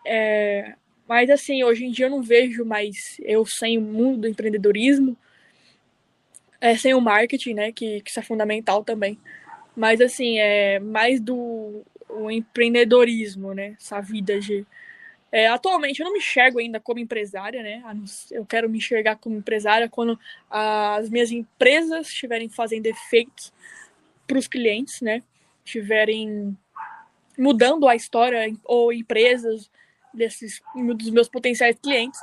É... 0.05 0.75
Mas 1.07 1.29
assim, 1.29 1.63
hoje 1.63 1.85
em 1.85 1.91
dia 1.91 2.05
eu 2.05 2.09
não 2.09 2.23
vejo 2.23 2.63
mais 2.63 3.17
eu 3.23 3.45
sem 3.45 3.77
o 3.77 3.81
mundo 3.81 4.21
do 4.21 4.27
empreendedorismo, 4.27 5.17
é, 6.63 6.77
sem 6.77 6.93
o 6.93 7.01
marketing, 7.01 7.55
né? 7.55 7.71
Que, 7.73 7.99
que 7.99 8.09
isso 8.09 8.21
é 8.21 8.23
fundamental 8.23 8.85
também. 8.85 9.19
Mas 9.75 9.99
assim, 9.99 10.39
é 10.39 10.79
mais 10.79 11.19
do 11.19 11.83
o 12.07 12.31
empreendedorismo, 12.31 13.53
né? 13.53 13.75
Essa 13.77 13.99
vida 13.99 14.39
de 14.39 14.65
é, 15.29 15.47
atualmente 15.47 15.99
eu 15.99 16.05
não 16.05 16.13
me 16.13 16.19
enxergo 16.19 16.59
ainda 16.59 16.79
como 16.79 16.99
empresária, 16.99 17.61
né? 17.61 17.83
Eu 18.31 18.45
quero 18.45 18.69
me 18.69 18.77
enxergar 18.77 19.17
como 19.17 19.35
empresária 19.35 19.89
quando 19.89 20.17
as 20.49 21.09
minhas 21.09 21.31
empresas 21.31 22.07
estiverem 22.07 22.47
fazendo 22.47 22.85
efeitos 22.85 23.51
para 24.25 24.37
os 24.37 24.47
clientes, 24.47 25.01
né? 25.01 25.21
Estiverem 25.65 26.57
mudando 27.37 27.89
a 27.89 27.95
história 27.95 28.55
ou 28.63 28.93
empresas 28.93 29.69
desses 30.13 30.61
dos 30.95 31.09
meus 31.09 31.27
potenciais 31.27 31.77
clientes. 31.77 32.21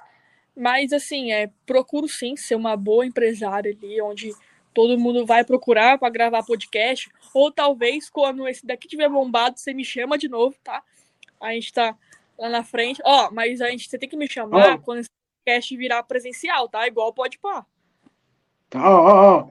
Mas 0.57 0.93
assim, 0.93 1.33
é, 1.33 1.51
procuro 1.65 2.09
sim 2.09 2.37
ser 2.37 2.55
uma 2.55 2.77
boa 2.77 3.07
empresária 3.07 3.73
ali, 3.73 4.01
onde 4.01 4.33
todo 4.75 4.99
mundo 4.99 5.27
vai 5.27 5.45
procurar 5.45 5.99
para 5.99 6.11
gravar 6.11 6.43
podcast, 6.43 7.11
ou 7.35 7.51
talvez 7.51 8.09
quando 8.09 8.47
esse 8.47 8.67
daqui 8.67 8.89
tiver 8.89 9.09
bombado, 9.09 9.59
você 9.59 9.73
me 9.73 9.85
chama 9.85 10.19
de 10.19 10.29
novo, 10.29 10.57
tá? 10.63 10.83
A 11.41 11.53
gente 11.53 11.73
tá 11.73 11.97
lá 12.39 12.49
na 12.49 12.65
frente. 12.65 13.01
Ó, 13.05 13.27
oh, 13.27 13.35
mas 13.35 13.61
a 13.61 13.71
gente 13.71 13.89
você 13.89 13.99
tem 13.99 14.09
que 14.09 14.17
me 14.17 14.29
chamar 14.29 14.75
oh. 14.75 14.79
quando 14.79 15.01
esse 15.01 15.09
podcast 15.45 15.77
virar 15.77 16.03
presencial, 16.03 16.69
tá? 16.69 16.87
Igual 16.87 17.13
pode 17.13 17.39
pá. 17.39 17.65
Tá, 18.69 18.89
ó, 18.89 19.03
ó, 19.03 19.39
ó. 19.39 19.51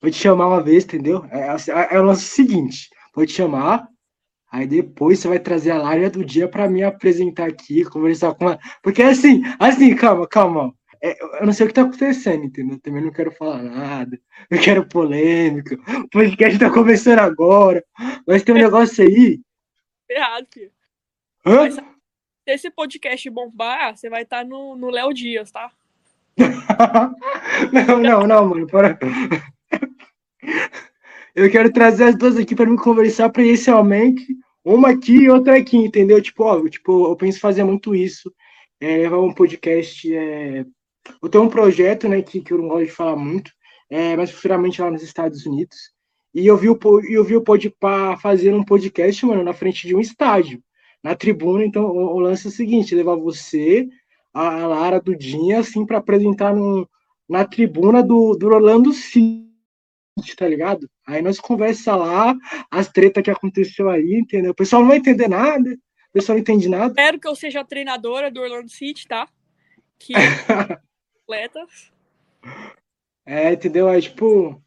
Vou 0.00 0.10
te 0.10 0.18
chamar 0.18 0.46
uma 0.46 0.62
vez, 0.62 0.84
entendeu? 0.84 1.24
É, 1.30 1.48
é, 1.48 1.96
é 1.96 2.00
o 2.00 2.04
nosso 2.04 2.22
seguinte: 2.22 2.90
vou 3.14 3.26
te 3.26 3.32
chamar, 3.32 3.88
aí 4.56 4.66
depois 4.66 5.18
você 5.18 5.28
vai 5.28 5.38
trazer 5.38 5.70
a 5.70 5.78
lária 5.78 6.10
do 6.10 6.24
dia 6.24 6.48
para 6.48 6.68
me 6.68 6.82
apresentar 6.82 7.46
aqui, 7.46 7.84
conversar 7.84 8.34
com 8.34 8.46
ela. 8.46 8.58
Porque 8.82 9.02
assim, 9.02 9.42
assim, 9.58 9.94
calma, 9.94 10.26
calma. 10.26 10.74
É, 11.02 11.14
eu 11.40 11.46
não 11.46 11.52
sei 11.52 11.66
o 11.66 11.68
que 11.68 11.74
tá 11.74 11.82
acontecendo, 11.82 12.44
entendeu? 12.44 12.80
Também 12.80 13.02
não 13.02 13.12
quero 13.12 13.30
falar 13.30 13.62
nada, 13.62 14.18
não 14.50 14.58
quero 14.58 14.88
polêmica. 14.88 15.76
O 16.04 16.08
podcast 16.08 16.58
tá 16.58 16.70
começando 16.70 17.18
agora, 17.18 17.84
mas 18.26 18.42
tem 18.42 18.54
um 18.54 18.58
negócio 18.58 19.04
aí. 19.04 19.40
Errado, 20.08 20.46
filho. 20.52 20.70
Hã? 21.44 21.56
Mas, 21.56 21.74
se 21.74 21.82
esse 22.46 22.70
podcast 22.70 23.28
bombar, 23.28 23.94
você 23.96 24.08
vai 24.08 24.22
estar 24.22 24.38
tá 24.38 24.44
no, 24.44 24.74
no 24.74 24.88
Léo 24.88 25.12
Dias, 25.12 25.50
tá? 25.50 25.70
não, 27.72 27.98
não, 27.98 28.26
não, 28.26 28.48
mano. 28.48 28.66
Para. 28.66 28.98
Eu 31.34 31.50
quero 31.50 31.70
trazer 31.70 32.04
as 32.04 32.16
duas 32.16 32.36
aqui 32.38 32.54
para 32.54 32.70
me 32.70 32.78
conversar 32.78 33.28
presencialmente. 33.28 34.26
Uma 34.66 34.90
aqui 34.90 35.12
e 35.12 35.30
outra 35.30 35.56
aqui, 35.56 35.76
entendeu? 35.76 36.20
Tipo, 36.20 36.42
ó, 36.42 36.68
tipo, 36.68 37.06
eu 37.06 37.14
penso 37.14 37.38
fazer 37.38 37.62
muito 37.62 37.94
isso. 37.94 38.34
É, 38.80 38.96
levar 38.96 39.20
um 39.20 39.32
podcast. 39.32 40.12
É... 40.12 40.66
Eu 41.22 41.28
tenho 41.28 41.44
um 41.44 41.48
projeto, 41.48 42.08
né, 42.08 42.20
que, 42.20 42.40
que 42.40 42.52
eu 42.52 42.58
não 42.58 42.66
gosto 42.66 42.86
de 42.86 42.90
falar 42.90 43.14
muito, 43.14 43.52
é, 43.88 44.16
mas 44.16 44.32
futuramente 44.32 44.82
lá 44.82 44.90
nos 44.90 45.04
Estados 45.04 45.46
Unidos. 45.46 45.76
E 46.34 46.44
eu 46.48 46.56
vi 46.56 46.68
o, 46.68 46.76
eu 47.08 47.22
vi 47.22 47.36
o 47.36 47.42
Podpah 47.42 48.16
fazendo 48.16 48.58
um 48.58 48.64
podcast, 48.64 49.24
mano, 49.24 49.44
na 49.44 49.52
frente 49.52 49.86
de 49.86 49.94
um 49.94 50.00
estádio 50.00 50.60
na 51.00 51.14
tribuna. 51.14 51.64
Então, 51.64 51.86
o, 51.86 52.16
o 52.16 52.18
lance 52.18 52.48
é 52.48 52.50
o 52.50 52.52
seguinte: 52.52 52.92
levar 52.92 53.14
você, 53.14 53.88
a, 54.34 54.62
a 54.62 54.66
Lara 54.66 55.00
Dudinha, 55.00 55.60
assim, 55.60 55.86
para 55.86 55.98
apresentar 55.98 56.52
no, 56.52 56.90
na 57.28 57.44
tribuna 57.44 58.02
do, 58.02 58.34
do 58.34 58.48
Orlando 58.48 58.92
City, 58.92 59.46
tá 60.36 60.48
ligado? 60.48 60.90
Aí 61.06 61.22
nós 61.22 61.38
conversa 61.38 61.94
lá, 61.94 62.34
as 62.70 62.88
tretas 62.88 63.22
que 63.22 63.30
aconteceu 63.30 63.88
aí, 63.88 64.14
entendeu? 64.14 64.50
O 64.50 64.54
pessoal 64.54 64.82
não 64.82 64.88
vai 64.88 64.98
entender 64.98 65.28
nada, 65.28 65.70
o 65.70 66.12
pessoal 66.12 66.34
não 66.34 66.40
entende 66.40 66.68
nada. 66.68 66.88
Espero 66.88 67.20
que 67.20 67.28
eu 67.28 67.36
seja 67.36 67.60
a 67.60 67.64
treinadora 67.64 68.30
do 68.30 68.40
Orlando 68.40 68.68
City, 68.68 69.06
tá? 69.06 69.28
Que 69.98 70.14
atletas. 71.22 71.92
É, 73.24 73.52
entendeu? 73.52 73.88
Aí, 73.88 74.02
tipo, 74.02 74.50
o 74.50 74.62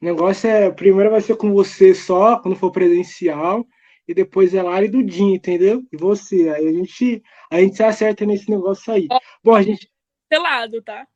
negócio 0.00 0.48
é. 0.48 0.70
Primeiro 0.70 1.10
vai 1.10 1.20
ser 1.20 1.36
com 1.36 1.52
você 1.52 1.94
só, 1.94 2.38
quando 2.38 2.56
for 2.56 2.70
presencial 2.70 3.66
e 4.06 4.14
depois 4.14 4.54
é 4.54 4.62
Lara 4.62 4.84
e 4.84 4.88
Dudinho, 4.88 5.34
entendeu? 5.34 5.84
E 5.92 5.96
você. 5.96 6.48
Aí 6.50 6.68
a 6.68 6.72
gente, 6.72 7.22
a 7.50 7.60
gente 7.60 7.76
se 7.76 7.82
acerta 7.82 8.26
nesse 8.26 8.50
negócio 8.50 8.92
aí. 8.92 9.06
Bom, 9.42 9.54
a 9.54 9.62
gente. 9.62 9.90
Cancelado, 10.28 10.82
tá? 10.82 11.06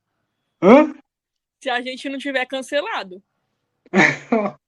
Hã? 0.62 0.94
Se 1.60 1.70
a 1.70 1.80
gente 1.80 2.08
não 2.08 2.18
tiver 2.18 2.44
cancelado. 2.46 3.22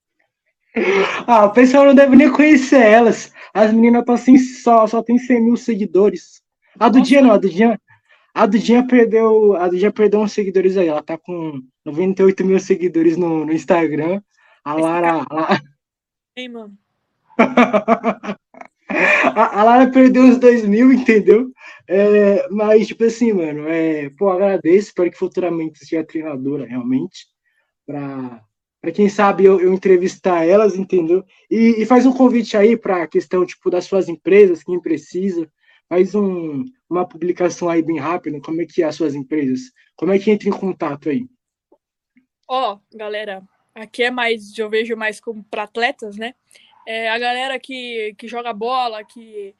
ah, 1.27 1.45
o 1.45 1.51
pessoal 1.51 1.85
não 1.85 1.95
deve 1.95 2.15
nem 2.15 2.31
conhecer 2.31 2.81
elas. 2.81 3.31
As 3.53 3.73
meninas 3.73 4.01
estão 4.01 4.15
assim, 4.15 4.37
só, 4.37 4.85
só 4.87 5.01
tem 5.01 5.17
100 5.17 5.43
mil 5.43 5.57
seguidores. 5.57 6.41
A 6.79 6.89
do 6.89 7.01
dia 7.01 7.21
não, 7.21 7.31
a 7.31 7.37
do 7.37 7.49
dia. 7.49 7.79
A 8.37 8.45
Dudinha 8.45 8.85
perdeu. 8.85 9.55
A 9.55 9.67
Dudinha 9.67 9.91
perdeu 9.91 10.19
uns 10.19 10.31
seguidores 10.31 10.77
aí. 10.77 10.87
Ela 10.87 11.01
tá 11.01 11.17
com 11.17 11.59
98 11.83 12.45
mil 12.45 12.59
seguidores 12.59 13.17
no, 13.17 13.43
no 13.43 13.51
Instagram. 13.51 14.21
A 14.63 14.75
Lara. 14.75 15.25
A 15.31 15.59
Ei, 16.35 16.47
mano 16.47 16.77
a, 18.87 19.59
a 19.59 19.63
Lara 19.63 19.91
perdeu 19.91 20.21
uns 20.21 20.37
dois 20.37 20.63
mil, 20.63 20.93
entendeu? 20.93 21.51
É, 21.87 22.47
mas, 22.49 22.85
tipo 22.85 23.03
assim, 23.05 23.33
mano, 23.33 23.67
é, 23.67 24.11
pô, 24.11 24.29
agradeço, 24.29 24.89
espero 24.89 25.09
que 25.09 25.17
futuramente 25.17 25.79
seja 25.79 26.03
treinadora, 26.03 26.65
realmente, 26.65 27.25
para 27.87 28.43
para 28.87 28.95
quem 28.95 29.09
sabe 29.09 29.43
eu, 29.43 29.59
eu, 29.59 29.73
entrevistar 29.73 30.45
elas, 30.45 30.77
entendeu? 30.77 31.25
E, 31.51 31.81
e 31.81 31.85
faz 31.85 32.05
um 32.05 32.13
convite 32.13 32.55
aí 32.55 32.77
para 32.77 33.03
a 33.03 33.07
questão 33.07 33.45
tipo 33.45 33.69
das 33.69 33.83
suas 33.83 34.07
empresas, 34.07 34.63
quem 34.63 34.79
precisa, 34.79 35.51
faz 35.89 36.15
um, 36.15 36.63
uma 36.89 37.05
publicação 37.05 37.67
aí 37.67 37.81
bem 37.81 37.99
rápida, 37.99 38.39
como 38.39 38.61
é 38.61 38.65
que 38.65 38.81
é 38.81 38.85
as 38.85 38.95
suas 38.95 39.13
empresas, 39.13 39.71
como 39.95 40.13
é 40.13 40.19
que 40.19 40.31
entra 40.31 40.47
em 40.47 40.53
contato 40.53 41.09
aí? 41.09 41.27
Ó, 42.47 42.75
oh, 42.75 42.97
galera, 42.97 43.43
aqui 43.75 44.03
é 44.03 44.11
mais, 44.11 44.57
eu 44.57 44.69
vejo 44.69 44.95
mais 44.95 45.19
como 45.19 45.43
para 45.43 45.63
atletas, 45.63 46.15
né? 46.15 46.33
é, 46.87 47.09
a 47.09 47.19
galera 47.19 47.59
que, 47.59 48.15
que 48.17 48.29
joga 48.29 48.53
bola, 48.53 49.03
que, 49.03 49.53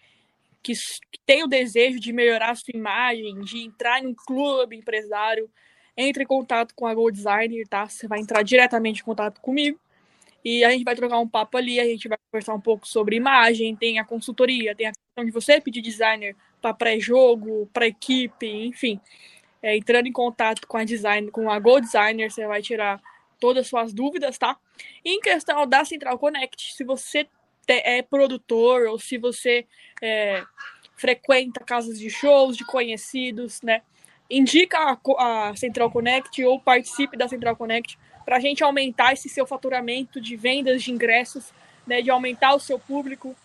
que, 0.64 0.72
que, 0.72 1.20
tem 1.26 1.44
o 1.44 1.48
desejo 1.48 2.00
de 2.00 2.14
melhorar 2.14 2.52
a 2.52 2.56
sua 2.56 2.72
imagem, 2.74 3.42
de 3.42 3.66
entrar 3.66 4.02
em 4.02 4.08
um 4.08 4.16
clube 4.16 4.78
empresário, 4.78 5.52
entre 5.98 6.24
em 6.24 6.28
contato 6.28 6.76
com 6.76 6.86
a 6.86 6.94
Gold 6.94 7.18
Designer, 7.18 7.68
tá? 7.68 7.90
Você 7.90 8.08
vai 8.08 8.20
entrar 8.20 8.44
diretamente 8.44 9.02
em 9.02 9.04
contato 9.04 9.42
comigo 9.42 9.80
e 10.46 10.64
a 10.64 10.70
gente 10.72 10.84
vai 10.84 10.96
trocar 10.96 11.20
um 11.20 11.28
papo 11.28 11.58
ali, 11.58 11.80
a 11.80 11.86
gente 11.86 12.08
vai 12.08 12.18
conversar 12.32 12.54
um 12.54 12.62
pouco 12.62 12.88
sobre 12.88 13.16
imagem, 13.16 13.76
tem 13.76 14.00
a 14.00 14.06
consultoria, 14.06 14.76
tem 14.76 14.88
a 14.88 14.92
questão 14.92 15.26
de 15.26 15.32
você 15.32 15.60
pedir 15.60 15.82
designer 15.82 16.36
para 16.62 16.74
pré-jogo, 16.74 17.68
para 17.74 17.88
equipe, 17.88 18.48
enfim. 18.48 19.00
É, 19.62 19.76
entrando 19.76 20.08
em 20.08 20.12
contato 20.12 20.68
com 20.68 20.78
a 20.78 20.84
design, 20.84 21.32
com 21.32 21.50
a 21.50 21.60
Gold 21.60 21.86
Designer, 21.86 22.32
você 22.32 22.46
vai 22.46 22.62
tirar 22.62 23.02
todas 23.40 23.66
as 23.66 23.68
suas 23.68 23.92
dúvidas, 23.92 24.38
tá? 24.38 24.56
E 25.04 25.16
em 25.16 25.20
questão 25.20 25.66
da 25.68 25.84
Central 25.84 26.18
Connect, 26.20 26.76
se 26.76 26.84
você 26.84 27.28
é 27.68 28.02
produtor 28.02 28.88
ou 28.88 29.00
se 29.00 29.18
você 29.18 29.66
é, 30.02 30.44
frequenta 30.96 31.60
casas 31.64 32.00
de 32.00 32.10
shows 32.10 32.56
de 32.56 32.66
conhecidos, 32.66 33.62
né? 33.62 33.82
Indica 34.30 34.78
a, 34.78 35.50
a 35.50 35.56
Central 35.56 35.90
Connect 35.90 36.44
ou 36.44 36.60
participe 36.60 37.18
da 37.18 37.28
Central 37.28 37.56
Connect 37.56 37.98
para 38.26 38.38
a 38.38 38.40
gente 38.40 38.64
aumentar 38.64 39.14
esse 39.14 39.30
seu 39.30 39.48
faturamento 39.48 40.20
de 40.20 40.36
vendas 40.36 40.84
de 40.84 40.92
ingressos, 40.92 41.52
né? 41.86 42.02
De 42.02 42.10
aumentar 42.10 42.54
o 42.54 42.60
seu 42.60 42.78
público. 42.78 43.36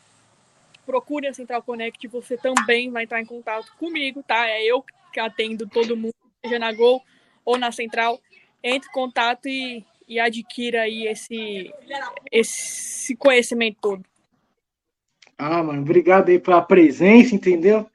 Procure 0.85 1.29
a 1.29 1.35
Central 1.35 1.63
Connect, 1.63 2.09
você 2.09 2.37
também 2.37 2.91
vai 2.91 3.05
entrar 3.05 3.21
em 3.21 3.27
contato 3.27 3.73
comigo, 3.79 4.23
tá? 4.23 4.49
É 4.49 4.65
eu 4.65 4.85
que 5.13 5.21
atendo 5.21 5.69
todo 5.69 5.97
mundo, 5.97 6.15
seja 6.45 6.59
na 6.59 6.73
Gol 6.73 7.01
ou 7.45 7.57
na 7.57 7.71
Central 7.71 8.21
entre 8.63 8.89
em 8.89 8.93
contato 8.93 9.49
e, 9.49 9.85
e 10.09 10.21
adquira 10.21 10.83
aí 10.83 11.07
esse, 11.07 11.73
esse 12.31 13.17
conhecimento 13.17 13.79
todo. 13.81 14.05
Ah, 15.37 15.63
mano, 15.63 15.83
obrigado 15.83 16.29
aí 16.29 16.39
pela 16.39 16.63
presença, 16.63 17.35
entendeu? 17.35 17.89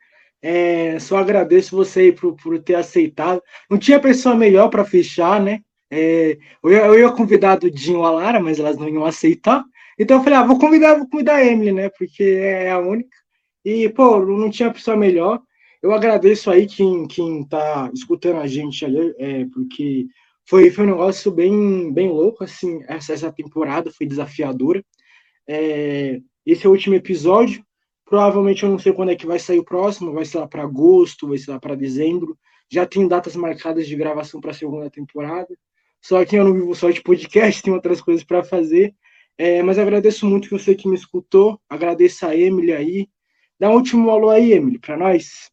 É, 0.50 0.98
só 0.98 1.18
agradeço 1.18 1.76
você 1.76 2.00
aí 2.00 2.12
por, 2.14 2.34
por 2.34 2.58
ter 2.60 2.76
aceitado. 2.76 3.44
Não 3.70 3.78
tinha 3.78 4.00
pessoa 4.00 4.34
melhor 4.34 4.70
para 4.70 4.86
fechar, 4.86 5.42
né? 5.42 5.60
É, 5.92 6.38
eu, 6.64 6.72
eu 6.72 7.00
ia 7.00 7.12
convidar 7.12 7.52
a 7.52 7.56
Dudinho 7.58 8.02
a 8.06 8.12
Lara, 8.12 8.40
mas 8.40 8.58
elas 8.58 8.78
não 8.78 8.88
iam 8.88 9.04
aceitar. 9.04 9.66
Então 10.00 10.18
eu 10.18 10.24
falei, 10.24 10.40
ah, 10.40 10.44
vou 10.44 10.58
convidar, 10.58 10.96
vou 10.96 11.10
convidar 11.10 11.36
a 11.36 11.46
Emily, 11.46 11.74
né? 11.74 11.90
Porque 11.90 12.24
é 12.24 12.72
a 12.72 12.80
única. 12.80 13.10
E, 13.66 13.90
pô, 13.90 14.26
não 14.26 14.50
tinha 14.50 14.72
pessoa 14.72 14.96
melhor. 14.96 15.42
Eu 15.84 15.92
agradeço 15.92 16.50
aí 16.50 16.66
quem, 16.66 17.06
quem 17.08 17.44
tá 17.46 17.92
escutando 17.94 18.40
a 18.40 18.48
gente 18.48 18.86
aí, 18.86 19.14
é, 19.20 19.46
porque 19.54 20.08
foi, 20.46 20.72
foi 20.72 20.86
um 20.86 20.92
negócio 20.92 21.30
bem, 21.30 21.92
bem 21.92 22.08
louco, 22.08 22.46
assim, 22.46 22.80
essa, 22.88 23.12
essa 23.12 23.34
temporada 23.34 23.92
foi 23.92 24.08
desafiadora. 24.08 24.82
É, 25.46 26.22
esse 26.46 26.66
é 26.66 26.70
o 26.70 26.72
último 26.72 26.96
episódio. 26.96 27.67
Provavelmente 28.10 28.64
eu 28.64 28.70
não 28.70 28.80
sei 28.80 28.94
quando 28.94 29.12
é 29.12 29.16
que 29.16 29.26
vai 29.26 29.38
sair 29.38 29.60
o 29.60 29.66
próximo, 29.66 30.14
vai 30.14 30.24
ser 30.24 30.40
lá 30.40 30.48
para 30.48 30.64
agosto, 30.64 31.28
vai 31.28 31.38
ser 31.38 31.52
lá 31.52 31.60
para 31.60 31.76
dezembro. 31.76 32.38
Já 32.72 32.86
tem 32.86 33.08
datas 33.08 33.36
marcadas 33.36 33.86
de 33.86 33.96
gravação 33.96 34.40
para 34.40 34.52
a 34.52 34.54
segunda 34.54 34.90
temporada. 34.90 35.54
Só 36.02 36.24
que 36.24 36.38
eu 36.38 36.46
não 36.46 36.54
vivo 36.54 36.74
só 36.74 36.90
de 36.90 37.02
podcast, 37.02 37.62
tem 37.64 37.74
outras 37.74 38.02
coisas 38.02 38.24
para 38.24 38.44
fazer. 38.44 38.96
É, 39.38 39.62
mas 39.62 39.78
agradeço 39.78 40.26
muito 40.26 40.50
você 40.50 40.74
que 40.74 40.88
me 40.88 40.96
escutou. 40.96 41.60
Agradeço 41.70 42.26
a 42.26 42.36
Emily 42.36 42.72
aí. 42.72 43.10
Dá 43.60 43.70
um 43.70 43.74
último 43.74 44.10
alô 44.10 44.30
aí, 44.30 44.54
Emily, 44.54 44.80
para 44.80 44.96
nós. 44.96 45.52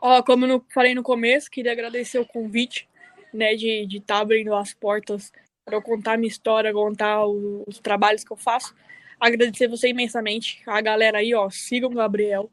Ó, 0.00 0.22
como 0.22 0.46
eu 0.46 0.64
falei 0.72 0.94
no 0.94 1.02
começo, 1.02 1.50
queria 1.50 1.72
agradecer 1.72 2.18
o 2.18 2.26
convite, 2.26 2.88
né, 3.32 3.54
de 3.54 3.84
estar 3.98 4.16
tá 4.16 4.20
abrindo 4.20 4.54
as 4.54 4.72
portas 4.72 5.32
para 5.64 5.76
eu 5.76 5.82
contar 5.82 6.16
minha 6.16 6.28
história, 6.28 6.72
contar 6.72 7.26
os, 7.26 7.62
os 7.66 7.78
trabalhos 7.78 8.24
que 8.24 8.32
eu 8.32 8.36
faço. 8.36 8.74
Agradecer 9.18 9.68
você 9.68 9.88
imensamente, 9.88 10.62
a 10.66 10.80
galera 10.80 11.18
aí, 11.18 11.34
ó, 11.34 11.48
sigam 11.48 11.90
o 11.90 11.94
Gabriel. 11.94 12.50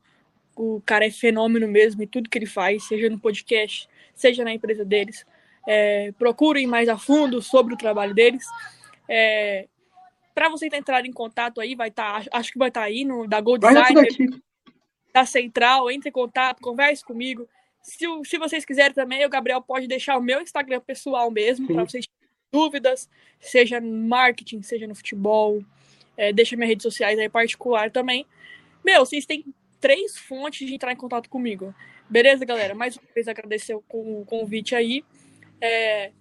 O 0.55 0.82
cara 0.86 1.05
é 1.05 1.11
fenômeno 1.11 1.68
mesmo 1.68 2.03
em 2.03 2.07
tudo 2.07 2.30
que 2.30 2.38
ele 2.38 2.45
faz, 2.45 2.88
seja 2.88 3.09
no 3.09 3.20
podcast, 3.20 3.89
seja 4.14 4.43
na 4.43 4.53
empresa 4.53 4.86
deles. 4.86 5.26
É, 5.68 6.11
procurem 6.14 6.68
mais 6.68 6.88
a 6.88 6.97
fundo 6.97 7.41
sobre 7.41 7.74
o 7.74 7.78
trabalho 7.78 8.14
deles. 8.14 8.45
É, 9.09 9.68
para 10.34 10.49
você 10.49 10.68
entrar 10.68 11.05
em 11.05 11.11
contato 11.11 11.59
aí, 11.59 11.76
vai 11.76 11.89
estar, 11.89 12.24
tá, 12.24 12.38
acho 12.38 12.51
que 12.51 12.57
vai 12.57 12.70
estar 12.70 12.82
tá 12.82 12.88
aí 12.88 13.03
no 13.03 13.28
da 13.28 13.41
Gold 13.41 13.66
Design, 13.66 14.41
da 15.14 15.26
Central, 15.26 15.91
entre 15.91 16.09
em 16.09 16.14
contato, 16.14 16.61
converse 16.61 17.03
comigo. 17.03 17.47
Se, 17.82 18.05
se 18.24 18.38
vocês 18.38 18.66
quiserem 18.66 18.93
também, 18.93 19.26
o 19.26 19.30
Gabriel 19.30 19.61
pode 19.61 19.88
deixar 19.88 20.18
o 20.18 20.22
meu 20.22 20.41
Instagram 20.41 20.80
pessoal 20.80 21.30
mesmo, 21.30 21.68
para 21.68 21.84
vocês 21.84 22.07
terem 22.07 22.32
dúvidas, 22.51 23.09
seja 23.39 23.80
no 23.80 24.07
marketing, 24.07 24.61
seja 24.61 24.88
no 24.88 24.95
futebol. 24.95 25.61
É, 26.16 26.32
deixa 26.32 26.55
minhas 26.55 26.70
redes 26.70 26.84
sociais 26.84 27.18
aí 27.18 27.30
particular 27.30 27.91
também. 27.91 28.26
Meu, 28.84 29.05
vocês 29.05 29.26
têm 29.26 29.45
três 29.80 30.18
fontes 30.18 30.68
de 30.68 30.74
entrar 30.74 30.91
em 30.91 30.97
contato 30.97 31.30
comigo. 31.30 31.74
Beleza, 32.09 32.45
galera? 32.45 32.76
Mais 32.76 32.95
uma 32.95 33.07
vez 33.14 33.28
agradecer 33.28 33.76
o 33.76 33.82
convite 34.26 34.76
aí. 34.76 35.03
É, 35.59 36.11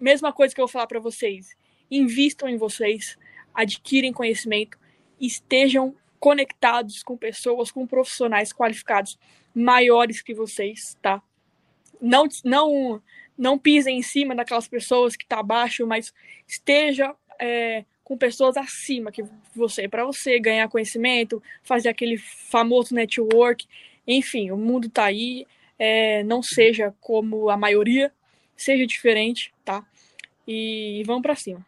mesma 0.00 0.32
coisa 0.32 0.54
que 0.54 0.60
eu 0.60 0.66
vou 0.66 0.72
falar 0.72 0.86
para 0.86 1.00
vocês. 1.00 1.56
Invistam 1.90 2.48
em 2.48 2.56
vocês 2.56 3.18
adquirem 3.56 4.12
conhecimento, 4.12 4.78
estejam 5.18 5.96
conectados 6.20 7.02
com 7.02 7.16
pessoas, 7.16 7.70
com 7.70 7.86
profissionais 7.86 8.52
qualificados 8.52 9.18
maiores 9.54 10.20
que 10.20 10.34
vocês, 10.34 10.96
tá? 11.00 11.22
Não, 12.00 12.28
não, 12.44 13.02
não 13.36 13.58
pisem 13.58 13.98
em 13.98 14.02
cima 14.02 14.34
daquelas 14.34 14.68
pessoas 14.68 15.16
que 15.16 15.26
tá 15.26 15.40
abaixo, 15.40 15.86
mas 15.86 16.12
esteja 16.46 17.14
é, 17.40 17.86
com 18.06 18.16
pessoas 18.16 18.56
acima 18.56 19.10
que 19.10 19.24
você, 19.52 19.88
para 19.88 20.04
você 20.04 20.38
ganhar 20.38 20.68
conhecimento, 20.68 21.42
fazer 21.64 21.88
aquele 21.88 22.16
famoso 22.16 22.94
network, 22.94 23.66
enfim, 24.06 24.52
o 24.52 24.56
mundo 24.56 24.88
tá 24.88 25.06
aí, 25.06 25.44
é, 25.76 26.22
não 26.22 26.40
seja 26.40 26.94
como 27.00 27.50
a 27.50 27.56
maioria, 27.56 28.12
seja 28.56 28.86
diferente, 28.86 29.52
tá? 29.64 29.84
E 30.46 31.02
vamos 31.04 31.22
para 31.22 31.34
cima. 31.34 31.66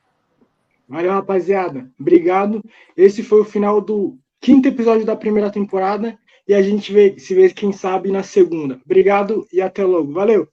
Valeu, 0.88 1.10
rapaziada. 1.10 1.90
Obrigado. 1.98 2.62
Esse 2.96 3.24
foi 3.24 3.40
o 3.40 3.44
final 3.44 3.80
do 3.80 4.16
quinto 4.40 4.68
episódio 4.68 5.04
da 5.04 5.16
primeira 5.16 5.50
temporada. 5.50 6.16
E 6.46 6.54
a 6.54 6.62
gente 6.62 6.92
vê, 6.92 7.18
se 7.18 7.34
vê, 7.34 7.50
quem 7.50 7.72
sabe, 7.72 8.12
na 8.12 8.22
segunda. 8.22 8.80
Obrigado 8.84 9.44
e 9.52 9.60
até 9.60 9.84
logo. 9.84 10.12
Valeu. 10.12 10.48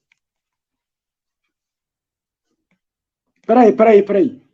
Peraí, 3.45 3.71
peraí, 3.71 4.01
peraí. 4.01 4.45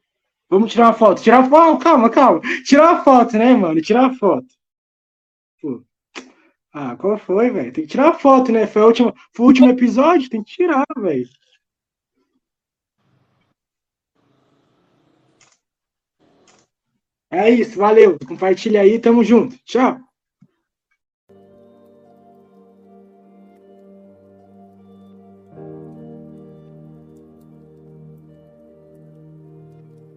Vamos 0.52 0.74
tirar 0.74 0.88
uma 0.88 0.94
foto. 0.94 1.22
Tirar 1.22 1.50
foto. 1.50 1.76
Oh, 1.76 1.80
calma, 1.80 2.10
calma. 2.10 2.42
Tirar 2.66 2.92
uma 2.92 3.04
foto, 3.06 3.38
né, 3.38 3.54
mano? 3.56 3.82
Tirar 3.82 4.10
uma 4.10 4.14
foto. 4.18 4.48
Pô. 5.62 5.82
Ah, 6.74 6.98
qual 6.98 7.18
foi, 7.18 7.50
velho? 7.50 7.72
Tem 7.72 7.86
que 7.86 7.92
tirar 7.92 8.10
a 8.10 8.14
foto, 8.14 8.52
né? 8.52 8.68
Foi, 8.68 8.82
a 8.82 8.86
última, 8.86 9.14
foi 9.34 9.46
o 9.46 9.48
último 9.48 9.70
episódio, 9.70 10.30
tem 10.30 10.44
que 10.44 10.52
tirar, 10.52 10.86
velho. 10.98 11.30
É 17.32 17.50
isso, 17.50 17.78
valeu. 17.78 18.18
Compartilha 18.28 18.82
aí, 18.82 19.00
tamo 19.00 19.24
junto. 19.24 19.58
Tchau. 19.64 20.11